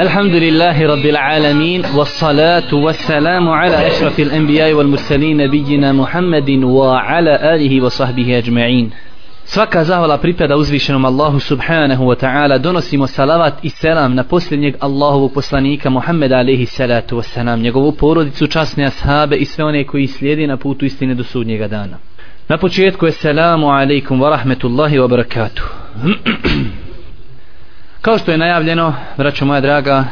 الحمد 0.00 0.34
لله 0.34 0.86
رب 0.86 1.06
العالمين 1.06 1.82
والصلاة 1.96 2.74
والسلام 2.74 3.48
على 3.48 3.86
أشرف 3.86 4.20
الأنبياء 4.20 4.72
والمرسلين 4.72 5.36
نبينا 5.36 5.92
محمد 5.92 6.50
وعلى 6.50 7.54
آله 7.54 7.84
وصحبه 7.84 8.38
أجمعين 8.38 8.90
Svaka 9.44 9.84
zahvala 9.84 10.18
pripada 10.18 10.56
uzvišenom 10.56 11.04
Allahu 11.04 11.40
subhanahu 11.40 12.06
wa 12.06 12.16
ta'ala 12.16 12.58
donosimo 12.58 13.06
salavat 13.06 13.54
i 13.62 13.68
selam 13.70 14.14
na 14.14 14.24
posljednjeg 14.24 14.74
Allahovog 14.80 15.32
poslanika 15.34 15.90
Muhammeda 15.90 16.38
alaihi 16.38 16.66
salatu 16.66 17.16
wa 17.16 17.22
salam 17.22 17.60
njegovu 17.60 17.92
porodicu, 17.92 18.46
časne 18.46 18.84
ashabe 18.86 19.36
i 19.36 19.44
sve 19.44 19.64
one 19.64 19.84
koji 19.84 20.06
slijedi 20.06 20.46
na 20.46 20.56
putu 20.56 20.84
istine 20.84 21.14
do 21.14 21.24
sudnjega 21.24 21.68
dana 21.68 21.98
na 22.48 22.58
početku 22.58 23.06
je 23.06 23.12
selamu 23.12 23.66
alaikum 23.70 24.20
wa 24.20 24.30
rahmetullahi 24.30 24.98
wa 24.98 25.08
barakatuh 25.08 25.64
Kao 28.02 28.18
što 28.18 28.30
je 28.30 28.38
najavljeno, 28.38 28.94
braćo 29.16 29.44
moja 29.44 29.60
draga, 29.60 30.04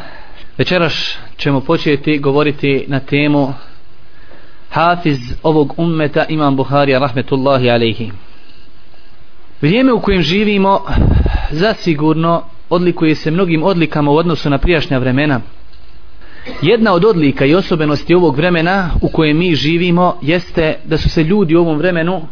večeras 0.59 1.16
ćemo 1.36 1.60
početi 1.60 2.19
govoriti 2.19 2.84
na 2.88 3.01
temu 3.01 3.52
Hafiz 4.70 5.19
ovog 5.42 5.74
ummeta 5.77 6.24
Imam 6.28 6.56
Buharija 6.56 6.98
rahmetullahi 6.98 7.70
alaihi. 7.70 8.11
Vrijeme 9.61 9.92
u 9.92 10.00
kojem 10.00 10.23
živimo 10.23 10.80
zasigurno 11.50 12.42
odlikuje 12.69 13.14
se 13.14 13.30
mnogim 13.30 13.62
odlikama 13.62 14.11
u 14.11 14.16
odnosu 14.16 14.50
na 14.50 14.59
prijašnja 14.59 14.98
vremena. 14.98 15.41
Jedna 16.62 16.92
od 16.92 17.05
odlika 17.05 17.45
i 17.45 17.55
osobenosti 17.55 18.14
ovog 18.14 18.36
vremena 18.36 18.91
u 19.02 19.09
kojem 19.09 19.38
mi 19.38 19.55
živimo 19.55 20.19
jeste 20.22 20.77
da 20.84 20.98
su 20.98 21.09
se 21.09 21.25
ljudi 21.25 21.56
u 21.56 21.61
ovom 21.61 21.78
vremenu 21.78 22.22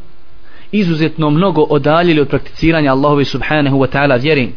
izuzetno 0.73 1.31
mnogo 1.31 1.63
odaljili 1.63 2.21
od 2.21 2.29
prakticiranja 2.29 2.93
Allahove 2.93 3.25
subhanahu 3.25 3.79
wa 3.79 3.87
ta'ala 3.89 4.23
vjeri. 4.23 4.53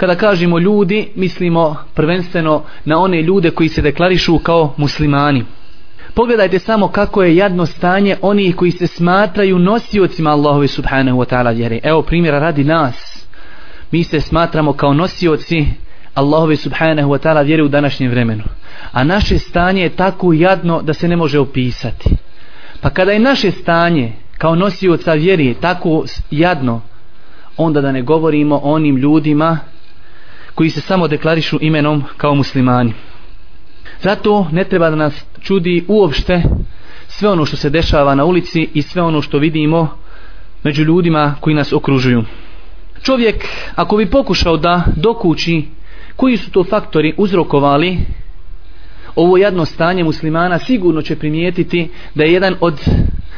Kada 0.00 0.14
kažemo 0.14 0.58
ljudi, 0.58 1.08
mislimo 1.14 1.76
prvenstveno 1.94 2.62
na 2.84 2.98
one 2.98 3.22
ljude 3.22 3.50
koji 3.50 3.68
se 3.68 3.82
deklarišu 3.82 4.38
kao 4.38 4.74
muslimani. 4.76 5.44
Pogledajte 6.14 6.58
samo 6.58 6.88
kako 6.88 7.22
je 7.22 7.36
jadno 7.36 7.66
stanje 7.66 8.16
onih 8.22 8.56
koji 8.56 8.70
se 8.70 8.86
smatraju 8.86 9.58
nosiocima 9.58 10.30
Allahove 10.30 10.68
subhanahu 10.68 11.18
wa 11.18 11.34
ta'ala 11.34 11.56
vjere. 11.56 11.80
Evo 11.82 12.02
primjera 12.02 12.38
radi 12.38 12.64
nas. 12.64 13.26
Mi 13.90 14.04
se 14.04 14.20
smatramo 14.20 14.72
kao 14.72 14.94
nosioci 14.94 15.66
Allahove 16.14 16.56
subhanahu 16.56 17.10
wa 17.10 17.18
ta'ala 17.18 17.44
vjere 17.44 17.62
u 17.62 17.68
današnjem 17.68 18.10
vremenu. 18.10 18.44
A 18.92 19.04
naše 19.04 19.38
stanje 19.38 19.82
je 19.82 19.96
tako 19.96 20.32
jadno 20.32 20.82
da 20.82 20.92
se 20.92 21.08
ne 21.08 21.16
može 21.16 21.38
opisati. 21.38 22.10
Pa 22.80 22.90
kada 22.90 23.12
je 23.12 23.18
naše 23.18 23.50
stanje 23.50 24.12
kao 24.38 24.54
nosioca 24.54 25.12
vjeri 25.12 25.54
tako 25.60 26.04
jadno, 26.30 26.80
onda 27.56 27.80
da 27.80 27.92
ne 27.92 28.02
govorimo 28.02 28.56
o 28.56 28.74
onim 28.74 28.96
ljudima 28.96 29.58
koji 30.60 30.70
se 30.70 30.80
samo 30.80 31.08
deklarišu 31.08 31.58
imenom 31.60 32.04
kao 32.16 32.34
muslimani. 32.34 32.92
Zato 34.02 34.46
ne 34.52 34.64
treba 34.64 34.90
da 34.90 34.96
nas 34.96 35.24
čudi 35.40 35.84
uopšte 35.88 36.42
sve 37.08 37.28
ono 37.28 37.46
što 37.46 37.56
se 37.56 37.70
dešava 37.70 38.14
na 38.14 38.24
ulici 38.24 38.68
i 38.74 38.82
sve 38.82 39.02
ono 39.02 39.22
što 39.22 39.38
vidimo 39.38 39.88
među 40.62 40.84
ljudima 40.84 41.34
koji 41.40 41.56
nas 41.56 41.72
okružuju. 41.72 42.24
Čovjek, 43.02 43.44
ako 43.74 43.96
bi 43.96 44.10
pokušao 44.10 44.56
da 44.56 44.84
dokući 44.96 45.62
koji 46.16 46.36
su 46.36 46.50
to 46.50 46.64
faktori 46.64 47.14
uzrokovali 47.16 47.98
ovo 49.16 49.36
jedno 49.36 49.64
stanje 49.64 50.04
muslimana, 50.04 50.58
sigurno 50.58 51.02
će 51.02 51.16
primijetiti 51.16 51.90
da 52.14 52.24
je 52.24 52.32
jedan 52.32 52.54
od 52.60 52.80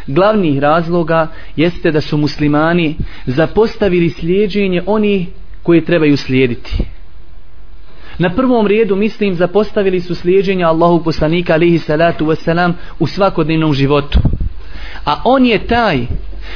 glavnih 0.06 0.59
razloga 0.59 1.28
jeste 1.56 1.91
da 1.91 2.00
su 2.00 2.17
muslimani 2.17 2.97
zapostavili 3.27 4.11
slijedženje 4.11 4.83
oni 4.87 5.27
koji 5.62 5.84
trebaju 5.84 6.17
slijediti. 6.17 6.84
Na 8.23 8.31
prvom 8.31 8.67
redu 8.67 8.97
mislim 8.97 9.34
zapostavili 9.34 10.01
su 10.01 10.15
slijeđenja 10.15 10.69
Allahu 10.69 11.05
poslanika 11.05 11.53
alihi 11.53 11.78
salatu 11.78 12.27
wasalam 12.27 12.73
u 12.98 13.06
svakodnevnom 13.06 13.75
životu. 13.75 14.19
A 15.06 15.23
on 15.25 15.47
je 15.47 15.67
taj 15.67 16.06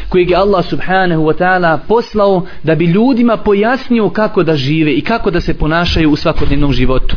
kojeg 0.08 0.30
je 0.30 0.36
Allah 0.36 0.64
subhanahu 0.64 1.22
wa 1.22 1.34
ta'ala 1.38 1.78
poslao 1.88 2.46
da 2.62 2.74
bi 2.74 2.84
ljudima 2.84 3.36
pojasnio 3.36 4.10
kako 4.10 4.42
da 4.42 4.56
žive 4.56 4.92
i 4.92 5.00
kako 5.00 5.30
da 5.30 5.40
se 5.40 5.58
ponašaju 5.58 6.10
u 6.10 6.16
svakodnevnom 6.16 6.72
životu. 6.72 7.16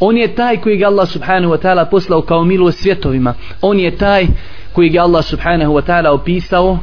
On 0.00 0.16
je 0.16 0.34
taj 0.34 0.56
kojeg 0.56 0.80
je 0.80 0.86
Allah 0.86 1.08
subhanahu 1.08 1.54
wa 1.54 1.62
ta'ala 1.62 1.90
poslao 1.90 2.22
kao 2.22 2.44
milo 2.44 2.72
svjetovima. 2.72 3.34
On 3.62 3.78
je 3.78 3.96
taj 3.96 4.26
kojeg 4.72 4.94
je 4.94 5.00
Allah 5.00 5.24
subhanahu 5.24 5.72
wa 5.72 5.82
ta'ala 5.86 6.10
opisao 6.10 6.78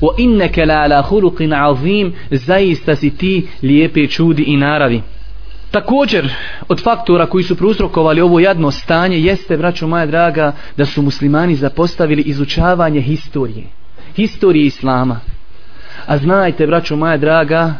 wa 0.00 0.14
innaka 0.18 0.64
la 0.64 0.82
ala 0.82 1.02
khuluqin 1.02 1.52
azim 1.52 2.12
zaista 2.30 2.96
si 2.96 3.10
ti 3.10 3.46
lijepe 3.62 4.06
čudi 4.06 4.42
i 4.42 4.56
naravi 4.56 5.02
Također, 5.74 6.32
od 6.68 6.82
faktora 6.82 7.26
koji 7.26 7.44
su 7.44 7.56
prouzrokovali 7.56 8.20
ovo 8.20 8.40
jadno 8.40 8.70
stanje, 8.70 9.18
jeste, 9.18 9.56
braćo 9.56 9.86
moja 9.86 10.06
draga, 10.06 10.52
da 10.76 10.84
su 10.84 11.02
muslimani 11.02 11.54
zapostavili 11.54 12.22
izučavanje 12.22 13.00
historije. 13.00 13.64
Historije 14.16 14.66
Islama. 14.66 15.20
A 16.06 16.18
znajte, 16.18 16.66
braćo 16.66 16.96
moja 16.96 17.16
draga, 17.16 17.74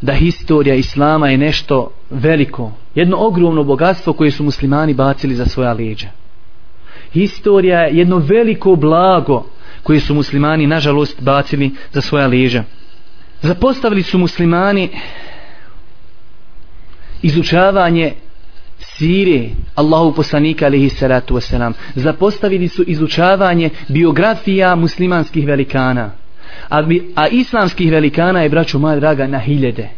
da 0.00 0.12
historija 0.12 0.74
Islama 0.74 1.28
je 1.28 1.38
nešto 1.38 1.90
veliko. 2.10 2.72
Jedno 2.94 3.16
ogromno 3.16 3.64
bogatstvo 3.64 4.12
koje 4.12 4.30
su 4.30 4.44
muslimani 4.44 4.94
bacili 4.94 5.34
za 5.34 5.46
svoja 5.46 5.72
leđa. 5.72 6.08
Historija 7.12 7.78
je 7.80 7.96
jedno 7.96 8.18
veliko 8.18 8.76
blago 8.76 9.46
koje 9.82 10.00
su 10.00 10.14
muslimani, 10.14 10.66
nažalost, 10.66 11.22
bacili 11.22 11.70
za 11.92 12.00
svoja 12.00 12.26
leđa. 12.26 12.64
Zapostavili 13.42 14.02
su 14.02 14.18
muslimani 14.18 14.90
izučavanje 17.24 18.12
sire 18.78 19.48
Allahu 19.74 20.14
poslanika 20.14 20.66
alihi 20.66 20.88
salatu 20.88 21.34
wasalam 21.34 21.72
zapostavili 21.94 22.68
su 22.68 22.84
izučavanje 22.86 23.70
biografija 23.88 24.74
muslimanskih 24.74 25.46
velikana. 25.46 26.10
A, 26.68 26.82
bi, 26.82 27.12
a 27.14 27.28
islamskih 27.28 27.92
velikana 27.92 28.42
je 28.42 28.48
braćo 28.48 28.78
moja 28.78 29.00
draga 29.00 29.26
na 29.26 29.38
hiljede. 29.38 29.88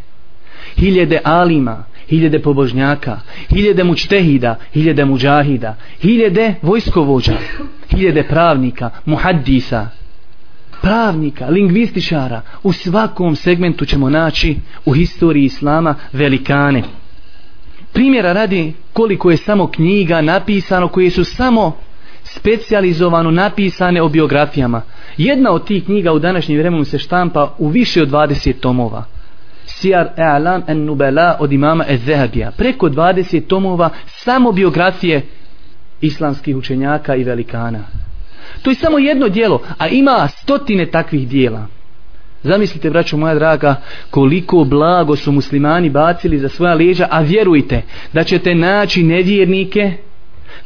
Hiljede 0.76 1.20
alima 1.24 1.84
hiljede 2.08 2.38
pobožnjaka 2.38 3.20
hiljede 3.54 3.84
mučtehida 3.84 4.56
hiljede 4.72 5.04
muđahida 5.04 5.76
hiljede 6.00 6.54
vojskovođa 6.62 7.36
hiljede 7.90 8.22
pravnika 8.22 8.90
muhaddisa 9.04 9.88
pravnika, 10.82 11.46
lingvističara. 11.46 12.42
U 12.62 12.72
svakom 12.72 13.36
segmentu 13.36 13.84
ćemo 13.84 14.10
naći 14.10 14.56
u 14.84 14.92
historiji 14.92 15.44
islama 15.44 15.94
velikane 16.12 16.82
primjera 17.96 18.32
radi 18.32 18.72
koliko 18.92 19.30
je 19.30 19.36
samo 19.36 19.70
knjiga 19.70 20.20
napisano 20.20 20.88
koje 20.88 21.10
su 21.10 21.24
samo 21.24 21.76
specijalizovano 22.22 23.30
napisane 23.30 24.02
o 24.02 24.08
biografijama. 24.08 24.82
Jedna 25.16 25.52
od 25.52 25.66
tih 25.66 25.84
knjiga 25.84 26.12
u 26.12 26.18
današnjem 26.18 26.58
vremenu 26.58 26.84
se 26.84 26.98
štampa 26.98 27.54
u 27.58 27.68
više 27.68 28.02
od 28.02 28.08
20 28.08 28.52
tomova. 28.60 29.04
Sijar 29.64 30.08
E'alam 30.16 30.62
en 30.66 30.84
Nubela 30.84 31.36
od 31.40 31.52
imama 31.52 31.84
Ezehabija. 31.88 32.50
Preko 32.50 32.88
20 32.88 33.46
tomova 33.46 33.90
samo 34.06 34.52
biografije 34.52 35.22
islamskih 36.00 36.56
učenjaka 36.56 37.14
i 37.14 37.24
velikana. 37.24 37.84
To 38.62 38.70
je 38.70 38.74
samo 38.74 38.98
jedno 38.98 39.28
dijelo, 39.28 39.62
a 39.78 39.88
ima 39.88 40.28
stotine 40.28 40.86
takvih 40.86 41.28
dijela. 41.28 41.66
Zamislite, 42.46 42.90
braćo 42.90 43.16
moja 43.16 43.34
draga, 43.34 43.74
koliko 44.10 44.64
blago 44.64 45.16
su 45.16 45.32
muslimani 45.32 45.90
bacili 45.90 46.38
za 46.38 46.48
svoja 46.48 46.74
leđa, 46.74 47.08
a 47.10 47.20
vjerujte 47.20 47.82
da 48.12 48.24
ćete 48.24 48.54
naći 48.54 49.02
nevjernike 49.02 49.92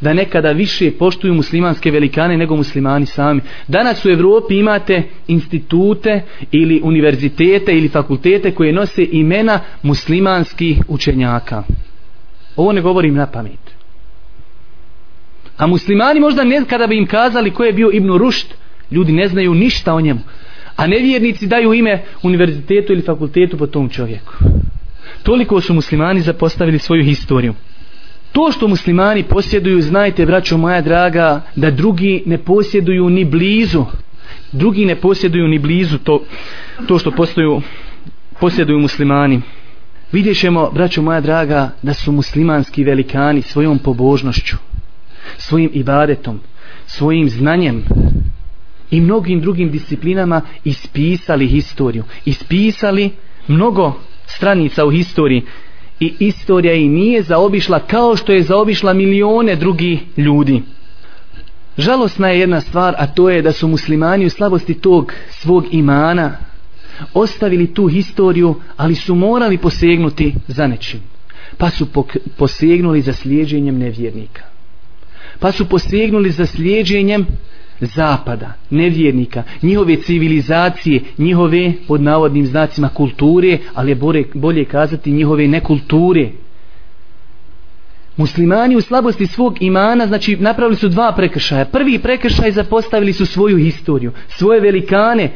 da 0.01 0.13
nekada 0.13 0.51
više 0.51 0.91
poštuju 0.91 1.33
muslimanske 1.33 1.91
velikane 1.91 2.37
nego 2.37 2.55
muslimani 2.55 3.05
sami. 3.05 3.41
Danas 3.67 4.05
u 4.05 4.09
Evropi 4.09 4.55
imate 4.55 5.03
institute 5.27 6.21
ili 6.51 6.81
univerzitete 6.83 7.71
ili 7.71 7.89
fakultete 7.89 8.51
koje 8.51 8.73
nose 8.73 9.07
imena 9.11 9.59
muslimanskih 9.83 10.81
učenjaka. 10.87 11.63
Ovo 12.55 12.71
ne 12.71 12.81
govorim 12.81 13.15
na 13.15 13.27
pamet. 13.27 13.71
A 15.57 15.67
muslimani 15.67 16.19
možda 16.19 16.43
ne, 16.43 16.63
kada 16.69 16.87
bi 16.87 16.97
im 16.97 17.07
kazali 17.07 17.51
ko 17.51 17.63
je 17.63 17.73
bio 17.73 17.89
Ibn 17.93 18.17
Rušt, 18.17 18.53
ljudi 18.91 19.11
ne 19.11 19.27
znaju 19.27 19.53
ništa 19.53 19.93
o 19.93 20.01
njemu. 20.01 20.19
A 20.75 20.87
nevjernici 20.87 21.47
daju 21.47 21.73
ime 21.73 22.03
univerzitetu 22.23 22.93
ili 22.93 23.01
fakultetu 23.01 23.57
po 23.57 23.67
tom 23.67 23.89
čovjeku. 23.89 24.33
Toliko 25.23 25.61
su 25.61 25.73
muslimani 25.73 26.21
zapostavili 26.21 26.79
svoju 26.79 27.03
historiju. 27.03 27.53
To 28.31 28.51
što 28.51 28.67
muslimani 28.67 29.23
posjeduju, 29.23 29.81
znajte, 29.81 30.25
braćo 30.25 30.57
moja 30.57 30.81
draga, 30.81 31.41
da 31.55 31.71
drugi 31.71 32.23
ne 32.25 32.37
posjeduju 32.37 33.09
ni 33.09 33.25
blizu. 33.25 33.85
Drugi 34.51 34.85
ne 34.85 34.95
posjeduju 34.95 35.47
ni 35.47 35.59
blizu 35.59 35.97
to, 35.97 36.23
to 36.87 36.99
što 36.99 37.11
postoju, 37.11 37.61
posjeduju 38.39 38.79
muslimani. 38.79 39.41
Vidjet 40.11 40.39
ćemo, 40.39 40.71
braćo 40.73 41.01
moja 41.01 41.21
draga, 41.21 41.69
da 41.81 41.93
su 41.93 42.11
muslimanski 42.11 42.83
velikani 42.83 43.41
svojom 43.41 43.79
pobožnošću, 43.79 44.57
svojim 45.37 45.69
ibadetom, 45.73 46.39
svojim 46.85 47.29
znanjem, 47.29 47.83
i 48.91 49.01
mnogim 49.01 49.41
drugim 49.41 49.71
disciplinama 49.71 50.41
ispisali 50.63 51.47
historiju. 51.47 52.03
Ispisali 52.25 53.11
mnogo 53.47 53.93
stranica 54.25 54.85
u 54.85 54.91
historiji 54.91 55.43
i 55.99 56.13
istorija 56.19 56.73
i 56.73 56.87
nije 56.87 57.23
zaobišla 57.23 57.79
kao 57.79 58.15
što 58.15 58.31
je 58.31 58.43
zaobišla 58.43 58.93
milione 58.93 59.55
drugih 59.55 59.99
ljudi. 60.17 60.61
Žalosna 61.77 62.27
je 62.27 62.39
jedna 62.39 62.61
stvar, 62.61 62.95
a 62.97 63.07
to 63.07 63.29
je 63.29 63.41
da 63.41 63.51
su 63.51 63.67
muslimani 63.67 64.25
u 64.25 64.29
slabosti 64.29 64.73
tog 64.73 65.13
svog 65.29 65.65
imana 65.71 66.37
ostavili 67.13 67.73
tu 67.73 67.87
historiju, 67.87 68.55
ali 68.77 68.95
su 68.95 69.15
morali 69.15 69.57
posegnuti 69.57 70.35
za 70.47 70.67
nečim. 70.67 70.99
Pa 71.57 71.69
su 71.69 71.87
posegnuli 72.37 73.01
za 73.01 73.13
slijeđenjem 73.13 73.77
nevjernika. 73.77 74.41
Pa 75.39 75.51
su 75.51 75.69
posegnuli 75.69 76.31
za 76.31 76.45
slijeđenjem 76.45 77.25
zapada, 77.81 78.53
nevjernika, 78.69 79.43
njihove 79.61 79.95
civilizacije, 79.95 81.01
njihove 81.17 81.73
pod 81.87 82.01
navodnim 82.01 82.45
znacima 82.45 82.89
kulture, 82.89 83.57
ali 83.73 83.91
je 83.91 83.95
bolje, 83.95 84.25
bolje 84.33 84.65
kazati 84.65 85.11
njihove 85.11 85.47
nekulture. 85.47 86.29
Muslimani 88.17 88.75
u 88.75 88.81
slabosti 88.81 89.27
svog 89.27 89.57
imana, 89.61 90.07
znači 90.07 90.35
napravili 90.35 90.75
su 90.75 90.89
dva 90.89 91.11
prekršaja. 91.11 91.65
Prvi 91.65 91.99
prekršaj 91.99 92.51
zapostavili 92.51 93.13
su 93.13 93.25
svoju 93.25 93.57
historiju, 93.57 94.11
svoje 94.27 94.59
velikane. 94.59 95.31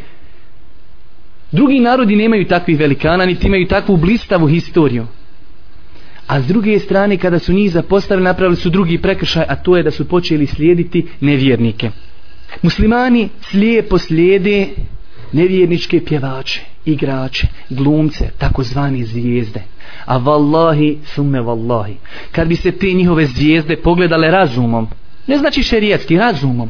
Drugi 1.51 1.79
narodi 1.79 2.15
nemaju 2.15 2.47
takvih 2.47 2.79
velikana, 2.79 3.25
niti 3.25 3.47
imaju 3.47 3.67
takvu 3.67 3.97
blistavu 3.97 4.47
historiju. 4.47 5.05
A 6.27 6.41
s 6.41 6.45
druge 6.45 6.79
strane, 6.79 7.17
kada 7.17 7.39
su 7.39 7.53
njih 7.53 7.71
zapostavili, 7.71 8.23
napravili 8.23 8.55
su 8.55 8.69
drugi 8.69 8.97
prekršaj, 8.97 9.45
a 9.49 9.55
to 9.55 9.77
je 9.77 9.83
da 9.83 9.91
su 9.91 10.07
počeli 10.07 10.45
slijediti 10.45 11.07
nevjernike. 11.21 11.91
Muslimani 12.61 13.29
slijepo 13.41 13.97
slijede 13.97 14.67
nevjerničke 15.31 16.05
pjevače, 16.05 16.61
igrače, 16.85 17.47
glumce, 17.69 18.29
takozvani 18.37 19.03
zvijezde. 19.03 19.61
A 20.05 20.17
vallahi, 20.17 20.97
sume 21.05 21.41
vallahi, 21.41 21.95
kad 22.31 22.47
bi 22.47 22.55
se 22.55 22.71
te 22.71 22.93
njihove 22.93 23.25
zvijezde 23.25 23.75
pogledale 23.75 24.31
razumom, 24.31 24.87
ne 25.27 25.37
znači 25.37 25.63
šerijatski, 25.63 26.17
razumom, 26.17 26.69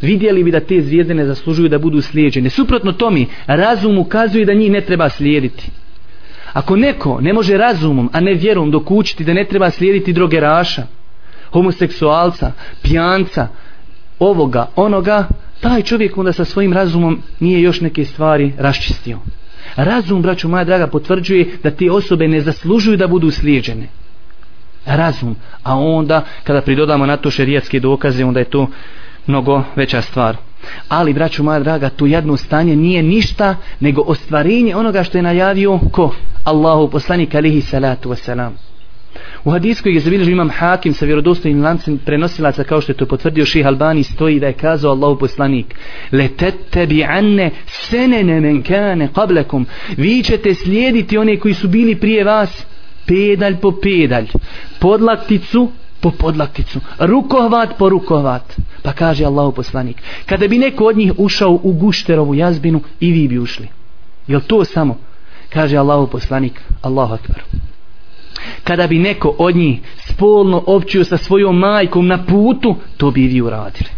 vidjeli 0.00 0.44
bi 0.44 0.50
da 0.50 0.60
te 0.60 0.80
zvijezde 0.82 1.14
ne 1.14 1.26
zaslužuju 1.26 1.68
da 1.68 1.78
budu 1.78 2.00
slijeđene. 2.00 2.50
Suprotno 2.50 2.92
tomi, 2.92 3.26
razum 3.46 3.98
ukazuje 3.98 4.44
da 4.44 4.54
njih 4.54 4.70
ne 4.70 4.80
treba 4.80 5.08
slijediti. 5.08 5.70
Ako 6.52 6.76
neko 6.76 7.20
ne 7.20 7.32
može 7.32 7.56
razumom, 7.56 8.10
a 8.12 8.20
ne 8.20 8.34
vjerom 8.34 8.70
dokučiti 8.70 9.24
da 9.24 9.32
ne 9.32 9.44
treba 9.44 9.70
slijediti 9.70 10.12
drogeraša, 10.12 10.86
homoseksualca, 11.52 12.52
pijanca, 12.82 13.48
ovoga, 14.18 14.66
onoga, 14.76 15.28
taj 15.60 15.82
čovjek 15.82 16.18
onda 16.18 16.32
sa 16.32 16.44
svojim 16.44 16.72
razumom 16.72 17.22
nije 17.40 17.62
još 17.62 17.80
neke 17.80 18.04
stvari 18.04 18.52
raščistio. 18.58 19.18
Razum, 19.76 20.22
braću 20.22 20.48
moja 20.48 20.64
draga, 20.64 20.86
potvrđuje 20.86 21.58
da 21.62 21.70
te 21.70 21.90
osobe 21.90 22.28
ne 22.28 22.40
zaslužuju 22.40 22.96
da 22.96 23.06
budu 23.06 23.30
slijeđene. 23.30 23.88
Razum. 24.86 25.36
A 25.62 25.78
onda, 25.78 26.24
kada 26.44 26.60
pridodamo 26.60 27.06
na 27.06 27.16
to 27.16 27.30
šerijatske 27.30 27.80
dokaze, 27.80 28.24
onda 28.24 28.40
je 28.40 28.50
to 28.50 28.68
mnogo 29.26 29.62
veća 29.76 30.02
stvar. 30.02 30.36
Ali, 30.88 31.12
braću 31.12 31.42
moja 31.42 31.60
draga, 31.60 31.88
to 31.88 32.06
jedno 32.06 32.36
stanje 32.36 32.76
nije 32.76 33.02
ništa 33.02 33.56
nego 33.80 34.02
ostvarenje 34.02 34.76
onoga 34.76 35.02
što 35.02 35.18
je 35.18 35.22
najavio 35.22 35.78
ko? 35.92 36.14
Allahu 36.44 36.90
poslanik 36.90 37.34
alihi 37.34 37.60
salatu 37.60 38.10
wasalam. 38.10 38.50
U 39.46 39.50
hadisku 39.50 39.82
koji 39.82 39.94
je 39.94 40.00
zabilježio 40.00 40.32
imam 40.32 40.50
hakim 40.50 40.94
sa 40.94 41.04
vjerodostojnim 41.04 41.62
lancem 41.62 41.98
prenosilaca 41.98 42.64
kao 42.64 42.80
što 42.80 42.92
je 42.92 42.96
to 42.96 43.06
potvrdio 43.06 43.46
ših 43.46 43.66
Albani 43.66 44.02
stoji 44.02 44.40
da 44.40 44.46
je 44.46 44.52
kazao 44.52 44.90
Allahu 44.90 45.18
poslanik 45.18 45.74
letete 46.12 46.86
bi 46.86 47.04
anne 47.04 47.50
senene 47.66 48.40
men 48.40 48.62
kane 48.62 49.08
qablekum 49.14 49.64
vi 49.96 50.22
ćete 50.22 50.54
slijediti 50.54 51.18
one 51.18 51.36
koji 51.36 51.54
su 51.54 51.68
bili 51.68 51.94
prije 51.94 52.24
vas 52.24 52.66
pedalj 53.06 53.56
po 53.56 53.72
pedalj 53.82 54.26
podlakticu 54.78 55.70
po 56.00 56.10
podlakticu 56.10 56.80
rukohvat 56.98 57.78
po 57.78 57.88
rukohvat 57.88 58.56
pa 58.82 58.92
kaže 58.92 59.24
Allahu 59.24 59.52
poslanik 59.52 60.02
kada 60.26 60.48
bi 60.48 60.58
neko 60.58 60.84
od 60.84 60.96
njih 60.96 61.12
ušao 61.16 61.60
u 61.62 61.72
gušterovu 61.72 62.34
jazbinu 62.34 62.80
i 63.00 63.12
vi 63.12 63.28
bi 63.28 63.38
ušli. 63.38 63.68
Jel 64.26 64.40
to 64.46 64.64
samo? 64.64 64.98
Kaže 65.48 65.76
Allahu 65.76 66.06
poslanik 66.06 66.62
Allahu 66.82 67.14
akbar 67.14 67.42
kada 68.64 68.86
bi 68.86 68.98
neko 68.98 69.34
od 69.38 69.56
njih 69.56 69.78
spolno 69.98 70.62
općio 70.66 71.04
sa 71.04 71.16
svojom 71.16 71.58
majkom 71.58 72.06
na 72.06 72.24
putu, 72.24 72.76
to 72.96 73.10
bi 73.10 73.26
vi 73.26 73.40
uradili. 73.40 73.90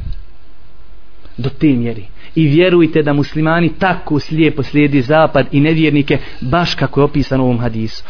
Do 1.37 1.49
te 1.49 1.67
mjeri. 1.67 2.05
I 2.35 2.47
vjerujte 2.47 3.03
da 3.03 3.13
muslimani 3.13 3.73
tako 3.79 4.19
slijepo 4.19 4.63
slijedi 4.63 5.03
zapad 5.03 5.47
i 5.53 5.61
nevjernike, 5.61 6.19
baš 6.41 6.75
kako 6.75 7.01
je 7.01 7.05
opisano 7.05 7.43
u 7.43 7.47
ovom 7.47 7.61
hadisu. 7.61 8.05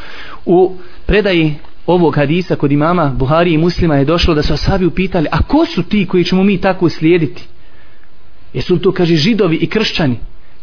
U 0.47 0.77
predaji 1.07 1.55
ovog 1.87 2.17
hadisa 2.17 2.57
kod 2.57 2.73
imama 2.73 3.15
Buhari 3.17 3.53
i 3.53 3.59
muslima 3.59 3.97
je 3.97 4.05
došlo 4.05 4.35
da 4.35 4.43
su 4.43 4.53
asabi 4.53 4.87
upitali, 4.87 5.27
a 5.31 5.43
ko 5.43 5.67
su 5.67 5.83
ti 5.83 6.07
koji 6.07 6.25
ćemo 6.25 6.45
mi 6.45 6.61
tako 6.61 6.89
slijediti? 6.89 7.45
Jesu 8.55 8.79
to, 8.79 8.93
kaže, 8.93 9.17
židovi 9.17 9.57
i 9.57 9.67
kršćani? 9.67 10.17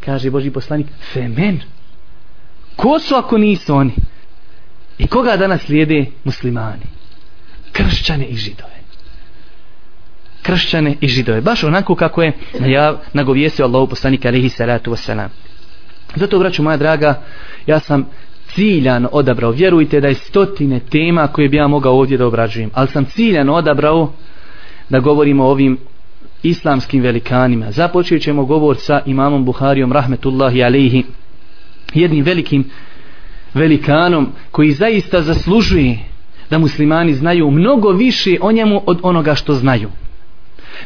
Kaže 0.05 0.29
Boži 0.29 0.51
poslanik, 0.51 0.87
femen. 1.13 1.59
Ko 2.75 2.99
su 2.99 3.15
ako 3.15 3.37
nisu 3.37 3.75
oni? 3.75 3.91
I 4.97 5.07
koga 5.07 5.37
danas 5.37 5.61
slijede 5.61 6.05
muslimani? 6.23 6.85
Kršćane 7.71 8.25
i 8.25 8.35
židove. 8.35 8.75
Kršćane 10.41 10.95
i 11.01 11.07
židove. 11.07 11.41
Baš 11.41 11.63
onako 11.63 11.95
kako 11.95 12.23
je 12.23 12.31
najav, 12.59 12.97
nagovjesio 13.13 13.65
Allah 13.65 13.89
poslanika 13.89 14.27
alihi 14.27 14.49
salatu 14.49 14.91
wasalam. 14.91 15.27
Zato, 16.15 16.39
braću 16.39 16.63
moja 16.63 16.77
draga, 16.77 17.21
ja 17.67 17.79
sam 17.79 18.09
ciljano 18.47 19.09
odabrao, 19.11 19.51
vjerujte 19.51 20.01
da 20.01 20.07
je 20.07 20.13
stotine 20.13 20.79
tema 20.79 21.27
koje 21.27 21.49
bi 21.49 21.57
ja 21.57 21.67
mogao 21.67 21.93
ovdje 21.93 22.17
da 22.17 22.27
obrađujem, 22.27 22.69
ali 22.73 22.87
sam 22.87 23.05
ciljano 23.05 23.53
odabrao 23.53 24.13
da 24.89 24.99
govorimo 24.99 25.43
o 25.43 25.51
ovim 25.51 25.77
islamskim 26.43 27.01
velikanima. 27.01 27.71
Započet 27.71 28.21
ćemo 28.21 28.45
govor 28.45 28.77
sa 28.77 29.01
imamom 29.05 29.45
Buharijom, 29.45 29.93
rahmetullahi 29.93 30.63
alihi, 30.63 31.03
jednim 31.93 32.23
velikim 32.23 32.69
velikanom 33.55 34.27
koji 34.51 34.71
zaista 34.71 35.21
zaslužuje 35.21 35.99
da 36.49 36.57
muslimani 36.57 37.13
znaju 37.13 37.51
mnogo 37.51 37.89
više 37.89 38.37
o 38.41 38.51
njemu 38.51 38.81
od 38.85 38.99
onoga 39.01 39.35
što 39.35 39.53
znaju. 39.53 39.89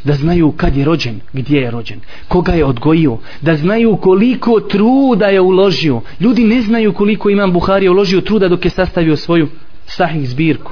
Da 0.03 0.13
znaju 0.13 0.51
kad 0.51 0.77
je 0.77 0.85
rođen, 0.85 1.19
gdje 1.33 1.59
je 1.59 1.71
rođen, 1.71 1.99
koga 2.27 2.51
je 2.51 2.65
odgojio, 2.65 3.17
da 3.41 3.55
znaju 3.55 3.97
koliko 3.97 4.59
truda 4.59 5.25
je 5.25 5.41
uložio. 5.41 6.01
Ljudi 6.19 6.43
ne 6.43 6.61
znaju 6.61 6.93
koliko 6.93 7.29
imam 7.29 7.53
Buhari 7.53 7.89
uložio 7.89 8.21
truda 8.21 8.47
dok 8.47 8.65
je 8.65 8.71
sastavio 8.71 9.15
svoju 9.15 9.47
sahih 9.85 10.29
zbirku. 10.29 10.71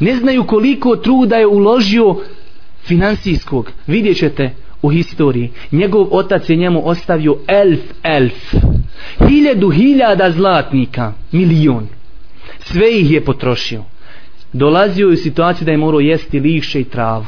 Ne 0.00 0.16
znaju 0.16 0.44
koliko 0.44 0.96
truda 0.96 1.36
je 1.36 1.46
uložio 1.46 2.16
finansijskog. 2.84 3.70
Vidjet 3.86 4.16
ćete 4.16 4.50
u 4.82 4.88
historiji. 4.88 5.50
Njegov 5.72 6.06
otac 6.10 6.50
je 6.50 6.56
njemu 6.56 6.88
ostavio 6.88 7.36
elf 7.46 7.80
elf 8.02 8.54
hiljadu 9.28 9.70
hiljada 9.70 10.30
zlatnika, 10.30 11.12
milion. 11.32 11.88
Sve 12.58 12.98
ih 12.98 13.10
je 13.10 13.24
potrošio. 13.24 13.82
Dolazio 14.52 15.06
je 15.06 15.12
u 15.12 15.16
situaciju 15.16 15.64
da 15.64 15.70
je 15.70 15.76
morao 15.76 16.00
jesti 16.00 16.40
lišće 16.40 16.80
i 16.80 16.84
travu. 16.84 17.26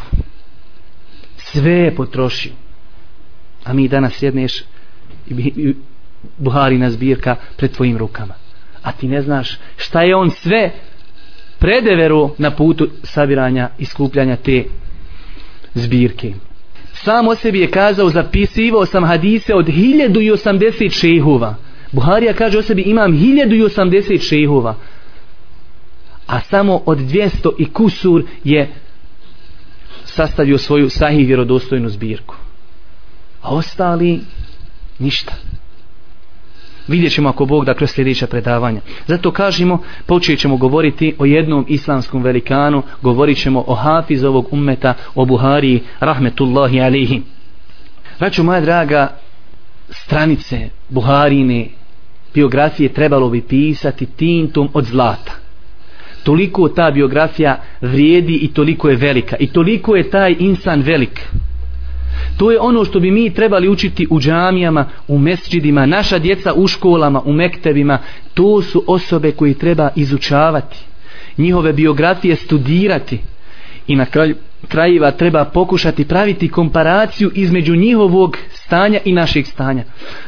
Sve 1.37 1.73
je 1.73 1.95
potrošio. 1.95 2.53
A 3.65 3.73
mi 3.73 3.89
danas 3.89 4.15
sjedneš 4.15 4.65
i 5.31 5.75
Buharina 6.39 6.91
zbirka 6.91 7.37
pred 7.57 7.73
tvojim 7.73 7.97
rukama. 7.97 8.35
A 8.83 8.93
ti 8.93 9.09
ne 9.09 9.23
znaš 9.23 9.59
šta 9.77 10.03
je 10.03 10.17
on 10.17 10.31
sve 10.31 10.73
predeveru 11.59 12.31
na 12.39 12.51
putu 12.51 12.89
sabiranja 13.03 13.71
i 13.79 13.85
skupljanja 13.85 14.37
te 14.37 14.65
zbirke. 15.75 16.33
Sam 16.93 17.29
o 17.29 17.35
sebi 17.35 17.61
je 17.61 17.71
kazao, 17.71 18.11
zapisivao 18.11 18.87
sam 18.87 19.05
hadise 19.05 19.55
od 19.55 19.67
1080 19.67 21.01
šehova. 21.01 21.55
Buharija 21.93 22.33
kaže 22.33 22.59
o 22.59 22.63
sebi 22.63 22.83
imam 22.83 23.13
1080 23.13 24.29
šehova. 24.29 24.75
A 26.27 26.41
samo 26.41 26.83
od 26.87 26.99
200 26.99 27.51
i 27.59 27.73
kusur 27.73 28.23
je 28.45 28.71
sastavio 30.05 30.59
svoju 30.59 30.91
sahih 30.91 31.27
vjerodostojnu 31.27 31.89
zbirku. 31.89 32.35
A 33.43 33.55
ostali 33.55 34.21
ništa. 34.99 35.35
Vidjet 36.89 37.13
ćemo 37.13 37.29
ako 37.29 37.45
Bog 37.45 37.65
da 37.65 37.75
kroz 37.75 37.91
sljedeća 37.91 38.27
predavanja. 38.27 38.81
Zato 39.07 39.33
kažemo, 39.33 39.83
počet 40.07 40.39
ćemo 40.39 40.57
govoriti 40.57 41.15
o 41.19 41.25
jednom 41.25 41.67
islamskom 41.69 42.23
velikanu, 42.23 42.83
govorit 43.03 43.39
ćemo 43.39 43.65
o 43.67 43.75
hafiz 43.75 44.25
ovog 44.25 44.49
ummeta, 44.51 44.95
o 45.15 45.25
Buhariji, 45.25 45.83
rahmetullahi 46.01 46.81
alihi. 46.81 47.23
Vraću 48.21 48.43
moja 48.43 48.61
draga, 48.61 49.17
stranice 49.91 50.69
Buharine, 50.89 51.69
biografije 52.39 52.93
trebalo 52.93 53.31
bi 53.31 53.41
pisati 53.41 54.07
tintom 54.07 54.69
od 54.75 54.85
zlata. 54.85 55.33
Toliko 56.23 56.69
ta 56.69 56.91
biografija 56.91 57.61
vrijedi 57.81 58.39
i 58.43 58.49
toliko 58.55 58.89
je 58.89 58.97
velika. 58.97 59.37
I 59.41 59.47
toliko 59.47 59.97
je 59.97 60.11
taj 60.11 60.37
insan 60.39 60.83
velik. 60.83 61.21
To 62.37 62.51
je 62.51 62.61
ono 62.61 62.85
što 62.85 63.01
bi 63.01 63.11
mi 63.11 63.31
trebali 63.35 63.69
učiti 63.69 64.07
u 64.11 64.21
džamijama, 64.21 64.85
u 65.09 65.19
mesđidima, 65.19 65.87
naša 65.87 66.19
djeca 66.19 66.53
u 66.55 66.67
školama, 66.67 67.23
u 67.25 67.33
mektebima. 67.33 67.99
To 68.35 68.63
su 68.63 68.85
osobe 68.87 69.33
koje 69.33 69.55
treba 69.55 69.91
izučavati. 69.97 70.89
njihove 71.39 71.73
biografije 71.73 72.37
studirati 72.37 73.19
i 73.87 73.97
na 73.97 74.07
kraju 74.07 74.37
krajeva 74.69 75.11
treba 75.11 75.45
pokušati 75.45 76.05
praviti 76.05 76.49
komparaciju 76.49 77.31
između 77.35 77.77
njihovog 77.77 78.37
stanja 78.51 78.99
i 79.05 79.13
našeg 79.13 79.47
stanja. 79.47 79.85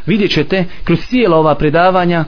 Vidjet 0.07 0.31
ćete, 0.31 0.65
kroz 0.85 0.99
cijela 1.01 1.37
ova 1.37 1.55
predavanja, 1.55 2.25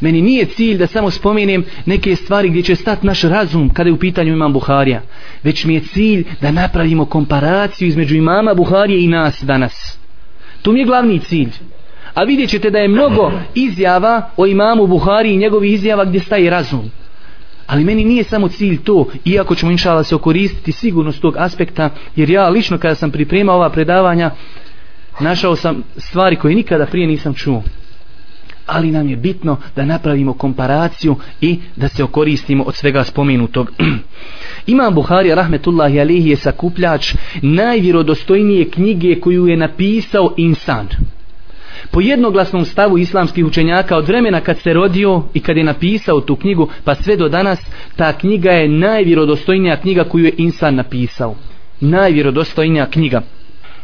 meni 0.00 0.22
nije 0.22 0.44
cilj 0.44 0.78
da 0.78 0.86
samo 0.86 1.10
spomenem 1.10 1.64
neke 1.86 2.16
stvari 2.16 2.48
gdje 2.48 2.62
će 2.62 2.76
stati 2.76 3.06
naš 3.06 3.22
razum 3.22 3.70
kada 3.70 3.88
je 3.88 3.94
u 3.94 3.98
pitanju 3.98 4.32
imam 4.32 4.52
Buharija, 4.52 5.02
već 5.42 5.64
mi 5.64 5.74
je 5.74 5.80
cilj 5.80 6.24
da 6.40 6.50
napravimo 6.50 7.04
komparaciju 7.04 7.88
između 7.88 8.16
imama 8.16 8.54
Buharije 8.54 9.04
i 9.04 9.08
nas 9.08 9.42
danas. 9.42 9.98
To 10.62 10.72
mi 10.72 10.78
je 10.78 10.86
glavni 10.86 11.18
cilj. 11.18 11.50
A 12.14 12.22
vidjet 12.22 12.50
ćete 12.50 12.70
da 12.70 12.78
je 12.78 12.88
mnogo 12.88 13.32
izjava 13.54 14.30
o 14.36 14.46
imamu 14.46 14.86
Buhari 14.86 15.34
i 15.34 15.36
njegovi 15.36 15.72
izjava 15.72 16.04
gdje 16.04 16.20
staje 16.20 16.50
razum. 16.50 16.90
Ali 17.66 17.84
meni 17.84 18.04
nije 18.04 18.24
samo 18.24 18.48
cilj 18.48 18.78
to, 18.84 19.06
iako 19.24 19.54
ćemo 19.54 19.72
inšala 19.72 20.04
se 20.04 20.14
okoristiti 20.14 20.72
sigurno 20.72 21.12
s 21.12 21.20
tog 21.20 21.34
aspekta, 21.38 21.90
jer 22.16 22.30
ja 22.30 22.48
lično 22.48 22.78
kada 22.78 22.94
sam 22.94 23.10
pripremao 23.10 23.56
ova 23.56 23.70
predavanja, 23.70 24.30
našao 25.20 25.56
sam 25.56 25.82
stvari 25.96 26.36
koje 26.36 26.54
nikada 26.54 26.86
prije 26.86 27.06
nisam 27.06 27.34
čuo. 27.34 27.62
Ali 28.66 28.90
nam 28.90 29.08
je 29.08 29.16
bitno 29.16 29.56
da 29.76 29.84
napravimo 29.84 30.32
komparaciju 30.32 31.16
i 31.40 31.58
da 31.76 31.88
se 31.88 32.04
okoristimo 32.04 32.64
od 32.64 32.74
svega 32.74 33.04
spomenutog. 33.04 33.72
Imam 34.66 34.94
Buharija 34.94 35.34
rahmetullahi 35.34 36.00
alihi 36.00 36.30
je 36.30 36.36
sakupljač 36.36 37.14
najvjerodostojnije 37.42 38.70
knjige 38.70 39.20
koju 39.20 39.46
je 39.46 39.56
napisao 39.56 40.34
insan 40.36 40.88
po 41.90 42.00
jednoglasnom 42.00 42.64
stavu 42.64 42.98
islamskih 42.98 43.44
učenjaka 43.44 43.96
od 43.96 44.08
vremena 44.08 44.40
kad 44.40 44.58
se 44.58 44.72
rodio 44.72 45.22
i 45.34 45.40
kad 45.40 45.56
je 45.56 45.64
napisao 45.64 46.20
tu 46.20 46.36
knjigu 46.36 46.68
pa 46.84 46.94
sve 46.94 47.16
do 47.16 47.28
danas 47.28 47.58
ta 47.96 48.12
knjiga 48.12 48.50
je 48.50 48.68
najvjerodostojnija 48.68 49.76
knjiga 49.76 50.04
koju 50.04 50.24
je 50.24 50.34
insan 50.36 50.74
napisao. 50.74 51.34
Najvjerodostojnija 51.80 52.86
knjiga. 52.86 53.22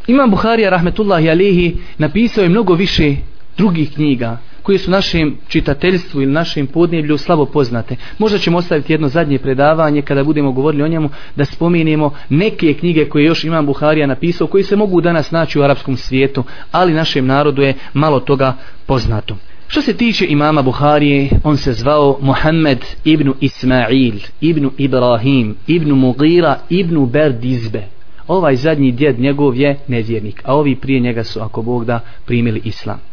Imam 0.07 0.31
Buharija 0.31 0.71
rahmetullahi 0.71 1.31
alihi 1.31 1.77
napisao 1.99 2.43
je 2.43 2.49
mnogo 2.49 2.75
više 2.75 3.17
drugih 3.57 3.95
knjiga 3.95 4.39
koje 4.63 4.79
su 4.79 4.91
našem 4.91 5.37
čitateljstvu 5.49 6.23
ili 6.23 6.33
našem 6.33 6.67
podneblju 6.67 7.19
slabo 7.19 7.45
poznate. 7.47 7.97
Možda 8.19 8.39
ćemo 8.39 8.59
ostaviti 8.59 8.93
jedno 8.93 9.09
zadnje 9.09 9.39
predavanje 9.39 10.03
kada 10.03 10.25
budemo 10.25 10.53
govorili 10.53 10.83
o 10.83 10.89
njemu 10.89 11.11
da 11.37 11.45
spomenemo 11.45 12.15
neke 12.29 12.75
knjige 12.75 13.09
koje 13.09 13.25
još 13.25 13.45
Imam 13.45 13.67
Buharija 13.67 14.07
napisao 14.07 14.47
koji 14.47 14.65
se 14.65 14.77
mogu 14.77 15.01
danas 15.01 15.31
naći 15.31 15.59
u 15.59 15.63
arapskom 15.63 15.97
svijetu, 15.97 16.45
ali 16.73 16.95
našem 16.95 17.27
narodu 17.27 17.63
je 17.63 17.75
malo 17.95 18.21
toga 18.21 18.57
poznato. 18.87 19.37
Što 19.73 19.83
se 19.83 19.97
tiče 19.97 20.27
imama 20.29 20.63
Buharije, 20.63 21.31
on 21.45 21.57
se 21.57 21.73
zvao 21.73 22.19
Muhammed 22.21 22.85
ibn 23.05 23.33
Ismail, 23.41 24.15
ibn 24.41 24.71
Ibrahim, 24.79 25.57
ibn 25.67 25.91
Mugira, 25.91 26.59
ibn 26.69 27.07
Berdizbe. 27.07 27.83
Ovaj 28.29 28.57
zadnji 28.57 28.93
djed 28.93 29.21
njegov 29.21 29.57
je 29.57 29.79
nevjernik, 29.89 30.43
a 30.45 30.55
ovi 30.55 30.77
prije 30.77 31.01
njega 31.01 31.25
su, 31.25 31.41
ako 31.41 31.63
Bog 31.63 31.85
da, 31.85 32.01
primili 32.27 32.61
islam. 32.65 33.12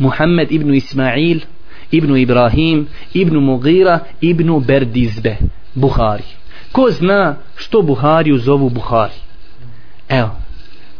Muhammed 0.00 0.52
ibn 0.52 0.74
Ismail 0.74 1.40
ibn 1.90 2.16
Ibrahim 2.16 2.86
ibn 3.14 3.36
Mugira 3.36 3.98
ibn 4.20 4.60
Berdizbe 4.66 5.36
Buhari. 5.74 6.24
Ko 6.72 6.90
zna 6.90 7.36
što 7.56 7.82
Buhariju 7.82 8.38
zovu 8.38 8.68
Buhari? 8.70 9.14
Evo 10.08 10.30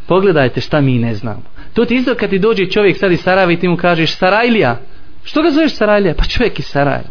pogledajte 0.06 0.60
šta 0.60 0.80
mi 0.80 0.98
ne 0.98 1.14
znamo. 1.14 1.42
To 1.72 1.84
ti 1.84 1.94
isto 1.94 2.14
kad 2.14 2.30
ti 2.30 2.38
dođe 2.38 2.66
čovjek 2.66 2.98
sad 2.98 3.12
iz 3.12 3.20
Sarajeva 3.20 3.52
i 3.52 3.58
ti 3.58 3.68
mu 3.68 3.76
kažeš 3.76 4.16
Sarajlija. 4.16 4.76
Što 5.24 5.42
ga 5.42 5.50
zoveš 5.50 5.74
Sarajlija? 5.74 6.14
Pa 6.14 6.24
čovjek 6.24 6.58
iz 6.58 6.64
Sarajeva. 6.66 7.10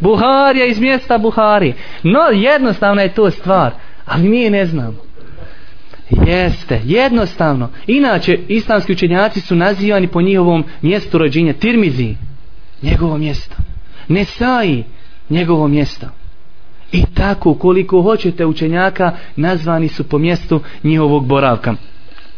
Buharija 0.00 0.66
iz 0.66 0.80
mjesta 0.80 1.18
Buhari 1.18 1.74
no 2.02 2.20
jednostavna 2.32 3.02
je 3.02 3.14
to 3.14 3.30
stvar 3.30 3.72
ali 4.06 4.28
mi 4.28 4.40
je 4.40 4.50
ne 4.50 4.66
znamo. 4.66 5.05
Jeste, 6.10 6.80
jednostavno. 6.84 7.68
Inače, 7.86 8.38
islamski 8.48 8.92
učenjaci 8.92 9.40
su 9.40 9.56
nazivani 9.56 10.08
po 10.08 10.22
njihovom 10.22 10.64
mjestu 10.82 11.18
rođenja. 11.18 11.52
Tirmizi, 11.52 12.14
njegovo 12.82 13.18
mjesto. 13.18 13.56
Nesai, 14.08 14.84
njegovo 15.30 15.68
mjesto. 15.68 16.06
I 16.92 17.04
tako, 17.14 17.54
koliko 17.54 18.02
hoćete 18.02 18.46
učenjaka, 18.46 19.12
nazvani 19.36 19.88
su 19.88 20.04
po 20.04 20.18
mjestu 20.18 20.60
njihovog 20.82 21.26
boravka. 21.26 21.74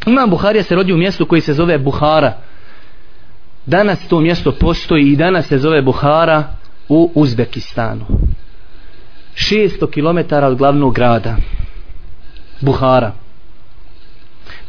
Imam 0.06 0.30
Buharija 0.30 0.62
se 0.62 0.74
rodio 0.74 0.94
u 0.94 0.98
mjestu 0.98 1.26
koji 1.26 1.40
se 1.40 1.54
zove 1.54 1.78
Buhara. 1.78 2.32
Danas 3.66 4.08
to 4.08 4.20
mjesto 4.20 4.52
postoji 4.52 5.04
i 5.12 5.16
danas 5.16 5.46
se 5.46 5.58
zove 5.58 5.82
Buhara 5.82 6.44
u 6.88 7.10
Uzbekistanu. 7.14 8.04
600 9.34 9.90
km 9.90 10.34
od 10.44 10.56
glavnog 10.56 10.94
grada. 10.94 11.36
Buhara 12.60 13.12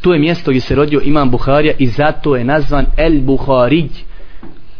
to 0.00 0.12
je 0.12 0.18
mjesto 0.18 0.50
gdje 0.50 0.60
se 0.60 0.74
rodio 0.74 1.00
imam 1.04 1.30
Buharija 1.30 1.74
i 1.78 1.86
zato 1.86 2.36
je 2.36 2.44
nazvan 2.44 2.86
El 2.96 3.20
Buharij. 3.20 3.88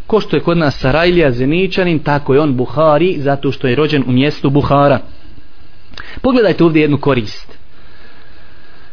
Ko 0.06 0.20
što 0.20 0.36
je 0.36 0.42
kod 0.42 0.58
nas 0.58 0.78
Sarajlija 0.78 1.30
Zeničanin 1.30 1.98
tako 1.98 2.34
je 2.34 2.40
on 2.40 2.56
Buhari 2.56 3.16
zato 3.18 3.52
što 3.52 3.66
je 3.66 3.74
rođen 3.74 4.04
u 4.06 4.12
mjestu 4.12 4.50
Buhara. 4.50 4.98
Pogledajte 6.22 6.64
ovdje 6.64 6.82
jednu 6.82 6.98
korist. 6.98 7.58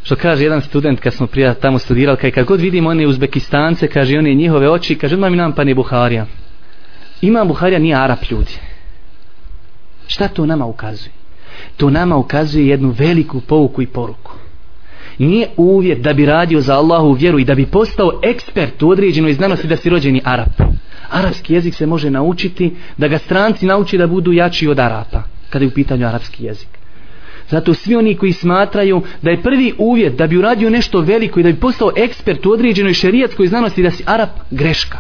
Što 0.04 0.16
kaže 0.16 0.44
jedan 0.44 0.62
student 0.62 1.00
kad 1.00 1.14
smo 1.14 1.28
prija 1.28 1.54
tamo 1.54 1.80
studirali 1.80 2.18
kaj 2.18 2.32
kad 2.32 2.46
god 2.46 2.62
vidimo 2.62 2.90
one 2.90 3.08
Uzbekistance 3.08 3.88
kaže 3.88 4.18
one 4.18 4.34
njihove 4.34 4.70
oči 4.70 4.96
kaže 4.96 5.16
odmah 5.16 5.32
mi 5.32 5.38
nam 5.38 5.52
pa 5.52 5.64
ne 5.64 5.76
Buharija. 5.76 6.26
Imam 7.22 7.48
Buharija 7.48 7.80
nije 7.80 7.96
Arab 7.96 8.18
ljudi. 8.32 8.54
Šta 10.08 10.28
to 10.28 10.46
nama 10.46 10.66
ukazuje? 10.66 11.12
To 11.78 11.90
nama 11.90 12.16
ukazuje 12.16 12.68
jednu 12.68 12.94
veliku 12.98 13.42
pouku 13.42 13.82
i 13.82 13.88
poruku 13.88 14.32
nije 15.18 15.48
uvjet 15.58 16.02
da 16.02 16.14
bi 16.14 16.26
radio 16.26 16.62
za 16.62 16.76
Allahu 16.76 17.12
vjeru 17.12 17.40
i 17.40 17.46
da 17.46 17.56
bi 17.56 17.66
postao 17.66 18.20
ekspert 18.24 18.84
u 18.84 18.90
određenoj 18.90 19.34
znanosti 19.34 19.68
da 19.68 19.78
si 19.78 19.90
rođeni 19.90 20.22
Arap. 20.24 20.62
Arapski 21.10 21.54
jezik 21.54 21.76
se 21.76 21.86
može 21.86 22.10
naučiti 22.10 22.76
da 22.98 23.08
ga 23.08 23.18
stranci 23.18 23.66
nauči 23.66 23.98
da 23.98 24.08
budu 24.08 24.32
jači 24.34 24.68
od 24.68 24.80
Arapa 24.80 25.24
kada 25.50 25.66
je 25.66 25.68
u 25.68 25.72
pitanju 25.72 26.08
arapski 26.08 26.46
jezik. 26.46 26.68
Zato 27.50 27.74
svi 27.74 27.96
oni 27.96 28.16
koji 28.16 28.34
smatraju 28.34 29.02
da 29.22 29.30
je 29.30 29.42
prvi 29.42 29.74
uvjet 29.78 30.16
da 30.16 30.28
bi 30.28 30.38
uradio 30.38 30.70
nešto 30.70 31.00
veliko 31.00 31.40
i 31.40 31.44
da 31.44 31.52
bi 31.52 31.60
postao 31.60 31.92
ekspert 31.96 32.46
u 32.46 32.52
određenoj 32.52 32.94
šerijatskoj 32.94 33.48
znanosti 33.48 33.84
da 33.84 33.92
si 33.92 34.04
Arap, 34.06 34.30
greška. 34.52 34.98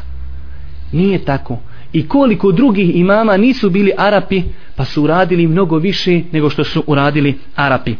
Nije 0.91 1.25
tako. 1.25 1.59
I 1.93 2.07
koliko 2.07 2.51
drugih 2.51 2.95
imama 2.95 3.38
nisu 3.38 3.69
bili 3.69 3.91
Arapi, 3.97 4.41
pa 4.75 4.86
su 4.86 5.03
uradili 5.03 5.47
mnogo 5.47 5.77
više 5.77 6.21
nego 6.31 6.50
što 6.50 6.63
su 6.63 6.83
uradili 6.88 7.38
Arapi 7.55 7.95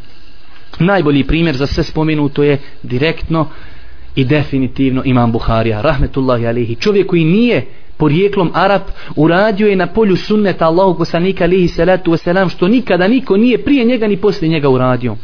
najbolji 0.79 1.24
primjer 1.24 1.55
za 1.55 1.67
sve 1.67 1.84
spomenuto 1.84 2.43
je 2.43 2.57
direktno 2.84 3.50
i 4.15 4.25
definitivno 4.25 5.01
imam 5.05 5.31
Buharija 5.31 5.81
rahmetullahi 5.81 6.48
alihi 6.48 6.75
čovjek 6.75 7.07
koji 7.07 7.24
nije 7.25 7.65
porijeklom 7.98 8.51
Arab 8.53 8.81
uradio 9.15 9.67
je 9.67 9.75
na 9.75 9.88
polju 9.88 10.15
sunneta 10.15 10.65
Allahu 10.65 10.98
poslanika 10.98 11.43
alihi 11.43 11.67
salatu 11.67 12.12
wasalam 12.12 12.50
što 12.50 12.67
nikada 12.67 13.07
niko 13.07 13.38
nije 13.38 13.63
prije 13.63 13.86
njega 13.86 14.07
ni 14.07 14.17
poslije 14.17 14.50
njega 14.50 14.69
uradio 14.69 15.15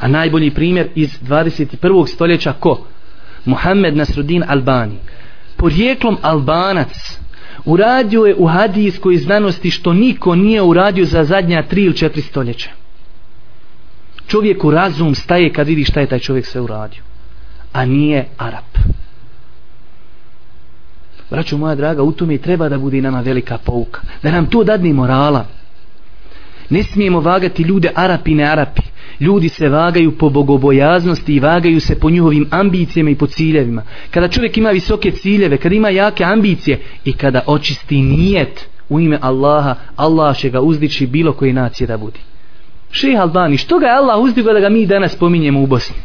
a 0.00 0.08
najbolji 0.08 0.50
primjer 0.50 0.88
iz 0.94 1.18
21. 1.22 2.06
stoljeća 2.06 2.52
ko? 2.52 2.86
Muhammed 3.44 3.96
Nasruddin 3.96 4.44
Albani 4.48 4.96
porijeklom 5.56 6.16
Albanac 6.22 7.18
uradio 7.64 8.24
je 8.24 8.34
u 8.34 8.46
hadijskoj 8.46 9.16
znanosti 9.16 9.70
što 9.70 9.92
niko 9.92 10.34
nije 10.34 10.62
uradio 10.62 11.04
za 11.04 11.24
zadnja 11.24 11.62
tri 11.62 11.84
ili 11.84 11.96
četiri 11.96 12.22
stoljeća 12.22 12.70
čovjeku 14.28 14.70
razum 14.70 15.14
staje 15.14 15.52
kad 15.52 15.66
vidi 15.66 15.84
šta 15.84 16.00
je 16.00 16.06
taj 16.06 16.18
čovjek 16.18 16.46
sve 16.46 16.60
uradio 16.60 17.02
a 17.72 17.84
nije 17.84 18.28
Arab. 18.38 18.64
Braćo 21.30 21.56
moja 21.56 21.74
draga 21.74 22.02
u 22.02 22.12
tome 22.12 22.38
treba 22.38 22.68
da 22.68 22.78
bude 22.78 23.02
nama 23.02 23.20
velika 23.20 23.58
pouka 23.58 24.00
da 24.22 24.30
nam 24.30 24.46
to 24.46 24.64
dadne 24.64 24.92
morala. 24.92 25.46
Ne 26.70 26.82
smijemo 26.82 27.20
vagati 27.20 27.62
ljude 27.62 27.90
Arapi 27.94 28.34
ne 28.34 28.44
Arapi. 28.44 28.82
Ljudi 29.20 29.48
se 29.48 29.68
vagaju 29.68 30.18
po 30.18 30.30
bogobojaznosti 30.30 31.34
i 31.34 31.40
vagaju 31.40 31.80
se 31.80 31.98
po 32.00 32.10
njihovim 32.10 32.46
ambicijama 32.50 33.10
i 33.10 33.14
po 33.14 33.26
ciljevima. 33.26 33.82
Kada 34.10 34.28
čovjek 34.28 34.56
ima 34.56 34.70
visoke 34.70 35.10
ciljeve 35.10 35.56
kada 35.56 35.74
ima 35.74 35.88
jake 35.88 36.24
ambicije 36.24 36.80
i 37.04 37.12
kada 37.12 37.40
očisti 37.46 38.02
nijet 38.02 38.68
u 38.88 39.00
ime 39.00 39.18
Allaha 39.20 39.74
Allah 39.96 40.36
će 40.36 40.50
ga 40.50 40.60
uzdići 40.60 41.06
bilo 41.06 41.32
koje 41.32 41.52
nacije 41.52 41.86
da 41.86 41.96
budi 41.96 42.20
Šeha 42.90 43.22
Albani, 43.22 43.56
što 43.56 43.78
ga 43.78 43.86
je 43.86 43.92
Allah 43.92 44.18
uzdigo 44.18 44.52
da 44.52 44.60
ga 44.60 44.68
mi 44.68 44.86
danas 44.86 45.16
pominjemo 45.16 45.62
u 45.62 45.66
Bosni? 45.66 45.96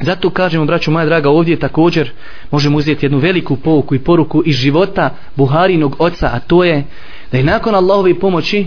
Zato 0.00 0.30
kažemo, 0.30 0.64
braćo 0.64 0.90
moja 0.90 1.06
draga, 1.06 1.30
ovdje 1.30 1.58
također 1.58 2.10
možemo 2.50 2.78
uzeti 2.78 3.06
jednu 3.06 3.18
veliku 3.18 3.56
pouku 3.56 3.94
i 3.94 3.98
poruku 3.98 4.42
iz 4.46 4.56
života 4.56 5.14
Buharinog 5.36 5.96
oca, 5.98 6.30
a 6.32 6.40
to 6.40 6.64
je 6.64 6.84
da 7.32 7.38
je 7.38 7.44
nakon 7.44 7.74
Allahove 7.74 8.18
pomoći 8.18 8.66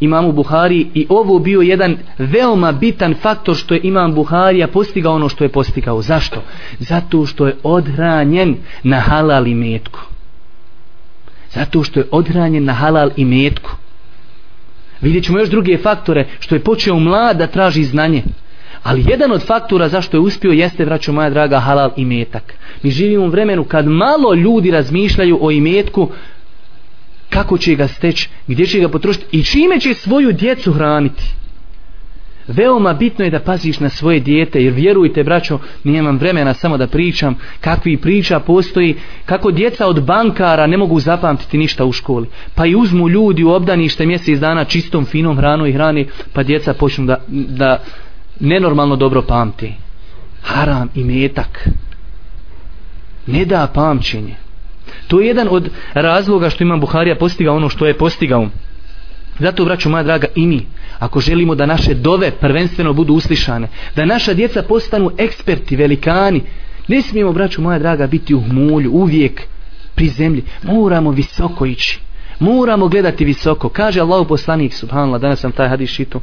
imamu 0.00 0.32
Buhari 0.32 0.86
i 0.94 1.06
ovo 1.08 1.38
bio 1.38 1.60
jedan 1.60 1.96
veoma 2.18 2.72
bitan 2.72 3.14
faktor 3.14 3.56
što 3.56 3.74
je 3.74 3.80
imam 3.82 4.14
Buharija 4.14 4.68
postigao 4.68 5.14
ono 5.14 5.28
što 5.28 5.44
je 5.44 5.48
postigao. 5.48 6.02
Zašto? 6.02 6.42
Zato 6.78 7.26
što 7.26 7.46
je 7.46 7.56
odhranjen 7.62 8.56
na 8.82 9.00
halal 9.00 9.46
i 9.46 9.54
metku. 9.54 10.00
Zato 11.50 11.82
što 11.82 12.00
je 12.00 12.06
odhranjen 12.10 12.64
na 12.64 12.72
halal 12.72 13.10
i 13.16 13.24
metku. 13.24 13.70
Vidjet 15.00 15.24
ćemo 15.24 15.38
još 15.38 15.48
druge 15.48 15.78
faktore 15.78 16.26
što 16.40 16.54
je 16.54 16.64
počeo 16.64 16.98
mlad 16.98 17.36
da 17.36 17.46
traži 17.46 17.84
znanje. 17.84 18.22
Ali 18.82 19.04
jedan 19.08 19.32
od 19.32 19.42
faktora 19.42 19.88
zašto 19.88 20.16
je 20.16 20.20
uspio 20.20 20.52
jeste, 20.52 20.84
vraću 20.84 21.12
moja 21.12 21.30
draga, 21.30 21.60
halal 21.60 21.90
i 21.96 22.04
metak. 22.04 22.54
Mi 22.82 22.90
živimo 22.90 23.24
u 23.24 23.28
vremenu 23.28 23.64
kad 23.64 23.86
malo 23.86 24.34
ljudi 24.34 24.70
razmišljaju 24.70 25.38
o 25.40 25.50
imetku, 25.50 26.10
kako 27.36 27.58
će 27.58 27.74
ga 27.74 27.88
steći, 27.88 28.28
gdje 28.46 28.66
će 28.66 28.80
ga 28.80 28.88
potrošiti 28.88 29.26
i 29.32 29.44
čime 29.44 29.80
će 29.80 29.94
svoju 29.94 30.32
djecu 30.32 30.72
hraniti. 30.72 31.22
Veoma 32.48 32.92
bitno 32.92 33.24
je 33.24 33.30
da 33.30 33.40
paziš 33.40 33.80
na 33.80 33.88
svoje 33.88 34.20
dijete, 34.20 34.62
jer 34.62 34.72
vjerujte, 34.72 35.24
braćo, 35.24 35.58
nemam 35.84 36.18
vremena 36.18 36.54
samo 36.54 36.76
da 36.76 36.86
pričam 36.86 37.36
kakvi 37.60 37.96
priča 37.96 38.40
postoji, 38.40 38.94
kako 39.24 39.50
djeca 39.50 39.86
od 39.86 40.04
bankara 40.04 40.66
ne 40.66 40.76
mogu 40.76 41.00
zapamtiti 41.00 41.58
ništa 41.58 41.84
u 41.84 41.92
školi. 41.92 42.28
Pa 42.54 42.66
i 42.66 42.74
uzmu 42.74 43.08
ljudi 43.08 43.44
u 43.44 43.50
obdanište 43.50 44.06
mjesec 44.06 44.38
dana 44.38 44.64
čistom, 44.64 45.04
finom 45.04 45.36
hranu 45.36 45.66
i 45.66 45.72
hrani, 45.72 46.06
pa 46.32 46.42
djeca 46.42 46.74
počnu 46.74 47.06
da, 47.06 47.16
da 47.28 47.82
nenormalno 48.40 48.96
dobro 48.96 49.22
pamti. 49.22 49.74
Haram 50.42 50.88
i 50.94 51.04
metak. 51.04 51.68
Ne 53.26 53.44
da 53.44 53.66
pamćenje. 53.74 54.45
To 55.08 55.20
je 55.20 55.26
jedan 55.26 55.48
od 55.50 55.70
razloga 55.94 56.50
što 56.50 56.64
imam 56.64 56.80
Buharija 56.80 57.16
postigao 57.16 57.56
ono 57.56 57.68
što 57.68 57.86
je 57.86 57.98
postigao. 57.98 58.48
Zato, 59.38 59.64
braću 59.64 59.90
moja 59.90 60.02
draga, 60.02 60.26
i 60.34 60.46
mi, 60.46 60.66
ako 60.98 61.20
želimo 61.20 61.54
da 61.54 61.66
naše 61.66 61.94
dove 61.94 62.30
prvenstveno 62.30 62.92
budu 62.92 63.14
uslišane, 63.14 63.68
da 63.96 64.04
naša 64.04 64.34
djeca 64.34 64.62
postanu 64.62 65.10
eksperti, 65.18 65.76
velikani, 65.76 66.42
ne 66.88 67.02
smijemo, 67.02 67.32
braću 67.32 67.62
moja 67.62 67.78
draga, 67.78 68.06
biti 68.06 68.34
u 68.34 68.40
hmulju, 68.40 68.90
uvijek 68.92 69.42
pri 69.94 70.08
zemlji. 70.08 70.42
Moramo 70.62 71.10
visoko 71.10 71.66
ići. 71.66 72.00
Moramo 72.40 72.88
gledati 72.88 73.24
visoko. 73.24 73.68
Kaže 73.68 74.00
Allah 74.00 74.26
poslanik, 74.28 74.74
subhanallah, 74.74 75.20
danas 75.20 75.40
sam 75.40 75.52
taj 75.52 75.68
hadis 75.68 75.90
šito, 75.90 76.20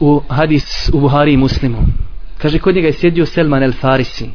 u 0.00 0.22
hadis 0.28 0.90
u 0.92 1.00
Buhari 1.00 1.32
i 1.32 1.36
Muslimu. 1.36 1.78
Kaže, 2.38 2.58
kod 2.58 2.74
njega 2.74 2.86
je 2.86 2.92
sjedio 2.92 3.26
Selman 3.26 3.62
el 3.62 3.72
Farisi. 3.72 4.30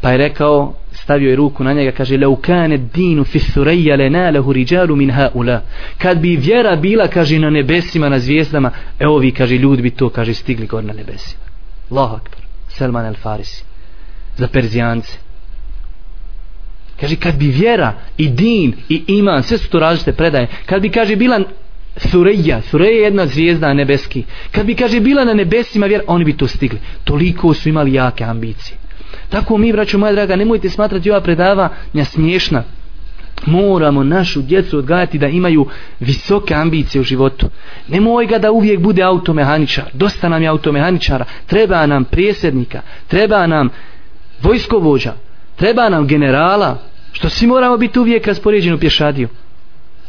Pa 0.00 0.10
je 0.10 0.18
rekao, 0.18 0.74
stavio 0.92 1.30
je 1.30 1.36
ruku 1.36 1.64
na 1.64 1.72
njega, 1.72 1.92
kaže, 1.92 2.16
leu 2.16 2.36
kane 2.36 2.78
dinu 2.78 3.24
fi 3.24 3.38
thureja 3.38 3.96
le 3.96 4.10
nalehu 4.10 4.52
riđalu 4.52 4.96
min 4.96 5.10
haula. 5.10 5.62
Kad 5.98 6.18
bi 6.18 6.36
vjera 6.36 6.76
bila, 6.76 7.08
kaže, 7.08 7.38
na 7.38 7.50
nebesima, 7.50 8.08
na 8.08 8.18
zvijezdama, 8.18 8.70
evo 8.98 9.18
vi, 9.18 9.32
kaže, 9.32 9.58
ljudi 9.58 9.82
bi 9.82 9.90
to, 9.90 10.08
kaže, 10.08 10.34
stigli 10.34 10.66
gore 10.66 10.86
na 10.86 10.92
nebesima. 10.92 11.42
Allahu 11.90 12.14
akbar. 12.14 12.40
Selman 12.68 13.06
el 13.06 13.14
Farisi. 13.14 13.64
Za 14.36 14.48
Perzijance. 14.48 15.18
Kaže, 17.00 17.16
kad 17.16 17.36
bi 17.36 17.46
vjera 17.46 17.92
i 18.16 18.28
din 18.28 18.74
i 18.88 19.04
iman, 19.06 19.42
sve 19.42 19.58
su 19.58 19.68
to 19.68 19.78
različite 19.78 20.12
predaje, 20.12 20.46
kad 20.66 20.82
bi, 20.82 20.90
kaže, 20.90 21.16
bila 21.16 21.40
Sureja, 21.96 22.62
Sureja 22.62 22.90
je 22.90 23.02
jedna 23.02 23.26
zvijezda 23.26 23.74
nebeski. 23.74 24.24
Kad 24.50 24.66
bi, 24.66 24.74
kaže, 24.74 25.00
bila 25.00 25.24
na 25.24 25.34
nebesima 25.34 25.86
vjera, 25.86 26.04
oni 26.06 26.24
bi 26.24 26.36
to 26.36 26.46
stigli. 26.46 26.78
Toliko 27.04 27.54
su 27.54 27.68
imali 27.68 27.92
jake 27.92 28.24
ambicije. 28.24 28.76
Tako 29.28 29.58
mi, 29.58 29.72
braćo 29.72 29.98
moja 29.98 30.12
draga, 30.12 30.36
nemojte 30.36 30.70
smatrati 30.70 31.10
ova 31.10 31.20
predavanja 31.20 32.04
smiješna. 32.04 32.62
Moramo 33.46 34.04
našu 34.04 34.42
djecu 34.42 34.78
odgajati 34.78 35.18
da 35.18 35.28
imaju 35.28 35.66
visoke 36.00 36.54
ambicije 36.54 37.00
u 37.00 37.04
životu. 37.04 37.46
Nemoj 37.88 38.26
ga 38.26 38.38
da 38.38 38.52
uvijek 38.52 38.80
bude 38.80 39.02
automehaničar. 39.02 39.84
Dosta 39.92 40.28
nam 40.28 40.42
je 40.42 40.48
automehaničara. 40.48 41.24
Treba 41.46 41.86
nam 41.86 42.04
prijesednika. 42.04 42.80
Treba 43.08 43.46
nam 43.46 43.68
vojskovođa. 44.42 45.12
Treba 45.56 45.88
nam 45.88 46.06
generala. 46.06 46.78
Što 47.12 47.28
svi 47.28 47.46
moramo 47.46 47.76
biti 47.76 47.98
uvijek 47.98 48.26
raspoređeni 48.26 48.76
u 48.76 48.80
pješadiju. 48.80 49.28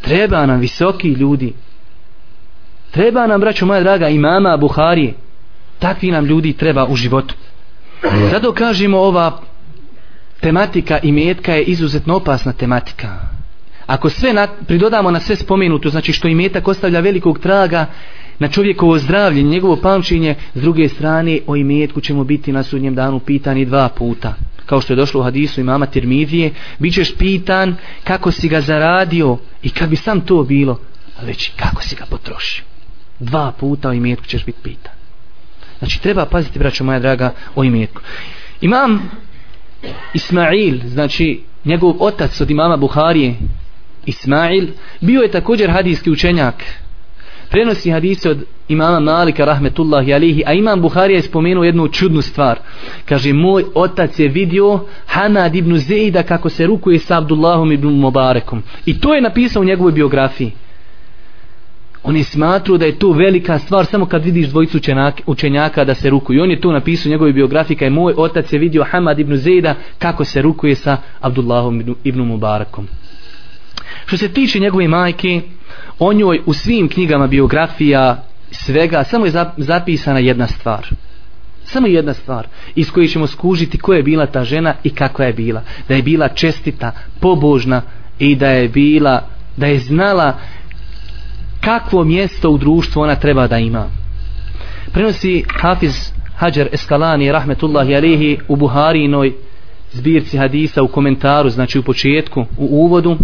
Treba 0.02 0.46
nam 0.46 0.60
visoki 0.60 1.08
ljudi. 1.08 1.54
Treba 2.92 3.28
nam, 3.28 3.42
braćo 3.42 3.66
moja 3.66 3.82
draga, 3.82 4.10
imama 4.10 4.58
Buharije. 4.58 5.14
Takvi 5.80 6.12
nam 6.12 6.26
ljudi 6.26 6.54
treba 6.54 6.86
u 6.86 6.96
životu. 6.96 7.36
Zato 8.32 8.54
kažemo 8.54 8.98
ova 8.98 9.42
tematika 10.40 11.00
i 11.04 11.12
metka 11.12 11.54
je 11.54 11.64
izuzetno 11.64 12.16
opasna 12.16 12.54
tematika. 12.54 13.20
Ako 13.86 14.10
sve 14.10 14.34
na, 14.34 14.48
pridodamo 14.68 15.12
na 15.12 15.20
sve 15.20 15.36
spomenuto, 15.36 15.90
znači 15.90 16.14
što 16.14 16.28
i 16.28 16.36
metak 16.36 16.68
ostavlja 16.68 17.00
velikog 17.00 17.40
traga 17.40 17.86
na 18.40 18.48
čovjekovo 18.48 18.98
zdravlje, 18.98 19.44
njegovo 19.44 19.76
pamćenje, 19.76 20.36
s 20.56 20.62
druge 20.62 20.90
strane 20.90 21.40
o 21.48 21.56
imetku 21.56 22.02
ćemo 22.02 22.24
biti 22.24 22.52
na 22.52 22.64
sudnjem 22.64 22.96
danu 22.96 23.20
pitani 23.20 23.66
dva 23.66 23.90
puta. 23.90 24.34
Kao 24.66 24.82
što 24.82 24.94
je 24.94 24.98
došlo 24.98 25.20
u 25.20 25.24
hadisu 25.24 25.62
imama 25.62 25.86
Tirmidije, 25.86 26.52
bit 26.80 26.94
ćeš 26.94 27.16
pitan 27.16 27.76
kako 28.04 28.32
si 28.32 28.50
ga 28.50 28.62
zaradio 28.62 29.38
i 29.64 29.70
kad 29.70 29.90
bi 29.90 29.96
sam 29.96 30.22
to 30.22 30.44
bilo, 30.44 30.80
već 31.22 31.52
kako 31.56 31.82
si 31.82 31.96
ga 31.96 32.06
potrošio. 32.10 32.64
Dva 33.20 33.52
puta 33.60 33.90
o 33.90 33.94
imetku 33.94 34.26
ćeš 34.26 34.46
biti 34.46 34.60
pitan. 34.64 35.01
Znači 35.82 36.02
treba 36.02 36.26
paziti, 36.26 36.60
braćo 36.60 36.84
moja 36.84 37.00
draga, 37.00 37.34
o 37.56 37.64
imetku. 37.64 38.02
Imam 38.62 39.12
Ismail, 40.14 40.80
znači 40.86 41.44
njegov 41.66 41.96
otac 42.00 42.42
od 42.42 42.52
imama 42.52 42.78
Buharije, 42.78 43.36
Ismail, 44.06 44.68
bio 45.02 45.22
je 45.22 45.32
također 45.32 45.72
hadijski 45.72 46.12
učenjak. 46.12 46.56
Prenosi 47.50 47.92
hadise 47.92 48.30
od 48.30 48.46
imama 48.68 49.00
Malika 49.00 49.46
rahmetullahi 49.46 50.14
alihi, 50.14 50.44
a 50.46 50.54
imam 50.54 50.82
Buharija 50.82 51.18
je 51.18 51.22
spomenuo 51.22 51.64
jednu 51.64 51.88
čudnu 51.88 52.22
stvar. 52.22 52.60
Kaže, 53.06 53.34
moj 53.34 53.66
otac 53.76 54.20
je 54.20 54.28
vidio 54.28 54.86
Hamad 55.06 55.56
ibn 55.56 55.78
Zeida 55.78 56.24
kako 56.24 56.50
se 56.50 56.68
rukuje 56.68 57.00
sa 57.00 57.18
Abdullahom 57.18 57.72
ibn 57.72 57.88
Mubarekom. 57.88 58.64
I 58.86 59.00
to 59.00 59.14
je 59.14 59.22
napisao 59.22 59.62
u 59.62 59.66
njegovoj 59.66 59.92
biografiji. 59.92 60.52
On 62.04 62.18
je 62.18 62.24
smatruo 62.24 62.78
da 62.78 62.86
je 62.86 63.00
to 63.00 63.12
velika 63.12 63.60
stvar 63.60 63.86
samo 63.86 64.06
kad 64.06 64.24
vidiš 64.24 64.48
dvojicu 64.48 64.80
učenjaka 65.26 65.84
da 65.84 65.96
se 65.96 66.10
rukuju. 66.10 66.44
On 66.44 66.52
je 66.52 66.62
to 66.62 66.72
napisao 66.72 67.10
u 67.10 67.12
njegovoj 67.12 67.34
biografiji 67.34 67.78
kaj 67.78 67.90
moj 67.90 68.14
otac 68.18 68.54
je 68.54 68.60
vidio 68.60 68.84
Hamad 68.84 69.20
ibn 69.20 69.36
Zejda 69.36 69.76
kako 70.00 70.26
se 70.26 70.42
rukuje 70.42 70.76
sa 70.76 70.98
Abdullahom 71.20 71.96
ibn 72.04 72.22
Mubarakom. 72.22 72.88
Što 74.06 74.18
se 74.18 74.30
tiče 74.30 74.60
njegove 74.60 74.88
majke, 74.88 75.42
o 76.00 76.14
njoj 76.14 76.42
u 76.46 76.54
svim 76.54 76.90
knjigama 76.90 77.28
biografija 77.28 78.24
svega 78.52 79.04
samo 79.04 79.26
je 79.26 79.32
zapisana 79.58 80.20
jedna 80.20 80.48
stvar 80.48 80.88
samo 81.72 81.88
jedna 81.88 82.14
stvar 82.14 82.48
iz 82.76 82.92
koje 82.92 83.08
ćemo 83.08 83.28
skužiti 83.28 83.78
ko 83.78 83.94
je 83.94 84.04
bila 84.04 84.26
ta 84.26 84.44
žena 84.44 84.74
i 84.84 84.90
kako 84.90 85.24
je 85.24 85.34
bila 85.34 85.64
da 85.88 85.96
je 85.96 86.02
bila 86.02 86.28
čestita, 86.28 86.92
pobožna 87.20 87.82
i 88.20 88.36
da 88.36 88.50
je 88.50 88.70
bila 88.70 89.28
da 89.58 89.68
je 89.68 89.80
znala 89.80 90.40
kakvo 91.62 92.04
mjesto 92.04 92.50
u 92.50 92.58
društvu 92.58 93.02
ona 93.02 93.16
treba 93.16 93.48
da 93.48 93.58
ima? 93.58 93.90
Prenosi 94.94 95.44
Hafiz 95.62 96.12
Hajar 96.36 96.68
Eskalani 96.72 97.32
rahmetullahi 97.32 97.96
alihi 97.96 98.40
u 98.48 98.56
Buharinoj 98.56 99.34
zbirci 99.92 100.38
hadisa 100.38 100.84
u 100.84 100.88
komentaru 100.88 101.50
znači 101.50 101.80
u 101.80 101.84
početku 101.84 102.46
u 102.58 102.66
uvodu. 102.66 103.18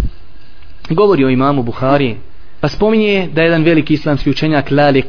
Govori 0.90 1.24
o 1.24 1.30
imamu 1.30 1.62
Buhari 1.62 2.16
pa 2.60 2.68
spominje 2.68 3.28
da 3.32 3.40
je 3.40 3.46
jedan 3.46 3.62
veliki 3.62 3.94
islamski 3.94 4.30
učenjak 4.30 4.70
Lali 4.70 5.02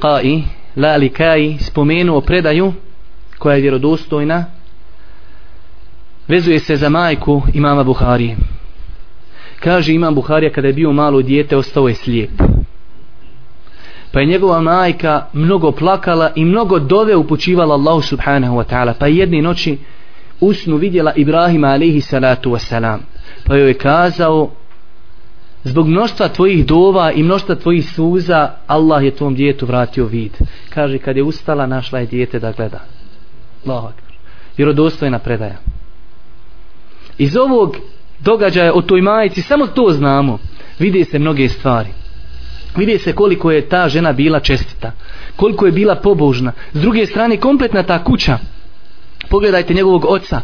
Lalikai 0.75 1.47
Lali 1.47 1.57
spomenuo 1.59 2.21
predaju 2.21 2.73
koja 3.37 3.55
je 3.55 3.61
vjerodostojna 3.61 4.45
vezuje 6.27 6.59
se 6.59 6.75
za 6.75 6.89
majku 6.89 7.41
imama 7.53 7.83
Buhari 7.83 8.35
kaže 9.59 9.93
imam 9.93 10.15
Buharija 10.15 10.51
kada 10.51 10.67
je 10.67 10.73
bio 10.73 10.91
malo 10.91 11.21
dijete 11.21 11.57
ostao 11.57 11.87
je 11.87 11.95
slijep 11.95 12.29
pa 14.11 14.19
je 14.19 14.25
njegova 14.25 14.61
majka 14.61 15.25
mnogo 15.33 15.71
plakala 15.71 16.31
i 16.35 16.45
mnogo 16.45 16.79
dove 16.79 17.15
upućivala 17.15 17.75
Allahu 17.75 18.01
subhanahu 18.01 18.55
wa 18.55 18.63
ta'ala. 18.63 18.93
Pa 18.99 19.07
jedne 19.07 19.41
noći 19.41 19.77
usnu 20.39 20.75
vidjela 20.75 21.13
Ibrahima 21.15 21.67
alaihi 21.67 22.01
salatu 22.01 22.51
wasalam 22.51 22.99
pa 23.45 23.55
joj 23.55 23.67
je 23.67 23.73
kazao 23.73 24.51
zbog 25.63 25.87
mnoštva 25.87 26.27
tvojih 26.27 26.65
dova 26.65 27.11
i 27.11 27.23
mnoštva 27.23 27.55
tvojih 27.55 27.89
suza 27.89 28.51
Allah 28.67 29.03
je 29.03 29.15
tvom 29.15 29.35
djetu 29.35 29.65
vratio 29.65 30.05
vid. 30.05 30.31
Kaže 30.69 30.97
kad 30.97 31.17
je 31.17 31.23
ustala 31.23 31.65
našla 31.65 31.99
je 31.99 32.05
djete 32.05 32.39
da 32.39 32.51
gleda. 32.51 32.79
Allahu 33.65 33.87
akbar. 33.87 34.13
Vjerodostojna 34.57 35.19
predaja. 35.19 35.57
Iz 37.17 37.37
ovog 37.37 37.77
događaja 38.19 38.73
o 38.73 38.81
toj 38.81 39.01
majici 39.01 39.41
samo 39.41 39.67
to 39.67 39.89
znamo. 39.89 40.37
Vidi 40.79 41.03
se 41.03 41.19
mnoge 41.19 41.49
stvari 41.49 41.89
vidi 42.79 42.97
se 42.97 43.13
koliko 43.13 43.51
je 43.51 43.69
ta 43.69 43.89
žena 43.89 44.13
bila 44.13 44.39
čestita 44.39 44.91
koliko 45.35 45.65
je 45.65 45.71
bila 45.71 45.95
pobožna. 45.95 46.51
S 46.73 46.81
druge 46.81 47.05
strane 47.05 47.37
kompletna 47.37 47.83
ta 47.83 48.03
kuća 48.03 48.37
pogledajte 49.29 49.73
njegovog 49.73 50.05
oca 50.05 50.41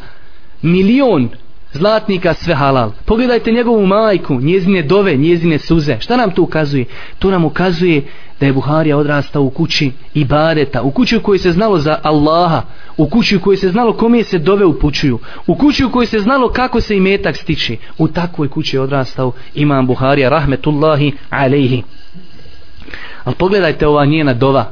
milion 0.61 1.29
zlatnika 1.73 2.33
sve 2.33 2.55
halal. 2.55 2.91
Pogledajte 3.05 3.51
njegovu 3.51 3.85
majku 3.85 4.41
njezine 4.41 4.81
dove, 4.81 5.15
njezine 5.15 5.59
suze. 5.59 5.97
Šta 5.99 6.17
nam 6.17 6.31
to 6.31 6.41
ukazuje? 6.41 6.85
to 7.19 7.31
nam 7.31 7.45
ukazuje 7.45 8.03
da 8.39 8.45
je 8.45 8.53
Buharija 8.53 8.97
odrastao 8.97 9.43
u 9.43 9.49
kući 9.49 9.91
ibadeta 10.13 10.81
u 10.81 10.91
kući 10.91 11.17
u 11.17 11.21
kojoj 11.21 11.39
se 11.39 11.51
znalo 11.51 11.77
za 11.79 11.99
Allaha 12.03 12.61
u 12.97 13.09
kući 13.09 13.35
u 13.35 13.39
kojoj 13.39 13.57
se 13.57 13.69
znalo 13.69 13.93
kome 13.93 14.23
se 14.23 14.39
dove 14.39 14.65
upućuju 14.65 15.19
u 15.47 15.55
kući 15.55 15.85
u 15.85 15.91
kojoj 15.91 16.05
se 16.05 16.19
znalo 16.19 16.49
kako 16.49 16.81
se 16.81 16.97
imetak 16.97 17.35
stiči 17.35 17.77
u 17.97 18.07
takvoj 18.07 18.49
kući 18.49 18.75
je 18.75 18.81
odrastao 18.81 19.31
imam 19.55 19.87
Buharija 19.87 20.29
rahmetullahi 20.29 21.11
alejhi 21.29 21.83
ali 23.25 23.35
pogledajte 23.35 23.87
ova 23.87 24.05
njena 24.05 24.33
dova. 24.33 24.71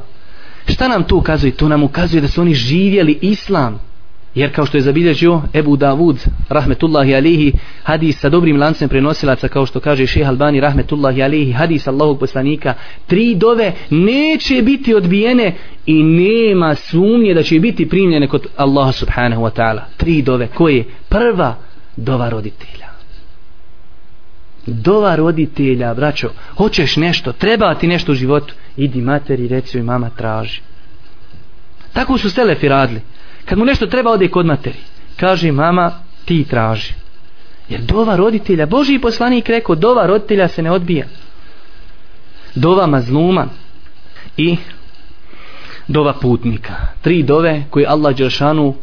Šta 0.68 0.88
nam 0.88 1.02
to 1.02 1.16
ukazuje? 1.16 1.52
to 1.52 1.68
nam 1.68 1.82
ukazuje 1.82 2.20
da 2.20 2.28
su 2.28 2.40
oni 2.40 2.54
živjeli 2.54 3.18
islam. 3.22 3.80
Jer 4.34 4.54
kao 4.54 4.66
što 4.66 4.76
je 4.76 4.80
zabilježio 4.80 5.42
Ebu 5.54 5.76
Davud 5.76 6.24
rahmetullahi 6.48 7.14
alihi 7.14 7.52
hadis 7.82 8.20
sa 8.20 8.28
dobrim 8.28 8.56
lancem 8.56 8.88
prenosilaca 8.88 9.48
kao 9.48 9.66
što 9.66 9.80
kaže 9.80 10.06
šeha 10.06 10.30
Albani 10.30 10.60
rahmetullahi 10.60 11.22
alihi 11.22 11.52
hadis 11.52 11.86
Allahog 11.86 12.18
poslanika 12.18 12.74
tri 13.06 13.34
dove 13.34 13.72
neće 13.90 14.62
biti 14.62 14.94
odbijene 14.94 15.54
i 15.86 16.02
nema 16.02 16.74
sumnje 16.74 17.34
da 17.34 17.42
će 17.42 17.60
biti 17.60 17.88
primljene 17.88 18.28
kod 18.28 18.46
Allaha 18.56 18.92
subhanahu 18.92 19.42
wa 19.42 19.50
ta'ala. 19.50 19.80
Tri 19.96 20.22
dove. 20.22 20.46
Koje 20.46 20.84
prva 21.08 21.56
dova 21.96 22.28
roditelja? 22.28 22.83
Dova 24.66 25.16
roditelja 25.16 25.94
braćo 25.94 26.30
hoćeš 26.56 26.96
nešto 26.96 27.32
treba 27.32 27.74
ti 27.74 27.86
nešto 27.86 28.12
u 28.12 28.14
životu? 28.14 28.54
Idi 28.76 29.00
materi 29.00 29.48
reci 29.48 29.76
joj 29.76 29.84
mama 29.84 30.10
traži. 30.10 30.60
Tako 31.92 32.18
su 32.18 32.30
selefi 32.30 32.68
radili. 32.68 33.00
Kad 33.44 33.58
mu 33.58 33.64
nešto 33.64 33.86
treba 33.86 34.10
ode 34.10 34.28
kod 34.28 34.46
materi. 34.46 34.78
Kaže 35.16 35.52
mama 35.52 35.92
ti 36.24 36.44
traži. 36.50 36.94
Jer 37.68 37.80
dova 37.80 38.16
roditelja 38.16 38.66
Boži 38.66 38.98
poslanik 38.98 39.48
rekao 39.48 39.74
dova 39.74 40.06
roditelja 40.06 40.48
se 40.48 40.62
ne 40.62 40.70
odbija. 40.70 41.06
Dova 42.54 42.86
mazluma 42.86 43.46
i 44.36 44.56
dova 45.88 46.12
putnika. 46.12 46.74
Tri 47.02 47.22
dove 47.22 47.64
koje 47.70 47.86
Allah 47.86 48.16
Đeršanu 48.16 48.74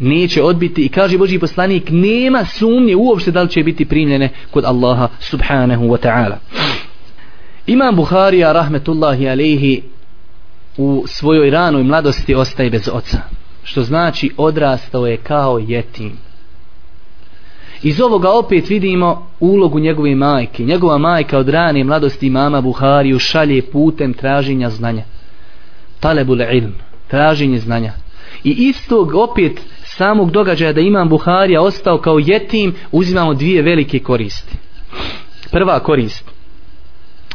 neće 0.00 0.42
odbiti. 0.42 0.82
I 0.82 0.88
kaže 0.88 1.18
Boži 1.18 1.38
poslanik 1.38 1.88
nema 1.90 2.44
sumnje 2.44 2.96
uopšte 2.96 3.30
da 3.30 3.42
li 3.42 3.48
će 3.48 3.62
biti 3.62 3.84
primljene 3.84 4.28
kod 4.50 4.64
Allaha 4.64 5.08
subhanahu 5.20 5.84
wa 5.84 5.98
ta'ala. 6.06 6.36
Imam 7.66 7.96
Buharija 7.96 8.52
rahmetullahi 8.52 9.28
alejhi 9.28 9.82
u 10.76 11.04
svojoj 11.06 11.50
ranoj 11.50 11.82
mladosti 11.82 12.34
ostaje 12.34 12.70
bez 12.70 12.88
oca 12.92 13.18
što 13.62 13.82
znači 13.82 14.30
odrastao 14.36 15.06
je 15.06 15.16
kao 15.16 15.58
jetim 15.58 16.12
iz 17.82 18.00
ovoga 18.00 18.30
opet 18.30 18.68
vidimo 18.68 19.26
ulogu 19.40 19.78
njegove 19.78 20.14
majke. 20.14 20.64
Njegova 20.64 20.98
majka 20.98 21.38
od 21.38 21.48
rane 21.48 21.84
mladosti 21.84 22.30
mama 22.30 22.60
Buhariju 22.60 23.18
šalje 23.18 23.62
putem 23.62 24.12
traženja 24.12 24.70
znanja. 24.70 25.02
Talebul 26.00 26.40
ilm 26.40 26.74
traženje 27.08 27.58
znanja. 27.58 27.92
I 28.44 28.50
istog 28.50 29.14
opet 29.14 29.60
samog 30.00 30.30
događaja 30.30 30.72
da 30.72 30.80
imam 30.80 31.08
Buharija 31.08 31.62
ostao 31.62 31.98
kao 31.98 32.18
jetim 32.18 32.74
uzimamo 32.92 33.34
dvije 33.34 33.62
velike 33.62 33.98
koristi 33.98 34.56
prva 35.50 35.80
korist 35.80 36.24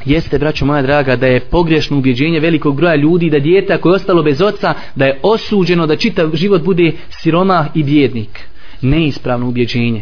jeste, 0.06 0.39
braćo 0.39 0.65
moja 0.65 0.82
draga, 0.82 1.15
da 1.15 1.28
je 1.28 1.39
pogrešno 1.39 1.97
ubjeđenje 1.97 2.39
velikog 2.39 2.75
broja 2.75 2.95
ljudi 2.95 3.30
da 3.30 3.39
dijete 3.39 3.78
koje 3.78 3.91
je 3.91 3.95
ostalo 3.95 4.23
bez 4.23 4.41
oca, 4.41 4.73
da 4.95 5.06
je 5.06 5.19
osuđeno 5.23 5.88
da 5.88 5.95
čitav 5.95 6.30
život 6.34 6.63
bude 6.63 6.91
siroma 7.10 7.67
i 7.75 7.84
bjednik. 7.84 8.39
Neispravno 8.82 9.47
ubjeđenje. 9.47 10.01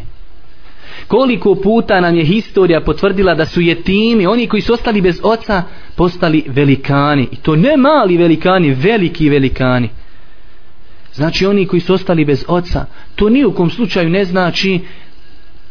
Koliko 1.08 1.56
puta 1.56 2.02
nam 2.02 2.16
je 2.16 2.26
historija 2.26 2.82
potvrdila 2.82 3.36
da 3.36 3.46
su 3.46 3.62
jetimi, 3.62 4.28
oni 4.28 4.48
koji 4.48 4.62
su 4.62 4.74
ostali 4.74 5.02
bez 5.02 5.20
oca, 5.24 5.64
postali 5.96 6.44
velikani. 6.48 7.28
I 7.32 7.36
to 7.36 7.56
ne 7.56 7.78
mali 7.78 8.18
velikani, 8.18 8.74
veliki 8.74 9.30
velikani. 9.30 9.90
Znači 11.14 11.46
oni 11.46 11.68
koji 11.68 11.80
su 11.80 11.94
ostali 11.94 12.26
bez 12.26 12.46
oca, 12.48 12.86
to 13.16 13.30
ni 13.30 13.46
u 13.46 13.54
kom 13.54 13.70
slučaju 13.70 14.10
ne 14.10 14.26
znači 14.26 14.80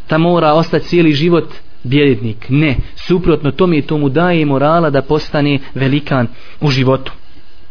da 0.09 0.19
mora 0.19 0.53
ostati 0.53 0.87
cijeli 0.87 1.13
život 1.13 1.55
bjednik. 1.83 2.47
Ne, 2.49 2.77
suprotno 2.97 3.51
tome 3.51 3.79
i 3.79 3.83
tomu 3.83 4.09
daje 4.09 4.47
morala 4.47 4.91
da 4.91 5.03
postane 5.03 5.59
velikan 5.75 6.29
u 6.61 6.71
životu. 6.71 7.13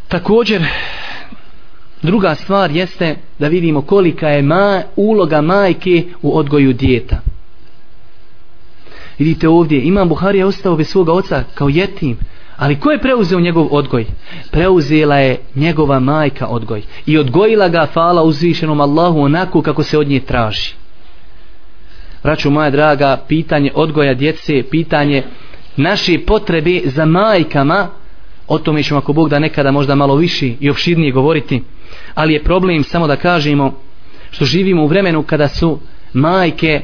Također, 0.07 0.63
druga 2.01 2.36
stvar 2.36 2.71
jeste 2.71 3.15
da 3.39 3.47
vidimo 3.47 3.81
kolika 3.81 4.27
je 4.27 4.41
ma, 4.41 4.81
uloga 4.95 5.41
majke 5.41 6.03
u 6.21 6.38
odgoju 6.38 6.73
djeta. 6.73 7.21
Vidite 9.19 9.49
ovdje, 9.49 9.81
Imam 9.84 10.10
Buhari 10.10 10.38
je 10.38 10.45
ostao 10.45 10.75
bez 10.75 10.88
svoga 10.88 11.13
oca 11.13 11.43
kao 11.53 11.69
jetim, 11.69 12.17
ali 12.62 12.80
ko 12.80 12.91
je 12.91 13.00
preuzeo 13.02 13.39
njegov 13.39 13.67
odgoj? 13.71 14.06
Preuzela 14.52 15.17
je 15.17 15.38
njegova 15.56 16.00
majka 16.00 16.47
odgoj 16.47 16.82
i 17.06 17.17
odgojila 17.17 17.69
ga 17.69 17.88
fala 17.93 18.24
uzvišenom 18.24 18.82
Allahu 18.82 19.21
onako 19.21 19.62
kako 19.62 19.84
se 19.84 19.97
od 19.97 20.08
nje 20.08 20.19
traži. 20.19 20.74
Braćo 22.24 22.50
moja 22.50 22.69
draga, 22.69 23.17
pitanje 23.28 23.71
odgoja 23.76 24.13
djece, 24.13 24.63
pitanje 24.71 25.24
naše 25.78 26.19
potrebe 26.28 26.82
za 26.86 27.06
majkama, 27.06 27.88
o 28.47 28.58
tome 28.60 28.84
ćemo 28.84 29.00
ako 29.00 29.13
Bog 29.13 29.30
da 29.30 29.39
nekada 29.39 29.71
možda 29.71 29.95
malo 29.95 30.15
više 30.15 30.54
i 30.60 30.69
opširnije 30.69 31.12
govoriti, 31.12 31.63
ali 32.15 32.34
je 32.34 32.43
problem 32.43 32.84
samo 32.84 33.08
da 33.08 33.15
kažemo 33.15 33.74
što 34.32 34.45
živimo 34.45 34.84
u 34.84 34.88
vremenu 34.88 35.24
kada 35.24 35.47
su 35.47 35.80
majke 36.13 36.82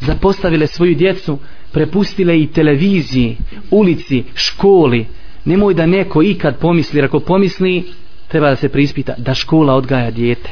zapostavile 0.00 0.66
svoju 0.66 0.94
djecu, 0.94 1.38
prepustile 1.72 2.40
i 2.40 2.46
televiziji, 2.46 3.36
ulici, 3.70 4.24
školi. 4.34 5.06
Nemoj 5.44 5.74
da 5.74 5.86
neko 5.86 6.22
ikad 6.22 6.58
pomisli, 6.58 7.02
ako 7.02 7.20
pomisli, 7.20 7.84
treba 8.28 8.50
da 8.50 8.56
se 8.56 8.68
prispita 8.68 9.14
da 9.18 9.34
škola 9.34 9.74
odgaja 9.74 10.10
dijete 10.10 10.50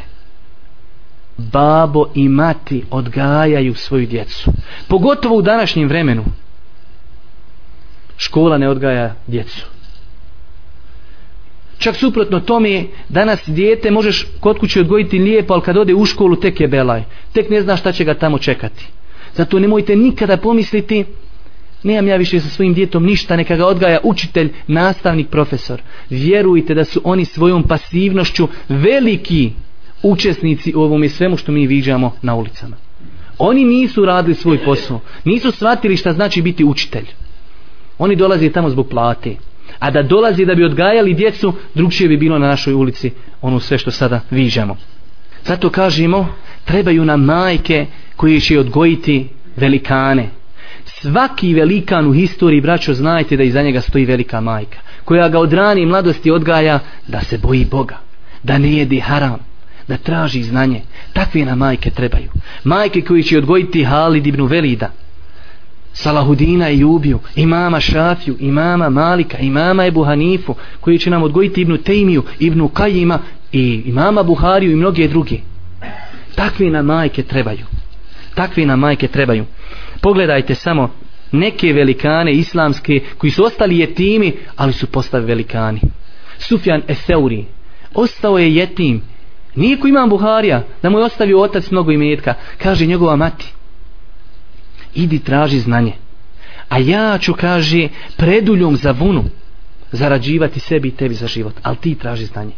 babo 1.36 2.06
i 2.14 2.28
mati 2.28 2.84
odgajaju 2.90 3.74
svoju 3.74 4.06
djecu. 4.06 4.50
Pogotovo 4.88 5.36
u 5.36 5.42
današnjem 5.42 5.88
vremenu. 5.88 6.24
Škola 8.16 8.58
ne 8.58 8.68
odgaja 8.68 9.14
djecu. 9.26 9.66
Čak 11.78 11.96
suprotno 11.96 12.40
tome, 12.40 12.84
danas 13.08 13.40
dijete 13.46 13.90
možeš 13.90 14.26
kod 14.40 14.58
kuće 14.58 14.80
odgojiti 14.80 15.18
lijepo, 15.18 15.54
ali 15.54 15.62
kad 15.62 15.76
ode 15.76 15.94
u 15.94 16.04
školu 16.04 16.36
tek 16.36 16.60
je 16.60 16.68
belaj. 16.68 17.02
Tek 17.32 17.50
ne 17.50 17.62
zna 17.62 17.76
šta 17.76 17.92
će 17.92 18.04
ga 18.04 18.14
tamo 18.14 18.38
čekati. 18.38 18.86
Zato 19.36 19.58
nemojte 19.58 19.96
nikada 19.96 20.36
pomisliti 20.36 21.04
nemam 21.86 22.08
ja 22.08 22.16
više 22.16 22.40
sa 22.40 22.48
svojim 22.48 22.74
djetom 22.74 23.04
ništa, 23.04 23.36
neka 23.36 23.56
ga 23.56 23.66
odgaja 23.66 23.98
učitelj, 24.02 24.52
nastavnik, 24.66 25.28
profesor. 25.28 25.82
Vjerujte 26.10 26.74
da 26.74 26.84
su 26.84 27.00
oni 27.04 27.24
svojom 27.24 27.62
pasivnošću 27.62 28.48
veliki 28.68 29.52
učesnici 30.02 30.74
u 30.74 30.80
ovom 30.80 31.04
i 31.04 31.08
svemu 31.08 31.36
što 31.36 31.52
mi 31.52 31.66
viđamo 31.66 32.12
na 32.22 32.34
ulicama. 32.34 32.76
Oni 33.38 33.64
nisu 33.64 34.04
radili 34.04 34.34
svoj 34.34 34.64
posao, 34.64 35.00
nisu 35.24 35.52
shvatili 35.52 35.96
šta 35.96 36.12
znači 36.12 36.42
biti 36.42 36.64
učitelj. 36.64 37.06
Oni 37.98 38.16
dolaze 38.16 38.50
tamo 38.50 38.70
zbog 38.70 38.88
plate. 38.88 39.36
A 39.78 39.90
da 39.90 40.02
dolazi 40.02 40.44
da 40.44 40.54
bi 40.54 40.64
odgajali 40.64 41.14
djecu, 41.14 41.52
drugčije 41.74 42.08
bi 42.08 42.16
bilo 42.16 42.38
na 42.38 42.48
našoj 42.48 42.74
ulici 42.74 43.10
ono 43.42 43.60
sve 43.60 43.78
što 43.78 43.90
sada 43.90 44.20
viđamo. 44.30 44.76
Zato 45.44 45.70
kažemo, 45.70 46.28
trebaju 46.66 47.04
nam 47.04 47.24
majke 47.24 47.86
koji 48.16 48.40
će 48.40 48.60
odgojiti 48.60 49.28
velikane. 49.56 50.28
Svaki 50.84 51.54
velikan 51.54 52.06
u 52.06 52.12
historiji, 52.12 52.60
braćo, 52.60 52.94
znajte 52.94 53.36
da 53.36 53.42
iza 53.42 53.62
njega 53.62 53.80
stoji 53.80 54.04
velika 54.04 54.40
majka, 54.40 54.78
koja 55.04 55.28
ga 55.28 55.38
od 55.38 55.52
rani 55.52 55.86
mladosti 55.86 56.30
odgaja 56.30 56.78
da 57.08 57.20
se 57.20 57.38
boji 57.38 57.64
Boga, 57.64 57.96
da 58.42 58.58
ne 58.58 58.72
jedi 58.72 59.00
haram, 59.00 59.38
da 59.88 59.96
traži 59.96 60.42
znanje. 60.42 60.80
Takve 61.12 61.44
nam 61.44 61.58
majke 61.58 61.90
trebaju. 61.90 62.30
Majke 62.64 63.00
koji 63.00 63.22
će 63.22 63.38
odgojiti 63.38 63.84
Halid 63.84 64.26
ibn 64.26 64.42
Velida, 64.46 64.90
Salahudina 65.92 66.70
i 66.70 66.78
Jubiju, 66.78 67.18
imama 67.36 67.80
Šafiju, 67.80 68.36
imama 68.40 68.88
Malika, 68.88 69.38
imama 69.38 69.86
Ebu 69.86 70.04
Hanifu, 70.04 70.54
koji 70.80 70.98
će 70.98 71.10
nam 71.10 71.22
odgojiti 71.22 71.60
Ibnu 71.60 71.76
Tejmiju, 71.76 72.22
Ibnu 72.38 72.68
Kajima 72.68 73.18
i 73.52 73.82
imama 73.86 74.22
Buhariju 74.22 74.72
i 74.72 74.76
mnoge 74.76 75.08
druge. 75.08 75.38
Takve 76.36 76.70
nam 76.70 76.86
majke 76.86 77.22
trebaju. 77.22 77.66
Takve 78.34 78.66
nam 78.66 78.78
majke 78.78 79.08
trebaju. 79.08 79.44
Pogledajte 80.00 80.54
samo 80.54 80.90
neke 81.32 81.72
velikane 81.72 82.32
islamske 82.32 83.00
koji 83.18 83.30
su 83.30 83.44
ostali 83.44 83.78
jetimi, 83.78 84.32
ali 84.56 84.72
su 84.72 84.86
postali 84.86 85.24
velikani. 85.24 85.80
Sufjan 86.38 86.82
Eseuri 86.88 87.44
ostao 87.94 88.38
je 88.38 88.54
jetim. 88.54 89.02
Nije 89.54 89.80
ko 89.80 89.88
imam 89.88 90.08
Buharija, 90.08 90.62
da 90.82 90.90
mu 90.90 90.98
je 90.98 91.04
ostavio 91.04 91.40
otac 91.40 91.70
mnogo 91.70 91.92
imetka. 91.92 92.34
Kaže 92.62 92.86
njegova 92.86 93.16
mati, 93.16 93.52
idi 94.94 95.18
traži 95.18 95.58
znanje. 95.58 95.92
A 96.68 96.78
ja 96.78 97.18
ću, 97.18 97.34
kaže, 97.34 97.88
preduljom 98.16 98.76
za 98.76 98.90
vunu 98.90 99.24
zarađivati 99.92 100.60
sebi 100.60 100.88
i 100.88 100.96
tebi 100.96 101.14
za 101.14 101.26
život. 101.26 101.54
Ali 101.62 101.76
ti 101.76 101.94
traži 101.94 102.24
znanje. 102.24 102.52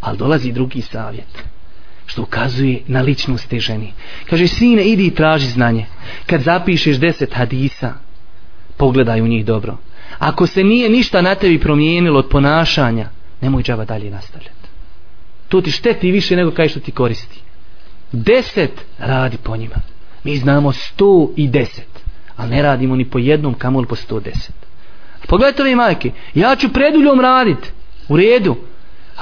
Ali 0.00 0.18
dolazi 0.18 0.52
drugi 0.52 0.80
savjet 0.80 1.51
što 2.12 2.22
ukazuje 2.22 2.80
na 2.86 3.00
ličnost 3.00 3.48
te 3.48 3.60
ženi. 3.60 3.92
Kaže, 4.30 4.46
sine, 4.46 4.84
idi 4.84 5.06
i 5.06 5.14
traži 5.14 5.46
znanje. 5.46 5.86
Kad 6.26 6.42
zapišeš 6.42 6.96
deset 6.96 7.34
hadisa, 7.34 7.94
pogledaj 8.76 9.20
u 9.20 9.28
njih 9.28 9.44
dobro. 9.44 9.76
Ako 10.18 10.46
se 10.46 10.64
nije 10.64 10.90
ništa 10.90 11.22
na 11.22 11.34
tebi 11.34 11.58
promijenilo 11.60 12.18
od 12.18 12.28
ponašanja, 12.28 13.08
nemoj 13.40 13.62
džava 13.62 13.84
dalje 13.84 14.10
nastavljati. 14.10 14.68
To 15.48 15.60
ti 15.60 15.70
šteti 15.70 16.10
više 16.10 16.36
nego 16.36 16.50
kaj 16.50 16.68
što 16.68 16.80
ti 16.80 16.92
koristi. 16.92 17.40
Deset 18.12 18.84
radi 18.98 19.36
po 19.42 19.56
njima. 19.56 19.80
Mi 20.24 20.36
znamo 20.36 20.72
sto 20.72 21.32
i 21.36 21.48
deset. 21.48 22.02
Ali 22.36 22.50
ne 22.50 22.62
radimo 22.62 22.96
ni 22.96 23.04
po 23.04 23.18
jednom 23.18 23.54
kamol 23.54 23.86
po 23.86 23.96
sto 23.96 24.20
deset. 24.20 24.54
Pogledajte 25.28 25.62
ove 25.62 25.76
majke. 25.76 26.10
Ja 26.34 26.56
ću 26.56 26.72
preduljom 26.72 27.20
radit. 27.20 27.72
U 28.08 28.16
redu. 28.16 28.56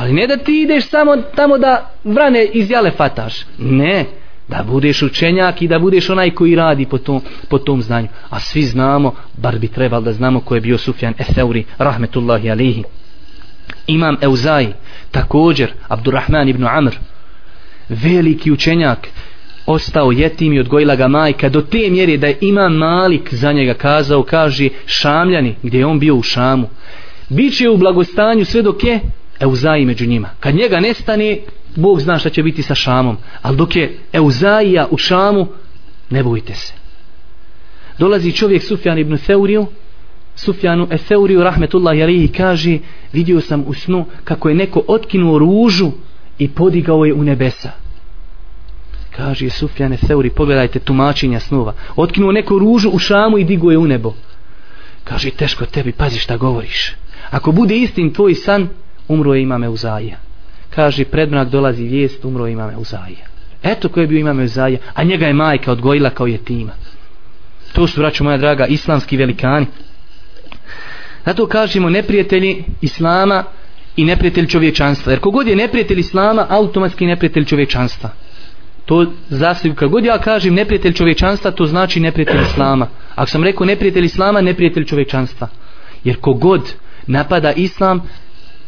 Ali 0.01 0.13
ne 0.13 0.27
da 0.27 0.37
ti 0.37 0.63
ideš 0.63 0.89
samo 0.89 1.17
tamo 1.17 1.59
da 1.59 1.91
vrane 2.05 2.45
iz 2.45 2.71
jale 2.71 2.91
fataš. 2.91 3.47
Ne. 3.59 4.05
Da 4.49 4.63
budeš 4.63 5.03
učenjak 5.03 5.63
i 5.63 5.69
da 5.69 5.79
budeš 5.79 6.11
onaj 6.11 6.31
koji 6.31 6.55
radi 6.55 6.87
po 6.87 6.99
tom, 6.99 7.21
po 7.49 7.59
tom 7.59 7.83
znanju. 7.83 8.09
A 8.31 8.41
svi 8.41 8.63
znamo, 8.63 9.15
bar 9.37 9.59
bi 9.59 9.69
trebalo 9.69 10.03
da 10.03 10.13
znamo 10.13 10.41
ko 10.41 10.55
je 10.55 10.61
bio 10.61 10.79
Sufjan 10.79 11.15
Efeuri, 11.19 11.65
rahmetullahi 11.79 12.51
alihi. 12.51 12.85
Imam 13.87 14.17
Euzai, 14.21 14.73
također, 15.11 15.73
Abdurrahman 15.89 16.49
ibn 16.49 16.65
Amr, 16.65 16.95
veliki 17.89 18.53
učenjak, 18.53 19.09
ostao 19.67 20.13
jetim 20.13 20.53
i 20.53 20.61
odgojila 20.61 20.97
ga 20.97 21.09
majka 21.09 21.49
do 21.49 21.61
te 21.61 21.91
mjere 21.91 22.17
da 22.17 22.27
je 22.27 22.39
Imam 22.41 22.75
Malik 22.75 23.35
za 23.35 23.53
njega 23.53 23.75
kazao, 23.75 24.23
kaže 24.23 24.69
Šamljani, 24.87 25.55
gdje 25.63 25.79
je 25.79 25.87
on 25.87 25.99
bio 25.99 26.15
u 26.15 26.23
Šamu. 26.23 26.69
Biće 27.29 27.69
u 27.69 27.77
blagostanju 27.77 28.45
sve 28.45 28.63
dok 28.63 28.85
je 28.85 29.01
Euzaji 29.41 29.85
među 29.85 30.07
njima. 30.07 30.29
Kad 30.41 30.55
njega 30.55 30.81
nestane, 30.81 31.39
Bog 31.77 32.01
zna 32.01 32.19
šta 32.19 32.31
će 32.31 32.43
biti 32.43 32.63
sa 32.63 32.75
Šamom. 32.75 33.17
Ali 33.43 33.57
dok 33.57 33.77
je 33.77 33.99
Euzaija 34.13 34.89
u 34.91 34.97
Šamu, 34.99 35.47
ne 36.11 36.23
bojte 36.23 36.55
se. 36.55 36.73
Dolazi 37.99 38.33
čovjek 38.33 38.63
Sufjan 38.63 38.99
ibn 38.99 39.17
Seuriju, 39.17 39.67
Sufjanu 40.35 40.89
Eseuriju, 40.91 41.45
rahmetullahi 41.45 42.03
alihi, 42.03 42.29
kaže, 42.29 42.79
vidio 43.13 43.41
sam 43.41 43.65
u 43.67 43.75
snu 43.75 44.07
kako 44.25 44.49
je 44.49 44.55
neko 44.55 44.83
otkinuo 44.87 45.39
ružu 45.39 45.91
i 46.39 46.49
podigao 46.49 47.05
je 47.05 47.15
u 47.15 47.25
nebesa. 47.25 47.71
Kaže 49.17 49.51
Sufjan 49.51 49.93
Eseuri, 49.93 50.31
pogledajte 50.31 50.79
tumačenja 50.79 51.41
snova. 51.41 51.75
Otkinuo 51.97 52.33
neko 52.33 52.59
ružu 52.59 52.91
u 52.91 52.99
Šamu 52.99 53.39
i 53.39 53.45
digo 53.45 53.71
je 53.71 53.79
u 53.79 53.87
nebo. 53.87 54.15
Kaže, 55.05 55.31
teško 55.31 55.67
tebi, 55.67 55.93
pazi 55.93 56.19
šta 56.19 56.37
govoriš. 56.37 56.93
Ako 57.31 57.53
bude 57.53 57.77
istin 57.77 58.13
tvoj 58.13 58.35
san, 58.35 58.69
umro 59.11 59.35
je 59.35 59.43
imame 59.43 59.69
Uzaija. 59.69 60.17
Kaže, 60.71 61.05
predmrak 61.05 61.49
dolazi 61.49 61.85
vijest, 61.85 62.25
umro 62.25 62.47
je 62.47 62.53
imame 62.53 62.77
Uzaija. 62.77 63.27
Eto 63.63 63.89
ko 63.89 64.01
je 64.01 64.07
bio 64.07 64.21
imame 64.21 64.45
Uzaija, 64.45 64.79
a 64.95 65.05
njega 65.05 65.27
je 65.27 65.35
majka 65.35 65.73
odgojila 65.73 66.11
kao 66.11 66.27
jetima. 66.27 66.73
To 67.73 67.87
su, 67.87 68.01
braću 68.01 68.25
moja 68.25 68.37
draga, 68.37 68.67
islamski 68.67 69.17
velikani. 69.17 69.67
Zato 71.27 71.47
kažemo 71.47 71.91
neprijatelji 71.91 72.65
Islama 72.81 73.45
i 73.97 74.05
neprijatelj 74.05 74.47
čovječanstva. 74.47 75.13
Jer 75.13 75.21
kogod 75.21 75.49
je 75.49 75.57
neprijatelj 75.57 76.01
Islama, 76.01 76.47
automatski 76.49 77.07
neprijatelj 77.07 77.45
čovječanstva. 77.45 78.11
To 78.87 79.07
zasljub, 79.29 79.77
kogod 79.77 79.93
god 79.93 80.05
ja 80.05 80.19
kažem 80.19 80.55
neprijatelj 80.55 80.93
čovječanstva, 80.93 81.51
to 81.51 81.67
znači 81.67 82.01
neprijatelj 82.01 82.41
Islama. 82.43 82.89
Ako 83.15 83.31
sam 83.31 83.45
rekao 83.45 83.67
neprijatelj 83.67 84.05
Islama, 84.05 84.41
neprijatelj 84.41 84.85
čovječanstva. 84.85 85.49
Jer 86.05 86.17
kogod 86.21 86.75
napada 87.07 87.53
Islam, 87.53 88.03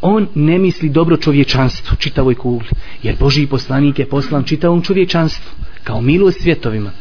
on 0.03 0.27
ne 0.35 0.59
misli 0.59 0.89
dobro 0.89 1.17
čovječanstvu, 1.17 1.97
čitavoj 1.97 2.35
kugli. 2.35 2.69
Jer 3.03 3.15
Boži 3.19 3.47
poslanik 3.47 3.99
je 3.99 4.09
poslan 4.09 4.43
čitavom 4.43 4.81
čovječanstvu, 4.81 5.51
kao 5.83 6.01
milost 6.01 6.41
svjetovima. 6.41 6.91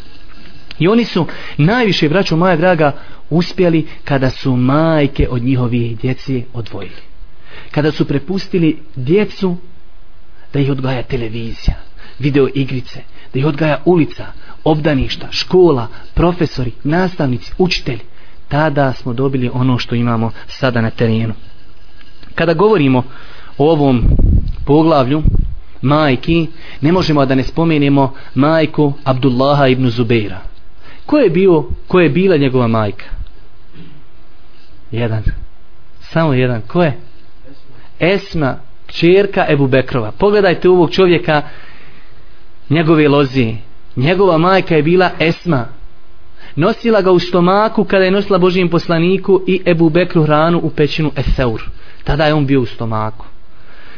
I 0.79 0.89
oni 0.89 1.05
su 1.05 1.27
najviše, 1.57 2.09
braćo 2.09 2.37
moja 2.37 2.57
draga, 2.57 2.93
uspjeli 3.31 3.87
kada 4.05 4.31
su 4.31 4.57
majke 4.57 5.29
od 5.29 5.43
njihovih 5.43 5.99
djeci 5.99 6.45
odvojili. 6.53 7.03
Kada 7.71 7.93
su 7.93 8.05
prepustili 8.05 8.79
djecu 8.97 9.57
da 10.53 10.61
ih 10.61 10.71
odgaja 10.71 11.03
televizija, 11.03 11.77
video 12.19 12.49
igrice, 12.55 13.01
da 13.35 13.39
ih 13.39 13.47
odgaja 13.47 13.83
ulica, 13.85 14.27
obdaništa, 14.65 15.29
škola, 15.31 15.89
profesori, 16.15 16.73
nastavnici, 16.85 17.53
učitelji, 17.59 18.01
tada 18.49 18.93
smo 18.93 19.13
dobili 19.13 19.51
ono 19.53 19.79
što 19.79 19.95
imamo 19.95 20.31
sada 20.47 20.81
na 20.81 20.91
terenu 20.91 21.35
kada 22.35 22.55
govorimo 22.55 23.03
o 23.59 23.73
ovom 23.73 24.03
poglavlju 24.65 25.23
majki, 25.83 26.47
ne 26.81 26.93
možemo 26.93 27.27
da 27.27 27.35
ne 27.35 27.43
spomenemo 27.43 28.15
majku 28.35 28.93
Abdullaha 29.05 29.69
ibn 29.69 29.91
Zubeira. 29.91 30.39
Ko 31.07 31.19
je 31.19 31.31
bio, 31.31 31.65
ko 31.89 32.01
je 32.01 32.09
bila 32.09 32.37
njegova 32.37 32.69
majka? 32.69 33.05
Jedan. 34.91 35.23
Samo 36.01 36.35
jedan. 36.35 36.61
Ko 36.67 36.83
je? 36.83 36.99
Esma, 38.01 38.59
čerka 38.87 39.47
Ebu 39.49 39.67
Bekrova. 39.67 40.11
Pogledajte 40.11 40.69
ovog 40.69 40.91
čovjeka, 40.91 41.43
njegove 42.71 43.09
lozi. 43.09 43.57
Njegova 43.97 44.39
majka 44.39 44.77
je 44.77 44.83
bila 44.83 45.11
Esma. 45.19 45.67
Nosila 46.57 47.01
ga 47.01 47.11
u 47.11 47.19
stomaku 47.19 47.85
kada 47.85 48.05
je 48.05 48.11
nosila 48.11 48.39
Božijem 48.39 48.69
poslaniku 48.69 49.41
i 49.47 49.61
Ebu 49.67 49.91
Bekru 49.91 50.23
hranu 50.23 50.61
u 50.63 50.71
pećinu 50.71 51.11
Eseur. 51.17 51.63
Tada 52.05 52.27
je 52.27 52.35
on 52.35 52.47
bio 52.47 52.61
u 52.61 52.67
stomaku. 52.67 53.27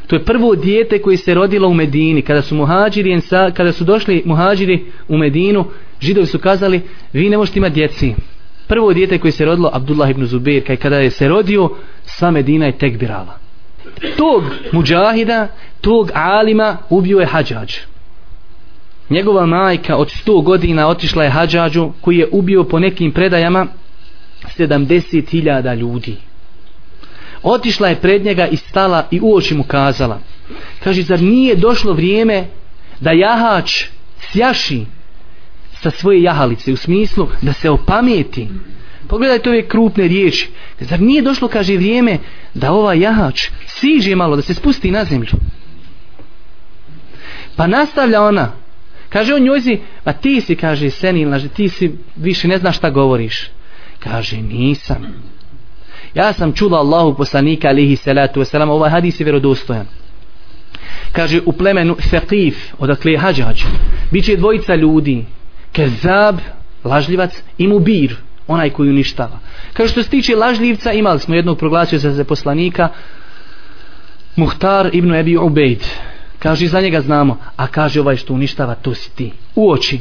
To 0.06 0.16
je 0.16 0.24
prvo 0.24 0.54
dijete 0.54 1.02
koje 1.02 1.16
se 1.16 1.34
rodilo 1.34 1.68
u 1.68 1.74
Medini. 1.74 2.22
Kada 2.22 2.42
su 2.42 2.54
muhađiri, 2.54 3.20
kada 3.54 3.72
su 3.72 3.84
došli 3.84 4.22
muhađiri 4.24 4.84
u 5.08 5.16
Medinu, 5.16 5.64
židovi 6.00 6.26
su 6.26 6.38
kazali, 6.38 6.80
vi 7.12 7.30
ne 7.30 7.36
možete 7.36 7.58
imati 7.58 7.74
djeci. 7.74 8.14
Prvo 8.66 8.92
dijete 8.92 9.18
koje 9.18 9.32
se 9.32 9.44
rodilo, 9.44 9.70
Abdullah 9.72 10.10
ibn 10.10 10.26
Zubir, 10.26 10.66
kaj 10.66 10.76
kada 10.76 10.98
je 10.98 11.10
se 11.10 11.28
rodio, 11.28 11.70
sva 12.04 12.30
Medina 12.30 12.66
je 12.66 12.78
tek 12.78 12.98
birala. 12.98 13.38
Tog 14.16 14.42
muđahida, 14.72 15.48
tog 15.80 16.10
alima, 16.14 16.76
ubio 16.90 17.20
je 17.20 17.26
hađađ. 17.26 17.74
Njegova 19.10 19.46
majka 19.46 19.96
od 19.96 20.08
100 20.08 20.42
godina 20.42 20.88
otišla 20.88 21.24
je 21.24 21.30
hađađu, 21.30 21.90
koji 22.00 22.18
je 22.18 22.28
ubio 22.32 22.64
po 22.64 22.78
nekim 22.78 23.12
predajama 23.12 23.66
70.000 24.58 25.76
ljudi 25.76 26.16
otišla 27.44 27.88
je 27.88 28.00
pred 28.00 28.24
njega 28.24 28.46
i 28.46 28.56
stala 28.56 29.08
i 29.10 29.20
u 29.22 29.36
oči 29.36 29.54
mu 29.54 29.64
kazala 29.64 30.20
kaže 30.84 31.02
zar 31.02 31.22
nije 31.22 31.56
došlo 31.56 31.92
vrijeme 31.92 32.46
da 33.00 33.12
jahač 33.12 33.84
sjaši 34.32 34.84
sa 35.82 35.90
svoje 35.90 36.22
jahalice 36.22 36.72
u 36.72 36.76
smislu 36.76 37.28
da 37.42 37.52
se 37.52 37.70
opamijeti. 37.70 38.48
Pogledajte 39.08 39.50
ove 39.50 39.68
krupne 39.68 40.08
riječi. 40.08 40.48
Zar 40.80 41.00
nije 41.00 41.22
došlo, 41.22 41.48
kaže, 41.48 41.76
vrijeme 41.76 42.18
da 42.54 42.72
ova 42.72 42.94
jahač 42.94 43.48
siže 43.66 44.14
malo, 44.14 44.36
da 44.36 44.42
se 44.42 44.54
spusti 44.54 44.90
na 44.90 45.04
zemlju? 45.04 45.32
Pa 47.56 47.66
nastavlja 47.66 48.22
ona. 48.22 48.52
Kaže 49.08 49.34
on 49.34 49.42
njojzi, 49.42 49.78
pa 50.04 50.12
ti 50.12 50.40
si, 50.40 50.56
kaže, 50.56 50.90
senilna, 50.90 51.48
ti 51.48 51.68
si 51.68 51.92
više 52.16 52.48
ne 52.48 52.58
znaš 52.58 52.76
šta 52.76 52.90
govoriš. 52.90 53.50
Kaže, 53.98 54.36
nisam. 54.36 55.06
Ja 56.14 56.32
sam 56.32 56.52
čula 56.52 56.78
Allahu 56.78 57.14
poslanika 57.14 57.68
alihi 57.68 57.96
salatu 57.96 58.40
wasalam, 58.40 58.70
ovaj 58.70 58.90
hadis 58.90 59.20
je 59.20 59.24
vjerodostojan. 59.24 59.86
Kaže, 61.12 61.40
u 61.46 61.52
plemenu 61.52 61.94
Thaqif, 61.94 62.54
odakle 62.78 63.12
je 63.12 63.18
hađađ, 63.18 63.62
bit 64.10 64.24
će 64.24 64.36
dvojica 64.36 64.74
ljudi, 64.74 65.24
kezab, 65.72 66.38
lažljivac, 66.84 67.42
i 67.58 67.68
mubir, 67.68 68.16
onaj 68.48 68.70
koji 68.70 68.90
uništava. 68.90 69.38
Kaže, 69.72 69.92
što 69.92 70.02
se 70.02 70.08
tiče 70.08 70.36
lažljivca, 70.36 70.92
imali 70.92 71.20
smo 71.20 71.34
jednog 71.34 71.58
proglasio 71.58 71.98
za, 71.98 72.10
za 72.10 72.24
poslanika, 72.24 72.88
Muhtar 74.36 74.90
ibn 74.92 75.14
Ebi 75.14 75.36
Ubejd. 75.36 75.84
Kaže, 76.38 76.66
za 76.66 76.80
njega 76.80 77.00
znamo, 77.00 77.38
a 77.56 77.66
kaže 77.66 78.00
ovaj 78.00 78.16
što 78.16 78.34
uništava, 78.34 78.74
to 78.74 78.94
si 78.94 79.10
ti. 79.10 79.32
U 79.54 79.70
oči. 79.70 80.00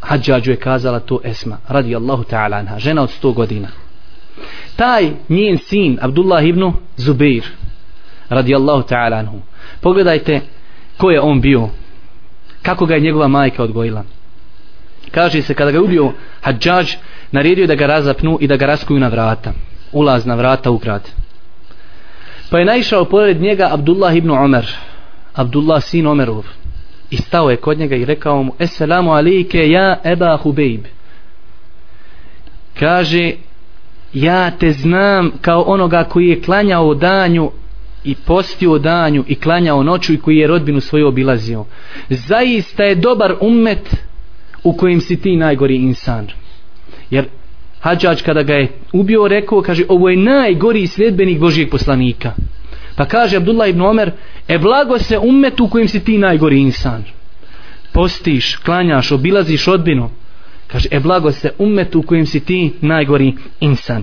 Hadžađu 0.00 0.50
je 0.50 0.56
kazala 0.56 1.00
to 1.00 1.20
Esma, 1.24 1.58
radi 1.68 1.96
Allahu 1.96 2.24
ta'ala 2.24 2.58
anha, 2.58 2.78
žena 2.78 3.02
od 3.02 3.10
100 3.22 3.34
godina 3.34 3.68
taj 4.76 5.10
njen 5.28 5.58
sin 5.58 5.98
Abdullah 6.00 6.44
ibn 6.44 6.72
Zubair 6.96 7.44
radijallahu 8.28 8.82
ta'ala 8.82 9.16
anhu. 9.16 9.40
Pogledajte 9.80 10.40
ko 10.96 11.10
je 11.10 11.20
on 11.20 11.40
bio 11.40 11.68
kako 12.62 12.86
ga 12.86 12.94
je 12.94 13.00
njegova 13.00 13.28
majka 13.28 13.62
odgojila. 13.62 14.04
Kaže 15.10 15.42
se 15.42 15.54
kada 15.54 15.70
ga 15.70 15.80
ubio 15.80 16.12
Hadžađ, 16.40 16.94
naredio 17.32 17.66
da 17.66 17.74
ga 17.74 17.86
razapnu 17.86 18.38
i 18.40 18.46
da 18.46 18.56
ga 18.56 18.66
raskuju 18.66 19.00
na 19.00 19.08
vrata. 19.08 19.52
Ulaz 19.92 20.26
na 20.26 20.34
vrata 20.34 20.70
u 20.70 20.78
grad. 20.78 21.08
Pa 22.50 22.58
je 22.58 22.64
naišao 22.64 23.04
pored 23.04 23.40
njega 23.40 23.68
Abdullah 23.72 24.16
ibn 24.16 24.30
Omer. 24.30 24.66
Abdullah 25.34 25.82
sin 25.82 26.06
Omerov. 26.06 26.44
I 27.10 27.16
stao 27.16 27.50
je 27.50 27.56
kod 27.56 27.78
njega 27.78 27.96
i 27.96 28.04
rekao 28.04 28.42
mu 28.42 28.54
Esselamu 28.58 29.12
alike 29.12 29.70
ja 29.70 29.96
Eba 30.04 30.36
Hubeib 30.36 30.84
kaže 32.80 33.32
ja 34.12 34.50
te 34.50 34.72
znam 34.72 35.32
kao 35.40 35.62
onoga 35.62 36.04
koji 36.04 36.28
je 36.28 36.42
klanjao 36.42 36.94
danju 36.94 37.50
i 38.04 38.14
postio 38.14 38.78
danju 38.78 39.24
i 39.28 39.34
klanjao 39.34 39.82
noću 39.82 40.12
i 40.12 40.18
koji 40.18 40.36
je 40.36 40.46
rodbinu 40.46 40.80
svoju 40.80 41.08
obilazio. 41.08 41.64
Zaista 42.08 42.84
je 42.84 42.94
dobar 42.94 43.34
ummet 43.40 43.96
u 44.64 44.76
kojim 44.76 45.00
si 45.00 45.20
ti 45.20 45.36
najgori 45.36 45.76
insan. 45.76 46.26
Jer 47.10 47.24
Hadžač 47.80 48.22
kada 48.22 48.42
ga 48.42 48.54
je 48.54 48.68
ubio 48.92 49.28
rekao, 49.28 49.62
kaže 49.62 49.84
ovo 49.88 50.08
je 50.08 50.16
najgori 50.16 50.86
sljedbenik 50.86 51.38
Božijeg 51.38 51.70
poslanika. 51.70 52.32
Pa 52.96 53.06
kaže 53.06 53.36
Abdullah 53.36 53.68
ibn 53.68 53.80
Omer, 53.80 54.12
e 54.48 54.58
blago 54.58 54.98
se 54.98 55.18
ummet 55.18 55.60
u 55.60 55.68
kojim 55.68 55.88
si 55.88 56.04
ti 56.04 56.18
najgori 56.18 56.60
insan. 56.60 57.04
Postiš, 57.92 58.56
klanjaš, 58.56 59.12
obilaziš 59.12 59.68
odbinu, 59.68 60.10
kaže 60.72 60.88
e 60.90 61.00
blago 61.00 61.32
se 61.32 61.52
umetu 61.58 61.98
u 61.98 62.02
kojem 62.02 62.26
si 62.26 62.40
ti 62.40 62.72
najgori 62.80 63.36
insan. 63.60 64.02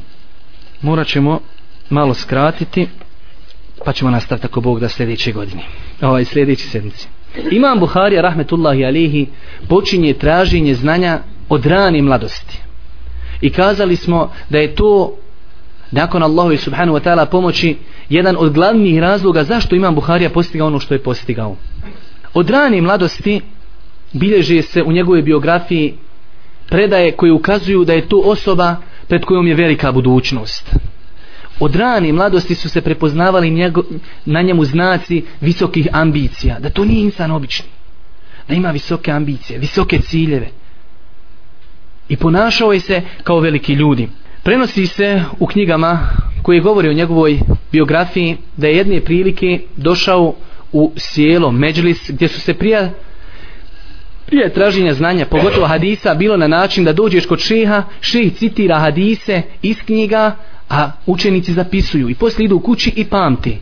Morat 0.81 1.07
ćemo 1.07 1.39
malo 1.89 2.13
skratiti 2.13 2.87
pa 3.85 3.93
ćemo 3.93 4.11
nastaviti 4.11 4.47
ako 4.47 4.61
Bog 4.61 4.79
da 4.79 4.89
sljedeće 4.89 5.31
godine. 5.31 5.63
Ovaj 6.01 6.25
sljedeći 6.25 6.67
sedmici 6.67 7.07
Imam 7.51 7.79
Buharija 7.79 8.21
rahmetullahi 8.21 8.85
alihi 8.85 9.27
počinje 9.67 10.13
traženje 10.13 10.75
znanja 10.75 11.19
od 11.49 11.65
rane 11.65 12.01
mladosti. 12.01 12.59
I 13.41 13.49
kazali 13.49 13.95
smo 13.95 14.31
da 14.49 14.57
je 14.57 14.75
to 14.75 15.15
nakon 15.91 16.23
Allahu 16.23 16.51
i 16.51 16.57
subhanahu 16.57 16.97
wa 16.97 17.03
ta'ala 17.03 17.25
pomoći 17.25 17.75
jedan 18.09 18.35
od 18.39 18.53
glavnih 18.53 18.99
razloga 18.99 19.43
zašto 19.43 19.75
Imam 19.75 19.95
Buharija 19.95 20.29
postigao 20.29 20.67
ono 20.67 20.79
što 20.79 20.93
je 20.93 21.03
postigao. 21.03 21.55
Od 22.33 22.49
rane 22.49 22.81
mladosti 22.81 23.41
bilježe 24.13 24.61
se 24.61 24.83
u 24.83 24.91
njegovoj 24.91 25.21
biografiji 25.21 25.93
predaje 26.69 27.11
koje 27.11 27.31
ukazuju 27.31 27.85
da 27.85 27.93
je 27.93 28.07
to 28.09 28.17
osoba 28.17 28.75
pred 29.07 29.25
kojom 29.25 29.47
je 29.47 29.55
velika 29.55 29.91
budućnost. 29.91 30.75
Od 31.59 31.75
rane 31.75 32.13
mladosti 32.13 32.55
su 32.55 32.69
se 32.69 32.81
prepoznavali 32.81 33.49
njego, 33.49 33.83
na 34.25 34.41
njemu 34.41 34.65
znaci 34.65 35.23
visokih 35.41 35.87
ambicija. 35.91 36.59
Da 36.59 36.69
to 36.69 36.85
nije 36.85 37.03
insan 37.03 37.31
obični. 37.31 37.65
Da 38.47 38.53
ima 38.53 38.71
visoke 38.71 39.11
ambicije, 39.11 39.59
visoke 39.59 39.99
ciljeve. 39.99 40.47
I 42.09 42.15
ponašao 42.17 42.73
je 42.73 42.79
se 42.79 43.01
kao 43.23 43.39
veliki 43.39 43.73
ljudi. 43.73 44.09
Prenosi 44.43 44.87
se 44.87 45.23
u 45.39 45.45
knjigama 45.45 46.09
koje 46.41 46.61
govori 46.61 46.89
o 46.89 46.93
njegovoj 46.93 47.39
biografiji 47.71 48.37
da 48.57 48.67
je 48.67 48.77
jedne 48.77 49.01
prilike 49.01 49.61
došao 49.75 50.35
u 50.71 50.91
sjelo 50.97 51.51
Međlis 51.51 52.11
gdje 52.11 52.27
su 52.27 52.41
se 52.41 52.53
prija 52.53 52.89
prije 54.27 54.53
traženja 54.53 54.93
znanja, 54.93 55.25
pogotovo 55.25 55.67
hadisa, 55.67 56.13
bilo 56.13 56.37
na 56.37 56.47
način 56.47 56.83
da 56.83 56.93
dođeš 56.93 57.25
kod 57.25 57.39
šeha, 57.39 57.83
šeh 58.01 58.33
citira 58.33 58.79
hadise 58.79 59.41
iz 59.61 59.77
knjiga, 59.85 60.35
a 60.69 60.91
učenici 61.05 61.53
zapisuju 61.53 62.09
i 62.09 62.15
poslije 62.15 62.45
idu 62.45 62.55
u 62.55 62.59
kući 62.59 62.93
i 62.95 63.05
pamti. 63.05 63.57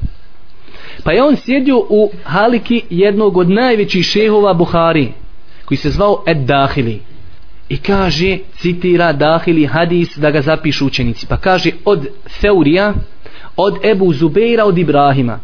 Pa 1.04 1.12
je 1.12 1.24
on 1.24 1.36
sjedio 1.36 1.78
u 1.90 2.12
haliki 2.24 2.82
jednog 2.90 3.38
od 3.38 3.50
najvećih 3.50 4.06
šehova 4.06 4.54
Buhari, 4.54 5.12
koji 5.66 5.78
se 5.78 5.90
zvao 5.90 6.24
Ed 6.28 6.38
Dahili. 6.38 7.00
I 7.70 7.78
kaže, 7.78 8.38
citira 8.58 9.14
Dahili 9.14 9.66
hadis 9.66 10.18
da 10.18 10.32
ga 10.32 10.42
zapišu 10.42 10.86
učenici. 10.86 11.28
Pa 11.28 11.38
kaže 11.38 11.72
od 11.86 12.08
Feurija, 12.42 12.94
od 13.58 13.86
Ebu 13.86 14.14
Zubeira, 14.14 14.66
od 14.66 14.78
Ibrahima. 14.78 15.40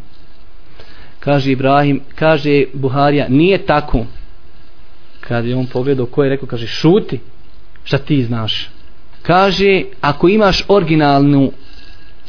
Kaže 1.19 1.51
Ibrahim, 1.51 1.99
kaže 2.15 2.63
Buharija, 2.73 3.25
nije 3.29 3.57
tako 3.57 4.05
kad 5.31 5.45
je 5.45 5.55
on 5.55 5.65
pogledao 5.65 6.05
ko 6.05 6.23
je 6.23 6.29
rekao, 6.29 6.47
kaže 6.47 6.67
šuti, 6.67 7.19
šta 7.83 7.97
ti 7.97 8.23
znaš? 8.23 8.69
Kaže, 9.21 9.83
ako 10.01 10.29
imaš 10.29 10.63
originalnu 10.67 11.51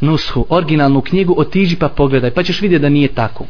nushu, 0.00 0.46
originalnu 0.48 1.00
knjigu, 1.00 1.34
otiži 1.36 1.76
pa 1.76 1.88
pogledaj, 1.88 2.30
pa 2.30 2.42
ćeš 2.42 2.60
vidjeti 2.60 2.82
da 2.82 2.88
nije 2.88 3.08
tako. 3.08 3.46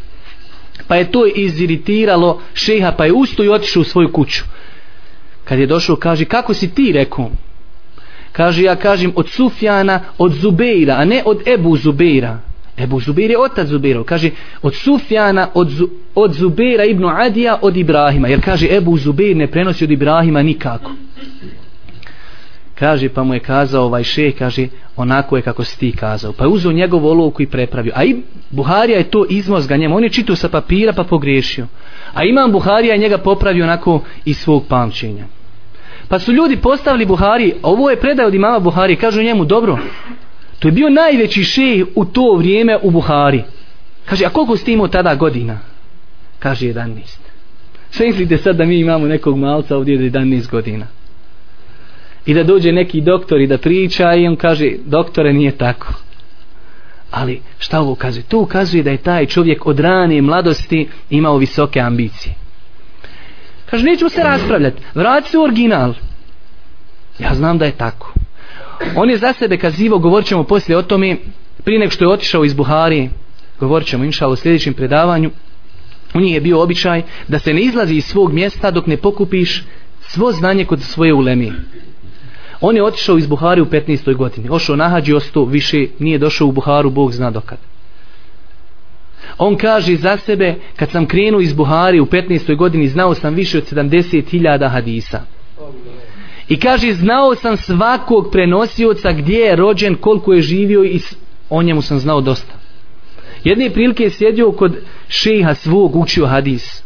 Pa 0.88 0.96
je 0.96 1.10
to 1.12 1.26
iziritiralo 1.26 2.40
šeha, 2.54 2.92
pa 2.92 3.04
je 3.04 3.12
usto 3.12 3.44
i 3.44 3.48
otišao 3.48 3.80
u 3.80 3.84
svoju 3.84 4.12
kuću. 4.12 4.44
Kad 5.44 5.58
je 5.58 5.66
došao, 5.66 5.96
kaže, 5.96 6.24
kako 6.24 6.54
si 6.54 6.74
ti 6.74 6.92
rekao? 6.92 7.30
Kaže, 8.32 8.62
ja 8.62 8.76
kažem 8.76 9.12
od 9.16 9.28
Sufjana, 9.28 10.00
od 10.18 10.32
Zubeira, 10.32 10.94
a 10.94 11.04
ne 11.04 11.22
od 11.26 11.48
Ebu 11.48 11.76
Zubeira. 11.76 12.38
Ebu 12.78 13.00
Zubir 13.00 13.30
je 13.30 13.38
otac 13.38 13.68
Zubirov. 13.68 14.04
Kaže, 14.04 14.30
od 14.62 14.74
Sufjana, 14.74 15.48
od, 15.54 15.68
Zu, 15.68 15.88
od 16.14 16.32
Zubira 16.32 16.84
ibn 16.84 17.04
Adija, 17.04 17.58
od 17.62 17.76
Ibrahima. 17.76 18.28
Jer 18.28 18.40
kaže, 18.44 18.66
Ebu 18.76 18.96
Zubir 18.98 19.36
ne 19.36 19.46
prenosi 19.46 19.84
od 19.84 19.90
Ibrahima 19.90 20.42
nikako. 20.42 20.90
Kaže, 22.74 23.08
pa 23.08 23.22
mu 23.22 23.34
je 23.34 23.40
kazao 23.40 23.84
ovaj 23.84 24.02
šeh, 24.02 24.34
kaže, 24.38 24.68
onako 24.96 25.36
je 25.36 25.42
kako 25.42 25.64
si 25.64 25.78
ti 25.78 25.92
kazao. 25.96 26.32
Pa 26.32 26.44
je 26.44 26.48
uzeo 26.48 26.72
njegovu 26.72 27.08
olovku 27.08 27.42
i 27.42 27.46
prepravio. 27.46 27.92
A 27.96 28.04
i 28.04 28.16
Buharija 28.50 28.98
je 28.98 29.10
to 29.10 29.26
izmozga 29.30 29.76
njemu. 29.76 29.96
On 29.96 30.04
je 30.04 30.10
čitao 30.10 30.36
sa 30.36 30.48
papira 30.48 30.92
pa 30.92 31.04
pogriješio. 31.04 31.66
A 32.14 32.24
imam 32.24 32.52
Buharija 32.52 32.96
njega 32.96 33.18
popravio 33.18 33.64
onako 33.64 34.00
iz 34.24 34.38
svog 34.38 34.64
pamćenja. 34.68 35.24
Pa 36.08 36.18
su 36.18 36.32
ljudi 36.32 36.56
postavili 36.56 37.06
Buhari, 37.06 37.54
ovo 37.62 37.90
je 37.90 38.00
predaj 38.00 38.26
od 38.26 38.34
imama 38.34 38.58
Buhari, 38.58 38.96
kažu 38.96 39.22
njemu, 39.22 39.44
dobro, 39.44 39.78
To 40.62 40.68
je 40.68 40.72
bio 40.72 40.90
najveći 40.90 41.44
šejh 41.44 41.84
u 41.94 42.04
to 42.04 42.34
vrijeme 42.38 42.78
u 42.82 42.90
Buhari. 42.90 43.42
Kaže, 44.04 44.24
a 44.24 44.28
koliko 44.28 44.56
ste 44.56 44.72
imao 44.72 44.88
tada 44.88 45.14
godina? 45.14 45.58
Kaže, 46.38 46.66
11. 46.66 46.98
Sve 47.90 48.06
mislite 48.06 48.38
sad 48.38 48.56
da 48.56 48.64
mi 48.64 48.78
imamo 48.78 49.06
nekog 49.06 49.38
malca 49.38 49.76
ovdje 49.76 49.94
od 49.94 50.00
11 50.00 50.50
godina. 50.50 50.86
I 52.26 52.34
da 52.34 52.42
dođe 52.42 52.72
neki 52.72 53.00
doktor 53.00 53.40
i 53.40 53.46
da 53.46 53.58
priča 53.58 54.14
i 54.14 54.26
on 54.26 54.36
kaže, 54.36 54.70
doktore 54.84 55.32
nije 55.32 55.50
tako. 55.50 55.94
Ali 57.10 57.40
šta 57.58 57.80
ovo 57.80 57.92
ukazuje? 57.92 58.22
To 58.22 58.38
ukazuje 58.38 58.82
da 58.82 58.90
je 58.90 58.96
taj 58.96 59.26
čovjek 59.26 59.66
od 59.66 59.80
rane 59.80 60.22
mladosti 60.22 60.88
imao 61.10 61.36
visoke 61.36 61.80
ambicije. 61.80 62.34
Kaže, 63.70 63.84
nećemo 63.84 64.10
se 64.10 64.22
raspravljati. 64.22 64.82
Vrati 64.94 65.30
se 65.30 65.38
u 65.38 65.42
original. 65.42 65.94
Ja 67.18 67.34
znam 67.34 67.58
da 67.58 67.64
je 67.64 67.72
tako. 67.72 68.11
On 68.96 69.10
je 69.10 69.18
za 69.18 69.32
sebe 69.32 69.56
kazivo, 69.56 69.98
govorit 69.98 70.26
ćemo 70.26 70.44
poslije 70.44 70.78
o 70.78 70.82
tome, 70.82 71.16
prije 71.64 71.80
nek 71.80 71.90
što 71.90 72.04
je 72.04 72.08
otišao 72.08 72.44
iz 72.44 72.54
Buhari, 72.54 73.10
govorit 73.60 73.88
ćemo 73.88 74.04
inša 74.04 74.28
u 74.28 74.36
sljedećem 74.36 74.74
predavanju, 74.74 75.30
u 76.14 76.20
njih 76.20 76.34
je 76.34 76.40
bio 76.40 76.62
običaj 76.62 77.02
da 77.28 77.38
se 77.38 77.54
ne 77.54 77.62
izlazi 77.62 77.94
iz 77.94 78.04
svog 78.04 78.32
mjesta 78.32 78.70
dok 78.70 78.86
ne 78.86 78.96
pokupiš 78.96 79.64
svo 80.00 80.32
znanje 80.32 80.64
kod 80.64 80.82
svoje 80.82 81.14
ulemi. 81.14 81.52
On 82.60 82.76
je 82.76 82.84
otišao 82.84 83.18
iz 83.18 83.26
Buhari 83.26 83.60
u 83.60 83.66
15. 83.66 84.16
godini. 84.16 84.48
Ošao 84.50 84.76
nahađi 84.76 85.14
ostao 85.14 85.44
više, 85.44 85.86
nije 85.98 86.18
došao 86.18 86.48
u 86.48 86.52
Buharu, 86.52 86.90
Bog 86.90 87.12
zna 87.12 87.30
dokad. 87.30 87.58
On 89.38 89.56
kaže 89.56 89.96
za 89.96 90.16
sebe, 90.16 90.54
kad 90.76 90.90
sam 90.90 91.06
krenuo 91.06 91.40
iz 91.40 91.52
Buhari 91.52 92.00
u 92.00 92.06
15. 92.06 92.56
godini, 92.56 92.88
znao 92.88 93.14
sam 93.14 93.34
više 93.34 93.58
od 93.58 93.72
70.000 93.72 94.70
hadisa. 94.70 95.20
I 96.52 96.56
kaže, 96.56 96.92
znao 96.92 97.34
sam 97.34 97.56
svakog 97.56 98.28
prenosioca 98.32 99.12
gdje 99.12 99.38
je 99.38 99.56
rođen, 99.56 99.94
koliko 99.94 100.32
je 100.32 100.42
živio 100.42 100.84
i 100.84 101.00
o 101.50 101.62
njemu 101.62 101.82
sam 101.82 101.98
znao 101.98 102.20
dosta. 102.20 102.52
Jedne 103.44 103.70
prilike 103.70 104.04
je 104.04 104.10
sjedio 104.10 104.52
kod 104.52 104.76
šeha 105.08 105.54
svog, 105.54 105.96
učio 105.96 106.26
hadis. 106.26 106.82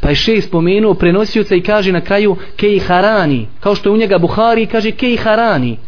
Pa 0.00 0.08
je 0.08 0.14
šej 0.14 0.40
spomenuo 0.40 0.94
prenosioca 0.94 1.54
i 1.54 1.62
kaže 1.62 1.92
na 1.92 2.00
kraju 2.00 2.36
Kej 2.56 2.78
Harani. 2.78 3.46
Kao 3.60 3.74
što 3.74 3.88
je 3.88 3.92
u 3.92 3.96
njega 3.96 4.18
Buhari 4.18 4.66
kaže 4.66 4.90
Kej 4.90 5.16
Harani. 5.16 5.78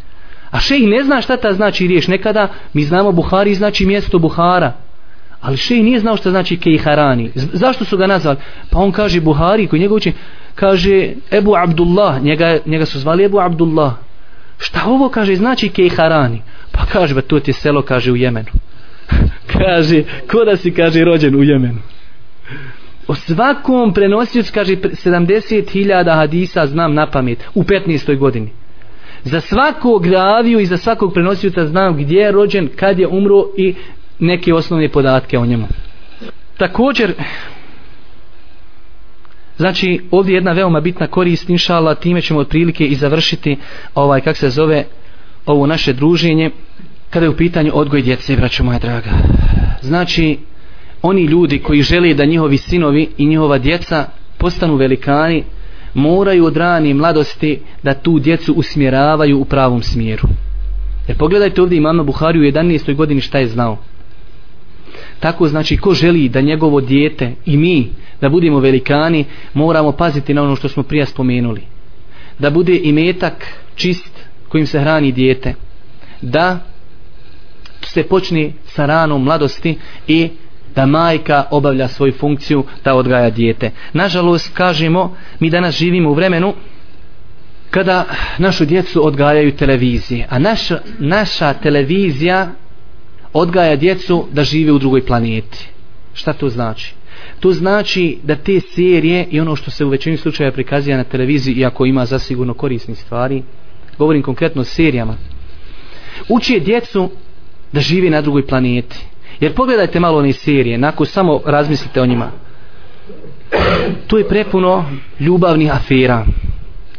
A 0.51 0.61
šej 0.61 0.81
ne 0.81 1.05
zna 1.05 1.21
šta 1.21 1.37
ta 1.37 1.53
znači 1.53 1.87
riješ. 1.87 2.09
Nekada 2.09 2.49
mi 2.73 2.83
znamo 2.83 3.13
Buhari 3.13 3.55
znači 3.55 3.87
mjesto 3.87 4.19
Buhara. 4.19 4.73
Ali 5.41 5.57
šej 5.57 5.83
nije 5.83 6.01
znao 6.01 6.17
šta 6.17 6.31
znači 6.31 6.57
Kej 6.57 6.79
Harani. 6.79 7.31
Zašto 7.35 7.85
su 7.85 7.97
ga 7.97 8.07
nazvali? 8.07 8.39
Pa 8.71 8.79
on 8.79 8.93
kaže 8.93 9.21
Buhari 9.21 9.67
koji 9.67 9.81
njega 9.81 9.95
uči 9.95 10.13
kaže 10.61 11.13
Ebu 11.31 11.57
Abdullah. 11.57 12.23
Njega, 12.23 12.59
njega 12.67 12.87
su 12.87 13.01
zvali 13.01 13.25
Ebu 13.25 13.41
Abdullah. 13.41 13.93
Šta 14.59 14.81
ovo 14.87 15.09
kaže 15.09 15.37
znači 15.37 15.69
Kej 15.69 15.89
Harani? 15.89 16.43
Pa 16.73 16.87
kaže 16.87 17.15
ba 17.15 17.21
to 17.21 17.41
ti 17.41 17.51
je 17.51 17.55
selo 17.55 17.83
kaže 17.83 18.13
u 18.13 18.17
Jemenu. 18.17 18.51
kaže 19.59 20.03
ko 20.31 20.45
da 20.45 20.57
si 20.57 20.71
kaže 20.75 21.05
rođen 21.05 21.35
u 21.35 21.43
Jemenu 21.43 21.79
o 23.11 23.15
svakom 23.15 23.95
prenosiocu 23.95 24.53
kaže 24.55 24.77
70.000 24.77 26.15
hadisa 26.15 26.67
znam 26.67 26.95
na 26.95 27.07
pamet 27.11 27.45
u 27.55 27.63
15. 27.63 28.19
godini 28.19 28.49
za 29.25 29.41
svakog 29.41 30.07
raviju 30.07 30.61
i 30.61 30.67
za 30.67 30.77
svakog 30.77 31.15
prenosioca 31.15 31.67
znam 31.67 31.97
gdje 31.97 32.21
je 32.21 32.33
rođen 32.33 32.69
kad 32.77 32.99
je 32.99 33.07
umro 33.07 33.47
i 33.57 33.75
neke 34.19 34.55
osnovne 34.55 34.89
podatke 34.89 35.39
o 35.39 35.47
njemu 35.47 35.67
također 36.57 37.13
znači 39.61 40.01
ovdje 40.11 40.35
jedna 40.35 40.53
veoma 40.53 40.81
bitna 40.81 41.07
korist 41.07 41.51
inšala 41.51 41.95
time 41.95 42.21
ćemo 42.21 42.41
otprilike 42.41 42.87
i 42.87 42.95
završiti 42.95 43.57
ovaj 43.95 44.21
kak 44.21 44.37
se 44.37 44.51
zove 44.51 44.85
ovo 45.47 45.67
naše 45.67 45.93
druženje 45.93 46.51
kada 47.11 47.27
je 47.27 47.31
u 47.31 47.37
pitanju 47.37 47.71
odgoj 47.75 48.03
djece 48.03 48.37
braćo 48.37 48.65
moja 48.65 48.79
draga 48.79 49.11
znači 49.83 50.39
oni 51.03 51.25
ljudi 51.25 51.59
koji 51.59 51.83
žele 51.83 52.15
da 52.15 52.25
njihovi 52.25 52.57
sinovi 52.57 53.09
i 53.19 53.27
njihova 53.27 53.59
djeca 53.59 54.07
postanu 54.39 54.77
velikani 54.77 55.45
moraju 55.95 56.45
od 56.45 56.57
rani 56.57 56.95
mladosti 56.95 57.61
da 57.83 57.95
tu 57.95 58.19
djecu 58.19 58.53
usmjeravaju 58.53 59.41
u 59.41 59.45
pravom 59.45 59.83
smjeru 59.83 60.29
jer 61.09 61.19
pogledajte 61.19 61.63
ovdje 61.63 61.79
imama 61.79 62.03
Buhari 62.03 62.39
u 62.39 62.43
11. 62.43 62.95
godini 62.95 63.21
šta 63.21 63.39
je 63.39 63.49
znao 63.49 63.79
tako 65.21 65.49
znači 65.49 65.77
ko 65.77 65.95
želi 65.95 66.29
da 66.29 66.41
njegovo 66.41 66.81
dijete 66.81 67.33
i 67.47 67.57
mi 67.57 67.89
da 68.21 68.29
budemo 68.29 68.59
velikani 68.59 69.25
moramo 69.55 69.93
paziti 69.93 70.35
na 70.35 70.43
ono 70.43 70.57
što 70.57 70.69
smo 70.69 70.83
prije 70.83 71.07
spomenuli 71.07 71.63
da 72.39 72.51
bude 72.51 72.81
i 72.83 72.93
metak 72.93 73.47
čist 73.75 74.11
kojim 74.49 74.67
se 74.67 74.81
hrani 74.81 75.13
dijete 75.13 75.55
da 76.23 76.59
se 77.83 78.03
počne 78.03 78.53
sa 78.67 78.87
ranom 78.87 79.25
mladosti 79.25 79.79
i 80.09 80.29
da 80.75 80.87
majka 80.87 81.45
obavlja 81.51 81.89
svoju 81.89 82.13
funkciju 82.13 82.65
da 82.85 82.95
odgaja 82.95 83.31
dijete. 83.31 83.71
Nažalost, 83.93 84.55
kažemo, 84.55 85.17
mi 85.41 85.51
danas 85.51 85.79
živimo 85.79 86.11
u 86.11 86.15
vremenu 86.15 86.55
kada 87.71 88.05
našu 88.39 88.65
djecu 88.65 89.07
odgajaju 89.07 89.57
televizije, 89.57 90.27
a 90.31 90.39
naša, 90.39 90.79
naša 90.99 91.53
televizija 91.53 92.49
odgaja 93.33 93.77
djecu 93.77 94.27
da 94.33 94.45
žive 94.45 94.73
u 94.73 94.79
drugoj 94.79 95.07
planeti. 95.07 95.69
Šta 96.15 96.33
to 96.33 96.49
znači? 96.49 96.95
To 97.41 97.53
znači 97.53 98.19
da 98.23 98.37
te 98.37 98.61
serije 98.61 99.27
i 99.31 99.41
ono 99.41 99.57
što 99.57 99.71
se 99.71 99.85
u 99.85 99.89
većini 99.89 100.17
slučaja 100.17 100.53
prikazuje 100.53 100.97
na 100.97 101.05
televiziji, 101.05 101.55
iako 101.55 101.87
ima 101.87 102.07
zasigurno 102.07 102.55
korisni 102.55 102.95
stvari, 102.95 103.43
govorim 103.99 104.23
konkretno 104.23 104.63
o 104.63 104.65
serijama, 104.65 105.17
uči 106.29 106.61
djecu 106.61 107.11
da 107.73 107.81
živi 107.81 108.11
na 108.11 108.21
drugoj 108.21 108.47
planeti. 108.47 108.97
Jer 109.41 109.55
pogledajte 109.55 110.01
malo 110.01 110.19
one 110.19 110.33
serije, 110.33 110.79
nakon 110.79 111.07
samo 111.07 111.41
razmislite 111.47 112.01
o 112.01 112.07
njima. 112.07 112.31
Tu 114.07 114.19
je 114.19 114.29
prepuno 114.29 114.85
ljubavnih 115.21 115.75
afera. 115.75 116.27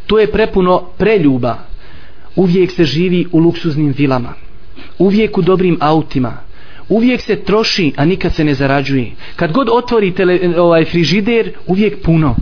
Tu 0.07 0.17
je 0.17 0.31
prepuno 0.31 0.83
preljuba. 0.97 1.57
Uvijek 2.35 2.71
se 2.71 2.83
živi 2.83 3.27
u 3.31 3.39
luksuznim 3.39 3.93
vilama. 3.97 4.33
Uvijek 5.01 5.37
u 5.37 5.41
dobrim 5.41 5.77
autima. 5.79 6.37
Uvijek 6.89 7.21
se 7.21 7.35
troši, 7.35 7.93
a 7.97 8.05
nikad 8.05 8.35
se 8.35 8.43
ne 8.43 8.53
zarađuje. 8.53 9.11
Kad 9.35 9.51
god 9.51 9.69
otvori 9.71 10.11
tele, 10.13 10.39
ovaj 10.57 10.85
frižider, 10.85 11.51
uvijek 11.67 12.01
puno. 12.03 12.35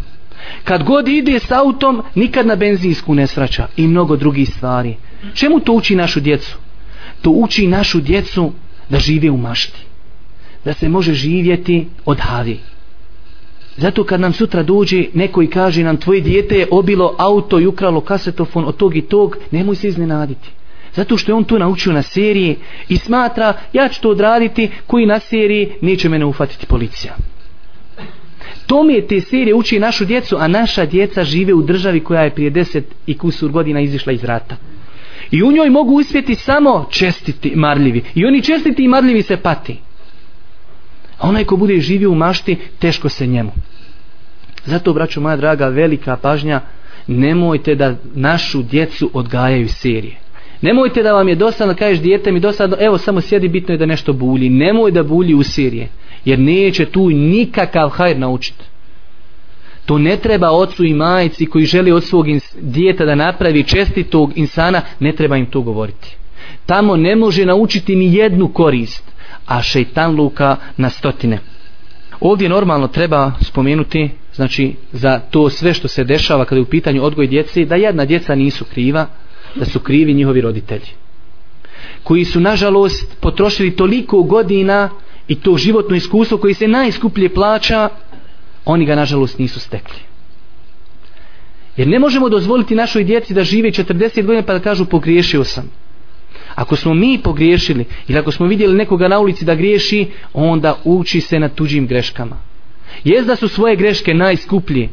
Kad 0.63 0.83
god 0.83 1.07
ide 1.07 1.39
s 1.39 1.51
autom, 1.51 2.01
nikad 2.15 2.47
na 2.47 2.55
benzinsku 2.55 3.15
ne 3.15 3.27
svraća 3.27 3.67
I 3.77 3.87
mnogo 3.87 4.15
drugih 4.15 4.49
stvari. 4.49 4.95
Čemu 5.33 5.59
to 5.59 5.73
uči 5.73 5.95
našu 5.95 6.19
djecu? 6.19 6.57
To 7.21 7.29
uči 7.29 7.67
našu 7.67 8.01
djecu 8.01 8.51
da 8.89 8.99
žive 8.99 9.29
u 9.29 9.37
mašti 9.37 9.89
da 10.65 10.73
se 10.73 10.89
može 10.89 11.13
živjeti 11.13 11.87
od 12.05 12.19
havi. 12.19 12.59
Zato 13.77 14.03
kad 14.03 14.19
nam 14.19 14.33
sutra 14.33 14.63
dođe 14.63 15.05
neko 15.13 15.41
i 15.41 15.47
kaže 15.47 15.83
nam 15.83 15.97
tvoje 15.97 16.21
dijete 16.21 16.55
je 16.55 16.67
obilo 16.71 17.15
auto 17.17 17.59
i 17.59 17.67
ukralo 17.67 18.01
kasetofon 18.01 18.65
od 18.65 18.77
tog 18.77 18.95
i 18.95 19.01
tog, 19.01 19.37
nemoj 19.51 19.75
se 19.75 19.87
iznenaditi. 19.87 20.49
Zato 20.95 21.17
što 21.17 21.31
je 21.31 21.35
on 21.35 21.43
to 21.43 21.57
naučio 21.57 21.93
na 21.93 22.01
seriji 22.01 22.55
i 22.89 22.97
smatra 22.97 23.53
ja 23.73 23.89
ću 23.89 24.01
to 24.01 24.09
odraditi 24.09 24.69
koji 24.87 25.05
na 25.05 25.19
seriji 25.19 25.71
neće 25.81 26.09
mene 26.09 26.25
ufatiti 26.25 26.65
policija. 26.65 27.15
Tome 28.67 29.01
te 29.01 29.21
serije 29.21 29.55
uči 29.55 29.79
našu 29.79 30.05
djecu, 30.05 30.35
a 30.39 30.47
naša 30.47 30.85
djeca 30.85 31.23
žive 31.23 31.53
u 31.53 31.61
državi 31.61 31.99
koja 31.99 32.21
je 32.21 32.33
prije 32.35 32.49
deset 32.49 32.85
i 33.05 33.17
kusur 33.17 33.51
godina 33.51 33.79
izišla 33.79 34.13
iz 34.13 34.23
rata. 34.23 34.55
I 35.31 35.43
u 35.43 35.51
njoj 35.51 35.69
mogu 35.69 35.95
uspjeti 35.95 36.35
samo 36.35 36.87
čestiti 36.91 37.55
marljivi. 37.55 38.03
I 38.15 38.25
oni 38.25 38.41
čestiti 38.41 38.83
i 38.83 38.87
marljivi 38.87 39.21
se 39.21 39.37
pati. 39.37 39.77
A 41.17 41.27
onaj 41.29 41.43
ko 41.43 41.55
bude 41.55 41.79
živio 41.79 42.11
u 42.11 42.15
mašti, 42.15 42.57
teško 42.79 43.09
se 43.09 43.27
njemu. 43.27 43.51
Zato, 44.65 44.93
braću 44.93 45.21
moja 45.21 45.35
draga, 45.35 45.67
velika 45.67 46.17
pažnja, 46.17 46.61
nemojte 47.07 47.75
da 47.75 47.95
našu 48.13 48.63
djecu 48.63 49.09
odgajaju 49.13 49.67
serije. 49.67 50.17
Nemojte 50.61 51.03
da 51.03 51.13
vam 51.13 51.27
je 51.27 51.35
dosadno, 51.35 51.75
kažeš 51.75 51.99
dijete 51.99 52.31
mi 52.31 52.39
dosadno, 52.39 52.77
evo 52.79 52.97
samo 52.97 53.21
sjedi, 53.21 53.47
bitno 53.47 53.73
je 53.73 53.77
da 53.77 53.85
nešto 53.85 54.13
bulji. 54.13 54.49
Nemoj 54.49 54.91
da 54.91 55.03
bulji 55.03 55.33
u 55.33 55.43
sirije, 55.43 55.89
jer 56.25 56.39
neće 56.39 56.85
tu 56.85 57.09
nikakav 57.09 57.89
hajr 57.89 58.19
naučiti. 58.19 58.63
To 59.85 59.97
ne 59.97 60.17
treba 60.17 60.51
ocu 60.51 60.85
i 60.85 60.93
majici 60.93 61.45
koji 61.45 61.65
želi 61.65 61.91
od 61.91 62.03
svog 62.03 62.25
dijeta 62.61 63.05
da 63.05 63.15
napravi 63.15 63.63
čestitog 63.63 64.31
insana, 64.35 64.81
ne 64.99 65.11
treba 65.11 65.37
im 65.37 65.45
to 65.45 65.61
govoriti. 65.61 66.15
Tamo 66.65 66.95
ne 66.95 67.15
može 67.15 67.45
naučiti 67.45 67.95
ni 67.95 68.15
jednu 68.15 68.47
korist 68.47 69.03
a 69.45 69.61
šeitan 69.61 70.15
luka 70.15 70.55
na 70.77 70.89
stotine. 70.89 71.39
Ovdje 72.19 72.49
normalno 72.49 72.87
treba 72.87 73.31
spomenuti, 73.41 74.09
znači, 74.33 74.73
za 74.91 75.19
to 75.19 75.49
sve 75.49 75.73
što 75.73 75.87
se 75.87 76.03
dešava 76.03 76.45
kada 76.45 76.59
je 76.59 76.63
u 76.63 76.69
pitanju 76.69 77.03
odgoj 77.03 77.27
djece, 77.27 77.65
da 77.65 77.75
jedna 77.75 78.05
djeca 78.05 78.35
nisu 78.35 78.65
kriva, 78.65 79.07
da 79.55 79.65
su 79.65 79.79
krivi 79.79 80.13
njihovi 80.13 80.41
roditelji. 80.41 80.89
Koji 82.03 82.25
su, 82.25 82.39
nažalost, 82.39 83.17
potrošili 83.19 83.75
toliko 83.75 84.23
godina 84.23 84.89
i 85.27 85.35
to 85.35 85.57
životno 85.57 85.95
iskustvo 85.95 86.37
koji 86.37 86.53
se 86.53 86.67
najskuplje 86.67 87.29
plaća, 87.29 87.89
oni 88.65 88.85
ga, 88.85 88.95
nažalost, 88.95 89.39
nisu 89.39 89.59
stekli. 89.59 89.99
Jer 91.77 91.87
ne 91.87 91.99
možemo 91.99 92.29
dozvoliti 92.29 92.75
našoj 92.75 93.03
djeci 93.03 93.33
da 93.33 93.43
žive 93.43 93.71
40 93.71 94.25
godina 94.25 94.43
pa 94.43 94.53
da 94.53 94.59
kažu 94.59 94.85
pogriješio 94.85 95.43
sam. 95.43 95.71
Ako 96.55 96.75
smo 96.75 96.93
mi 96.93 97.19
pogriješili 97.23 97.85
ili 98.07 98.19
ako 98.19 98.31
smo 98.31 98.45
vidjeli 98.45 98.77
nekoga 98.77 99.07
na 99.07 99.19
ulici 99.19 99.45
da 99.45 99.55
griješi, 99.55 100.07
onda 100.33 100.75
uči 100.83 101.21
se 101.21 101.39
na 101.39 101.49
tuđim 101.49 101.87
greškama. 101.87 102.37
Jest 103.03 103.27
da 103.27 103.35
su 103.35 103.47
svoje 103.47 103.75
greške 103.75 104.13
najskuplje, 104.13 104.89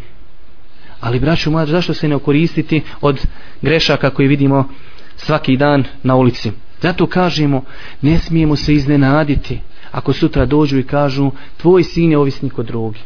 ali 1.00 1.20
braću 1.20 1.50
moja, 1.50 1.66
zašto 1.66 1.94
se 1.94 2.08
ne 2.08 2.14
okoristiti 2.14 2.82
od 3.00 3.26
grešaka 3.62 4.10
koje 4.10 4.28
vidimo 4.28 4.68
svaki 5.16 5.56
dan 5.56 5.84
na 6.02 6.14
ulici? 6.16 6.52
Zato 6.82 7.06
kažemo, 7.06 7.64
ne 8.02 8.18
smijemo 8.18 8.56
se 8.56 8.74
iznenaditi 8.74 9.60
ako 9.92 10.12
sutra 10.12 10.46
dođu 10.46 10.78
i 10.78 10.86
kažu 10.86 11.30
tvoj 11.56 11.82
sin 11.82 12.10
je 12.10 12.18
ovisnik 12.18 12.58
od 12.58 12.66
drogi. 12.66 13.00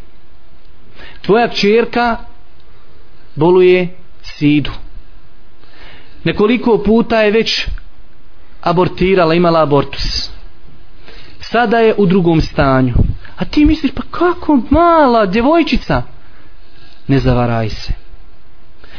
Tvoja 1.23 1.49
čerka 1.49 2.17
boluje 3.35 3.97
sidu. 4.23 4.71
Nekoliko 6.25 6.79
puta 6.79 7.23
je 7.23 7.31
već 7.31 7.67
abortirala, 8.61 9.35
imala 9.35 9.63
abortus. 9.63 10.31
Sada 11.41 11.79
je 11.79 11.95
u 11.99 12.07
drugom 12.07 12.41
stanju. 12.41 12.95
A 13.37 13.45
ti 13.45 13.65
misliš, 13.65 13.93
pa 13.93 14.03
kako 14.11 14.61
mala 14.71 15.27
djevojčica? 15.27 16.03
Ne 17.11 17.19
zavaraj 17.19 17.69
se. 17.69 17.93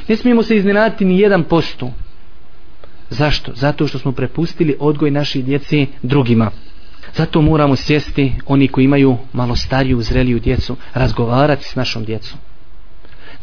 Ne 0.07 0.15
smijemo 0.15 0.43
se 0.43 0.55
iznenaditi 0.55 1.05
ni 1.05 1.19
jedan 1.19 1.43
posto. 1.43 1.91
Zašto? 3.09 3.51
Zato 3.55 3.87
što 3.87 3.99
smo 3.99 4.11
prepustili 4.11 4.75
odgoj 4.79 5.11
naših 5.11 5.45
djeci 5.45 5.87
drugima. 6.03 6.51
Zato 7.15 7.41
moramo 7.41 7.75
sjesti, 7.75 8.33
oni 8.45 8.67
koji 8.67 8.85
imaju 8.85 9.17
malo 9.33 9.55
stariju, 9.55 10.01
zreliju 10.01 10.39
djecu, 10.39 10.75
razgovarati 10.93 11.65
s 11.65 11.75
našom 11.75 12.05
djecom. 12.05 12.39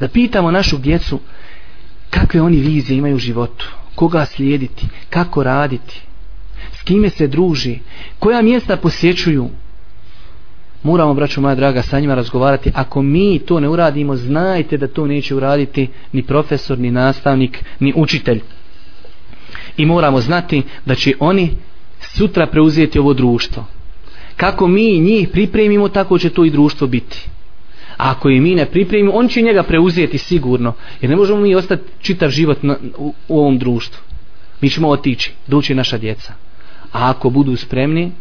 Da 0.00 0.08
pitamo 0.08 0.50
našu 0.50 0.78
djecu, 0.78 1.20
kakve 2.10 2.40
oni 2.40 2.56
vizije 2.56 2.98
imaju 2.98 3.16
u 3.16 3.18
životu, 3.18 3.72
koga 3.94 4.24
slijediti, 4.24 4.86
kako 5.10 5.42
raditi, 5.42 6.00
s 6.72 6.82
kime 6.82 7.10
se 7.10 7.26
druži, 7.26 7.78
koja 8.18 8.42
mjesta 8.42 8.76
posjećuju. 8.76 9.48
Moramo, 10.82 11.14
braćo 11.14 11.40
moja 11.40 11.54
draga, 11.54 11.82
sa 11.82 12.00
njima 12.00 12.14
razgovarati. 12.14 12.70
Ako 12.74 13.02
mi 13.02 13.38
to 13.38 13.60
ne 13.60 13.68
uradimo, 13.68 14.16
znajte 14.16 14.76
da 14.76 14.88
to 14.88 15.06
neće 15.06 15.34
uraditi 15.34 15.88
ni 16.12 16.22
profesor, 16.22 16.78
ni 16.78 16.90
nastavnik, 16.90 17.64
ni 17.80 17.92
učitelj. 17.96 18.40
I 19.76 19.86
moramo 19.86 20.20
znati 20.20 20.62
da 20.86 20.94
će 20.94 21.12
oni 21.20 21.50
sutra 22.00 22.46
preuzeti 22.46 22.98
ovo 22.98 23.14
društvo. 23.14 23.64
Kako 24.36 24.66
mi 24.66 24.98
njih 24.98 25.28
pripremimo, 25.28 25.88
tako 25.88 26.18
će 26.18 26.30
to 26.30 26.44
i 26.44 26.50
društvo 26.50 26.86
biti. 26.86 27.28
A 27.96 28.10
ako 28.10 28.28
i 28.28 28.40
mi 28.40 28.54
ne 28.54 28.66
pripremimo, 28.66 29.12
on 29.12 29.28
će 29.28 29.42
njega 29.42 29.62
preuzeti 29.62 30.18
sigurno. 30.18 30.72
Jer 31.00 31.10
ne 31.10 31.16
možemo 31.16 31.40
mi 31.40 31.54
ostati 31.54 31.82
čitav 32.00 32.30
život 32.30 32.62
na, 32.62 32.76
u, 32.98 33.14
u 33.28 33.38
ovom 33.38 33.58
društvu. 33.58 34.02
Mi 34.60 34.70
ćemo 34.70 34.88
otići, 34.88 35.32
doći 35.46 35.74
naša 35.74 35.98
djeca. 35.98 36.32
A 36.92 37.10
ako 37.10 37.30
budu 37.30 37.56
spremni, 37.56 38.12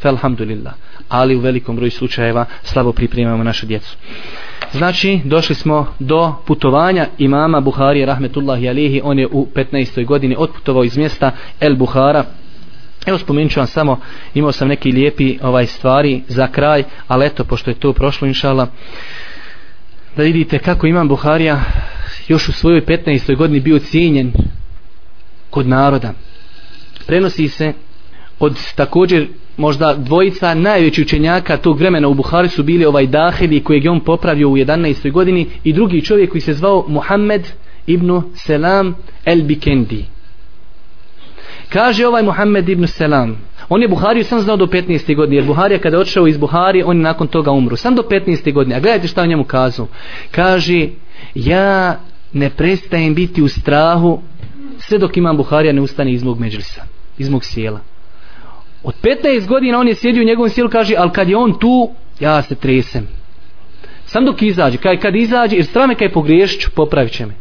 felhamdulillah. 0.00 0.74
Ali 1.08 1.36
u 1.36 1.40
velikom 1.40 1.76
broju 1.76 1.90
slučajeva 1.90 2.44
slabo 2.62 2.92
pripremamo 2.92 3.44
našu 3.44 3.66
djecu. 3.66 3.96
Znači, 4.72 5.20
došli 5.24 5.54
smo 5.54 5.86
do 5.98 6.34
putovanja 6.46 7.06
imama 7.18 7.60
Buhari, 7.60 8.04
rahmetullahi 8.04 8.68
alihi. 8.68 9.00
On 9.04 9.18
je 9.18 9.26
u 9.26 9.46
15. 9.54 10.06
godini 10.06 10.36
otputovao 10.38 10.84
iz 10.84 10.96
mjesta 10.96 11.30
El 11.60 11.76
Buhara, 11.76 12.24
Evo 13.06 13.18
spomenut 13.18 13.52
ću 13.52 13.60
vam 13.60 13.66
samo, 13.66 14.00
imao 14.34 14.52
sam 14.52 14.68
neki 14.68 14.92
lijepi 14.92 15.38
ovaj 15.42 15.66
stvari 15.66 16.22
za 16.28 16.46
kraj, 16.46 16.84
ali 17.08 17.26
eto, 17.26 17.44
pošto 17.44 17.70
je 17.70 17.74
to 17.74 17.92
prošlo, 17.92 18.28
inšala, 18.28 18.68
da 20.16 20.22
vidite 20.22 20.58
kako 20.58 20.86
imam 20.86 21.08
Buharija 21.08 21.60
još 22.28 22.48
u 22.48 22.52
svojoj 22.52 22.86
15. 22.86 23.36
godini 23.36 23.60
bio 23.60 23.78
cijenjen 23.78 24.32
kod 25.50 25.68
naroda. 25.68 26.12
Prenosi 27.06 27.48
se 27.48 27.72
od 28.38 28.58
također 28.74 29.26
možda 29.56 29.94
dvojica 29.94 30.54
najveći 30.54 31.02
učenjaka 31.02 31.56
tog 31.56 31.78
vremena 31.78 32.08
u 32.08 32.14
Buhari 32.14 32.48
su 32.48 32.62
bili 32.62 32.84
ovaj 32.84 33.06
Dahedi 33.06 33.60
kojeg 33.60 33.84
je 33.84 33.90
on 33.90 34.00
popravio 34.00 34.48
u 34.48 34.56
11. 34.56 35.12
godini 35.12 35.46
i 35.64 35.72
drugi 35.72 36.04
čovjek 36.04 36.30
koji 36.30 36.40
se 36.40 36.54
zvao 36.54 36.84
Muhammed 36.88 37.42
ibn 37.86 38.20
Selam 38.34 38.94
el 39.24 39.42
Bikendi. 39.42 40.04
Kaže 41.68 42.06
ovaj 42.06 42.22
Muhammed 42.22 42.68
ibn 42.68 42.86
Selam, 42.86 43.36
on 43.68 43.82
je 43.82 43.88
Buhariju 43.88 44.24
sam 44.24 44.40
znao 44.40 44.56
do 44.56 44.66
15. 44.66 45.16
godine, 45.16 45.36
jer 45.36 45.44
Buharija 45.44 45.78
kada 45.78 45.96
je 45.96 46.00
odšao 46.00 46.26
iz 46.26 46.38
Buhari, 46.38 46.82
on 46.82 46.96
je 46.96 47.02
nakon 47.02 47.26
toga 47.26 47.50
umru. 47.50 47.76
Sam 47.76 47.94
do 47.94 48.02
15. 48.02 48.52
godine. 48.52 48.76
A 48.76 48.80
gledajte 48.80 49.08
šta 49.08 49.22
o 49.22 49.26
njemu 49.26 49.44
kazao. 49.44 49.86
Kaže, 50.30 50.88
ja 51.34 52.00
ne 52.32 52.50
prestajem 52.50 53.14
biti 53.14 53.42
u 53.42 53.48
strahu 53.48 54.20
sve 54.78 54.98
dok 54.98 55.16
imam 55.16 55.36
Buharija 55.36 55.72
ne 55.72 55.80
ustane 55.80 56.12
iz 56.12 56.22
mog 56.22 56.40
međlisa, 56.40 56.82
iz 57.18 57.28
mog 57.28 57.44
sjela. 57.44 57.80
Od 58.84 58.94
15 59.02 59.46
godina 59.46 59.78
on 59.78 59.88
je 59.88 59.94
sjedio 59.94 60.22
u 60.22 60.26
njegovom 60.26 60.50
sjelu, 60.50 60.70
kaže, 60.70 60.94
ali 60.98 61.10
kad 61.10 61.28
je 61.28 61.36
on 61.36 61.58
tu, 61.58 61.90
ja 62.20 62.42
se 62.42 62.54
tresem. 62.54 63.08
Sam 64.06 64.24
dok 64.24 64.42
izađe, 64.42 64.78
kad, 64.78 65.00
kad 65.00 65.16
izađe, 65.16 65.56
jer 65.56 65.64
strame 65.64 65.94
kaj 65.94 66.06
je 66.06 66.12
pogriješću, 66.12 66.70
popravit 66.74 67.12
će 67.12 67.26
me 67.26 67.34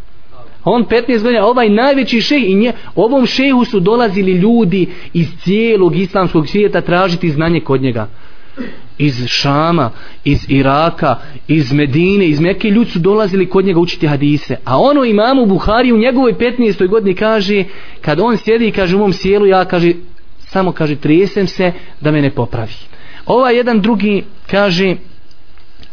on 0.64 0.86
15 0.86 1.24
godina, 1.24 1.46
ovaj 1.46 1.70
najveći 1.70 2.22
šejh 2.22 2.50
i 2.50 2.56
nje, 2.56 2.72
ovom 2.96 3.26
šehu 3.26 3.66
su 3.66 3.80
dolazili 3.80 4.32
ljudi 4.32 4.88
iz 5.14 5.28
cijelog 5.44 5.96
islamskog 5.96 6.48
svijeta 6.48 6.82
tražiti 6.82 7.30
znanje 7.30 7.60
kod 7.60 7.82
njega. 7.82 8.08
Iz 8.98 9.28
Šama, 9.28 9.92
iz 10.24 10.46
Iraka, 10.50 11.16
iz 11.48 11.74
Medine, 11.74 12.28
iz 12.28 12.40
Mekke 12.40 12.70
ljudi 12.70 12.92
su 12.92 13.00
dolazili 13.00 13.50
kod 13.50 13.66
njega 13.66 13.80
učiti 13.80 14.08
hadise. 14.08 14.56
A 14.66 14.80
ono 14.80 15.04
imamu 15.04 15.46
Buhari 15.46 15.92
u 15.92 15.98
njegovoj 15.98 16.34
15. 16.34 16.88
godini 16.88 17.16
kaže, 17.16 17.64
kad 18.02 18.20
on 18.20 18.38
sjedi 18.38 18.68
i 18.68 18.72
kaže 18.72 18.96
u 18.96 19.00
mom 19.00 19.14
sjelu, 19.14 19.46
ja 19.46 19.66
kaže, 19.66 19.94
samo 20.54 20.72
kaže, 20.72 20.96
tresem 20.96 21.48
se 21.48 21.72
da 22.02 22.12
me 22.12 22.22
ne 22.22 22.30
popravi. 22.30 22.74
Ova 23.26 23.52
jedan 23.52 23.82
drugi 23.82 24.24
kaže, 24.52 24.96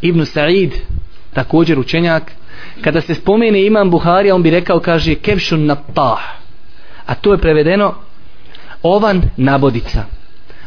Ibn 0.00 0.20
Sa'id, 0.20 0.72
također 1.32 1.78
učenjak, 1.78 2.32
kada 2.80 3.00
se 3.00 3.14
spomene 3.14 3.66
imam 3.66 3.90
Buharija 3.90 4.34
on 4.34 4.42
bi 4.42 4.50
rekao 4.50 4.80
kaže 4.80 5.14
kevšun 5.14 5.66
na 5.66 5.74
tah 5.74 6.40
a 7.10 7.14
to 7.14 7.32
je 7.32 7.38
prevedeno 7.38 7.94
ovan 8.82 9.22
nabodica. 9.36 10.04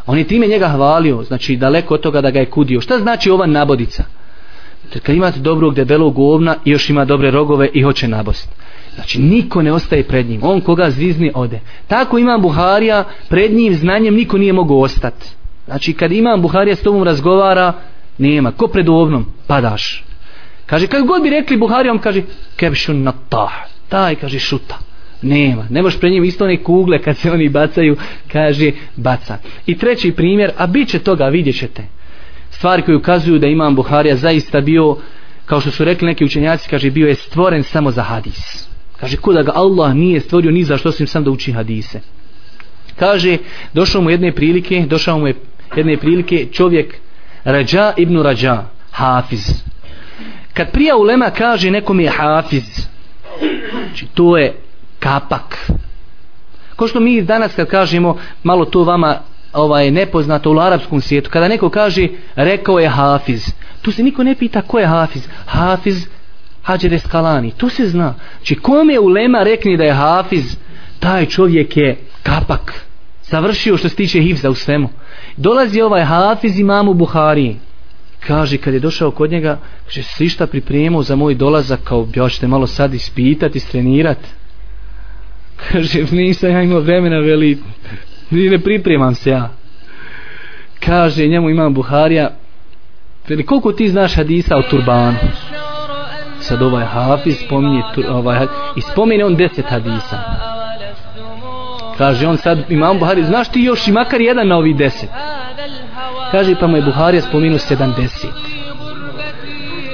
On 0.06 0.18
je 0.18 0.28
time 0.28 0.48
njega 0.48 0.68
hvalio 0.68 1.24
znači 1.24 1.56
daleko 1.56 1.94
od 1.94 2.02
toga 2.02 2.22
da 2.22 2.32
ga 2.32 2.40
je 2.40 2.50
kudio. 2.50 2.82
Šta 2.82 3.00
znači 3.00 3.30
ovan 3.30 3.52
nabodica? 3.52 4.04
Kad 5.04 5.16
imate 5.16 5.40
dobrog 5.40 5.76
debelog 5.76 6.14
govna 6.14 6.56
i 6.66 6.72
još 6.72 6.90
ima 6.90 7.06
dobre 7.06 7.32
rogove 7.32 7.70
i 7.74 7.82
hoće 7.82 8.08
nabost 8.08 8.50
znači 8.96 9.22
niko 9.22 9.62
ne 9.62 9.74
ostaje 9.74 10.04
pred 10.04 10.30
njim 10.30 10.42
on 10.44 10.62
koga 10.62 10.90
zvizni 10.90 11.32
ode 11.36 11.60
tako 11.88 12.18
imam 12.18 12.42
Buharija 12.42 13.04
pred 13.30 13.54
njim 13.54 13.76
znanjem 13.76 14.16
niko 14.16 14.38
nije 14.38 14.54
mogao 14.54 14.80
ostati 14.80 15.30
znači 15.66 15.94
kad 15.94 16.12
imam 16.12 16.42
Buharija 16.42 16.76
s 16.76 16.84
tobom 16.84 17.04
razgovara 17.04 17.74
nema, 18.18 18.52
ko 18.52 18.68
pred 18.68 18.90
ovnom 18.90 19.26
padaš 19.48 20.04
Kaže, 20.66 20.88
kad 20.88 21.06
god 21.06 21.24
bi 21.24 21.30
rekli 21.30 21.58
Buharijom, 21.58 21.98
on 21.98 22.02
kaže, 22.02 22.22
kebšun 22.56 23.04
na 23.04 23.14
tah. 23.30 23.52
Taj, 23.90 24.16
kaže, 24.16 24.40
šuta. 24.40 24.80
Nema. 25.22 25.68
Ne 25.70 25.82
možeš 25.82 26.00
pred 26.00 26.12
njim 26.12 26.24
isto 26.24 26.44
one 26.44 26.64
kugle 26.64 27.00
kad 27.00 27.18
se 27.18 27.32
oni 27.32 27.50
bacaju, 27.50 27.98
kaže, 28.32 28.72
baca. 28.96 29.38
I 29.66 29.78
treći 29.78 30.12
primjer, 30.12 30.52
a 30.58 30.68
bit 30.68 30.90
će 30.90 31.00
toga, 31.00 31.26
vidjet 31.26 31.60
ćete. 31.60 31.84
Stvari 32.50 32.82
koje 32.82 32.98
ukazuju 32.98 33.40
da 33.40 33.48
imam 33.48 33.76
Buharija 33.76 34.16
zaista 34.16 34.62
bio, 34.62 34.98
kao 35.46 35.62
što 35.62 35.72
su 35.72 35.84
rekli 35.84 36.08
neki 36.08 36.26
učenjaci, 36.26 36.70
kaže, 36.70 36.92
bio 36.92 37.08
je 37.08 37.16
stvoren 37.16 37.64
samo 37.64 37.92
za 37.92 38.04
hadis. 38.04 38.63
Kaže, 39.04 39.18
kuda 39.18 39.44
ga 39.44 39.52
Allah 39.56 39.94
nije 39.94 40.20
stvorio 40.20 40.52
ni 40.52 40.64
za 40.64 40.78
što 40.78 40.90
osim 40.90 41.08
sam 41.08 41.24
da 41.24 41.32
uči 41.32 41.52
hadise. 41.52 42.00
Kaže, 43.00 43.38
došao 43.74 44.02
mu 44.02 44.10
jedne 44.10 44.32
prilike, 44.32 44.86
došao 44.88 45.20
mu 45.20 45.28
je 45.28 45.36
jedne 45.76 45.98
prilike 45.98 46.48
čovjek 46.52 46.96
Rađa 47.44 47.94
ibn 47.98 48.22
Rađa, 48.22 48.64
hafiz, 48.92 49.64
kad 50.54 50.72
prija 50.72 50.96
ulema 50.96 51.30
kaže 51.30 51.72
nekom 51.72 52.00
je 52.00 52.10
hafiz. 52.10 52.88
Znači 53.72 54.06
to 54.14 54.38
je 54.38 54.56
kapak. 55.00 55.72
Ko 56.76 56.88
što 56.88 57.00
mi 57.00 57.22
danas 57.22 57.56
kad 57.56 57.68
kažemo 57.68 58.18
malo 58.44 58.66
to 58.66 58.84
vama 58.84 59.20
ovaj 59.54 59.92
nepoznato 59.92 60.52
u 60.52 60.60
arapskom 60.60 61.02
svijetu 61.02 61.30
kada 61.30 61.48
neko 61.48 61.70
kaže 61.70 62.08
rekao 62.36 62.80
je 62.80 62.90
hafiz 62.90 63.54
tu 63.84 63.92
se 63.92 64.04
niko 64.04 64.24
ne 64.24 64.36
pita 64.36 64.62
ko 64.62 64.80
je 64.80 64.88
hafiz. 64.88 65.28
Hafiz 65.46 66.08
hađer 66.64 66.94
eskalani 66.94 67.52
to 67.52 67.70
se 67.70 67.88
zna. 67.90 68.14
Či 68.44 68.56
kome 68.56 69.00
ulema 69.00 69.44
rekni 69.44 69.78
da 69.78 69.84
je 69.84 69.94
hafiz 69.94 70.58
taj 71.00 71.26
čovjek 71.26 71.78
je 71.78 71.98
kapak. 72.24 72.86
Završio 73.24 73.78
što 73.78 73.90
se 73.90 73.96
tiče 73.96 74.22
hivza 74.22 74.50
u 74.50 74.56
svemu. 74.56 74.90
Dolazi 75.38 75.82
ovaj 75.82 76.04
hafiz 76.04 76.60
imamu 76.60 76.94
Buhariji 76.94 77.58
kaže 78.28 78.58
kad 78.58 78.74
je 78.74 78.80
došao 78.80 79.12
kod 79.12 79.32
njega 79.32 79.60
kaže 79.86 80.04
si 80.04 80.30
šta 80.30 80.48
pripremao 80.48 81.04
za 81.04 81.16
moj 81.16 81.36
dolazak 81.36 81.80
kao 81.84 82.08
ja 82.16 82.30
ćete 82.30 82.48
malo 82.48 82.68
sad 82.68 82.94
ispitati 82.94 83.58
istrenirati 83.58 84.30
kaže 85.72 86.06
nisam 86.12 86.52
ja 86.52 86.62
imao 86.62 86.80
vremena 86.80 87.20
veli 87.20 87.58
ni 88.30 88.50
ne 88.50 88.60
pripremam 88.60 89.16
se 89.16 89.30
ja. 89.30 89.50
Kaže 90.80 91.28
njemu 91.28 91.50
imam 91.50 91.74
Buharija 91.74 92.32
veli 93.28 93.46
koliko 93.46 93.72
ti 93.72 93.90
znaš 93.90 94.16
hadisa 94.16 94.58
o 94.58 94.62
turbanu? 94.62 95.18
Sad 96.44 96.62
ovaj 96.62 96.86
hafiz 96.86 97.38
spominje 97.46 97.84
ovaj, 98.10 98.46
i 98.76 98.82
spomine 98.82 99.26
on 99.26 99.36
deset 99.36 99.66
hadisa. 99.70 100.18
Kaže 101.98 102.28
on 102.28 102.38
sad 102.38 102.60
imam 102.70 103.00
Buhari 103.00 103.24
znaš 103.24 103.50
ti 103.50 103.62
još 103.62 103.88
i 103.88 103.92
makar 103.92 104.22
jedan 104.22 104.48
na 104.48 104.58
ovi 104.58 104.74
deset? 104.74 105.10
Kaže 106.32 106.56
pa 106.60 106.68
mu 106.68 106.78
je 106.78 106.82
Buharija 106.82 107.22
spomenuo 107.22 107.58
70 107.58 108.28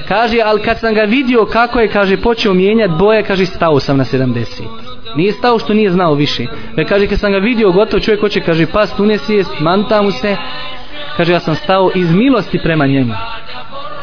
kaže 0.07 0.37
ali 0.45 0.61
kad 0.61 0.79
sam 0.79 0.93
ga 0.93 1.01
vidio 1.01 1.45
kako 1.45 1.79
je 1.79 1.87
kaže 1.87 2.17
počeo 2.17 2.53
mijenjati 2.53 2.93
boje 2.99 3.23
kaže 3.23 3.45
stao 3.45 3.79
sam 3.79 3.97
na 3.97 4.03
70 4.03 4.45
nije 5.15 5.31
stao 5.31 5.59
što 5.59 5.73
nije 5.73 5.91
znao 5.91 6.13
više. 6.13 6.45
Ve 6.75 6.85
kaže 6.85 7.07
kad 7.07 7.19
sam 7.19 7.31
ga 7.31 7.37
vidio 7.37 7.71
gotovo 7.71 8.01
čovjek 8.01 8.21
hoće 8.21 8.41
kaže 8.41 8.65
pas 8.65 8.95
tu 8.95 9.05
ne 9.05 9.17
sjest 9.17 9.51
manta 9.59 10.01
mu 10.01 10.11
se. 10.11 10.35
Kaže 11.17 11.33
ja 11.33 11.39
sam 11.39 11.55
stao 11.55 11.91
iz 11.95 12.11
milosti 12.15 12.59
prema 12.63 12.87
njemu 12.87 13.13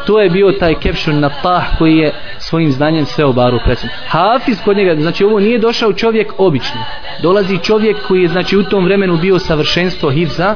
to 0.07 0.21
je 0.21 0.31
bio 0.31 0.53
taj 0.53 0.75
kepšun 0.75 1.21
na 1.21 1.31
tah 1.43 1.79
koji 1.79 1.97
je 1.97 2.13
svojim 2.39 2.73
znanjem 2.73 3.07
sve 3.07 3.25
obaru 3.25 3.59
presen. 3.65 3.91
Hafiz 4.09 4.59
kod 4.65 4.77
njega, 4.77 5.01
znači 5.01 5.25
ovo 5.25 5.41
nije 5.41 5.59
došao 5.59 5.93
čovjek 5.93 6.33
obični. 6.39 6.81
Dolazi 7.23 7.59
čovjek 7.59 7.97
koji 8.09 8.23
je 8.23 8.29
znači 8.29 8.57
u 8.57 8.65
tom 8.65 8.85
vremenu 8.85 9.17
bio 9.17 9.39
savršenstvo 9.39 10.11
Hivza, 10.11 10.55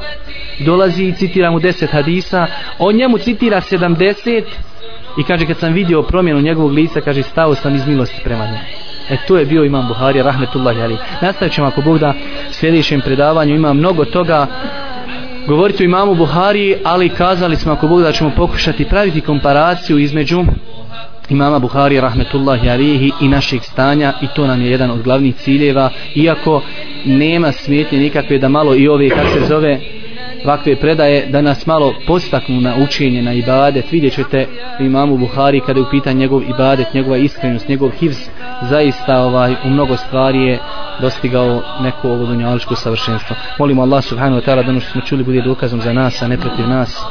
dolazi 0.59 1.05
i 1.05 1.13
citira 1.13 1.51
mu 1.51 1.61
10 1.61 1.93
hadisa, 1.93 2.47
on 2.79 2.95
njemu 2.95 3.19
citira 3.19 3.61
70 3.61 4.43
i 5.19 5.25
kaže 5.25 5.47
kad 5.47 5.57
sam 5.57 5.73
vidio 5.73 6.03
promjenu 6.03 6.41
njegovog 6.41 6.73
lica, 6.73 7.01
kaže 7.01 7.23
stao 7.23 7.55
sam 7.55 7.75
iz 7.75 7.87
milosti 7.87 8.21
prema 8.25 8.45
njemu. 8.45 8.59
E 9.11 9.17
to 9.29 9.37
je 9.37 9.45
bio 9.45 9.65
imam 9.65 9.89
Buharija, 9.89 10.25
rahmetullahi 10.25 10.83
ali. 10.83 10.97
Nastavit 11.23 11.55
ćemo 11.55 11.67
ako 11.67 11.83
Bog 11.83 11.99
da 11.99 12.15
sljedećem 12.51 13.01
predavanju 13.01 13.55
ima 13.55 13.73
mnogo 13.73 14.05
toga 14.05 14.47
govoriti 15.47 15.83
o 15.83 15.85
imamu 15.85 16.15
Buhari, 16.15 16.77
ali 16.85 17.09
kazali 17.09 17.57
smo 17.57 17.73
ako 17.73 17.89
Bog 17.89 18.03
da 18.03 18.13
ćemo 18.13 18.33
pokušati 18.37 18.85
praviti 18.85 19.21
komparaciju 19.21 19.99
između 19.99 20.45
imama 21.29 21.59
Buhari 21.59 22.01
rahmetullahi 22.01 22.71
alihi 22.71 23.13
i 23.21 23.29
naših 23.29 23.63
stanja 23.63 24.13
i 24.23 24.27
to 24.35 24.47
nam 24.47 24.63
je 24.63 24.71
jedan 24.71 24.91
od 24.91 25.03
glavnih 25.03 25.35
ciljeva 25.37 25.91
iako 26.15 26.63
nema 27.05 27.53
smetnje 27.53 27.99
nikakve 27.99 28.39
da 28.39 28.49
malo 28.49 28.75
i 28.75 28.89
ove 28.89 29.09
kak 29.09 29.27
se 29.29 29.41
zove 29.49 29.81
ovakve 30.45 30.77
predaje 30.77 31.27
da 31.27 31.41
nas 31.43 31.67
malo 31.67 31.95
postaknu 32.07 32.61
na 32.61 32.77
učenje, 32.77 33.23
na 33.23 33.33
ibadet. 33.33 33.93
Vidjet 33.93 34.15
ćete 34.15 34.47
imamu 34.81 35.17
Buhari 35.17 35.61
kada 35.61 35.81
je 35.81 35.85
u 35.85 35.91
pitanju 35.91 36.19
njegov 36.19 36.43
ibadet, 36.43 36.95
njegova 36.95 37.17
iskrenost, 37.17 37.69
njegov 37.69 37.91
hivz, 37.91 38.17
zaista 38.63 39.23
ovaj, 39.23 39.55
u 39.65 39.71
mnogo 39.71 39.97
stvari 39.97 40.43
je 40.43 40.59
dostigao 41.01 41.63
neko 41.81 42.09
ovo 42.09 42.27
dunjaličko 42.27 42.75
savršenstvo. 42.75 43.37
Molimo 43.59 43.83
Allah 43.83 44.05
subhanahu 44.05 44.41
wa 44.41 44.47
ta'ala 44.47 44.65
da 44.65 44.71
ono 44.71 44.81
što 44.81 44.91
smo 44.91 45.01
čuli 45.01 45.25
bude 45.25 45.43
dokazom 45.43 45.81
za 45.81 45.93
nas, 45.93 46.23
a 46.23 46.29
ne 46.29 46.37
protiv 46.37 46.69
nas. 46.69 47.03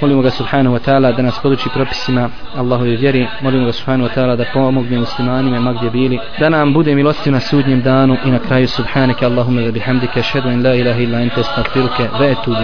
Molimo 0.00 0.22
ga 0.22 0.30
subhanahu 0.30 0.72
wa 0.72 0.78
ta'ala 0.78 1.12
da 1.12 1.22
nas 1.22 1.38
poduči 1.42 1.68
propisima 1.68 2.30
Allahove 2.56 2.96
vjeri. 2.96 3.28
Molimo 3.40 3.66
ga 3.66 3.72
subhanahu 3.72 4.08
wa 4.08 4.14
ta'ala 4.14 4.36
da 4.36 4.44
pomogne 4.52 4.98
muslimanima 4.98 5.60
ma 5.60 5.72
gdje 5.72 5.90
bili. 5.90 6.18
Da 6.38 6.48
nam 6.48 6.72
bude 6.72 6.94
milostiv 6.94 7.32
na 7.32 7.40
sudnjem 7.40 7.82
danu 7.82 8.16
i 8.24 8.30
na 8.30 8.38
kraju 8.38 8.68
subhanaka 8.68 9.26
Allahumma 9.26 9.62
da 9.62 9.70
bihamdika. 9.70 10.22
Šhedu 10.22 10.50
in 10.50 10.62
la 10.62 10.74
ilaha 10.74 11.00
illa 11.00 11.20
ente 11.20 11.42
stagfiruke 11.42 12.08
ve 12.18 12.30
etubu 12.30 12.56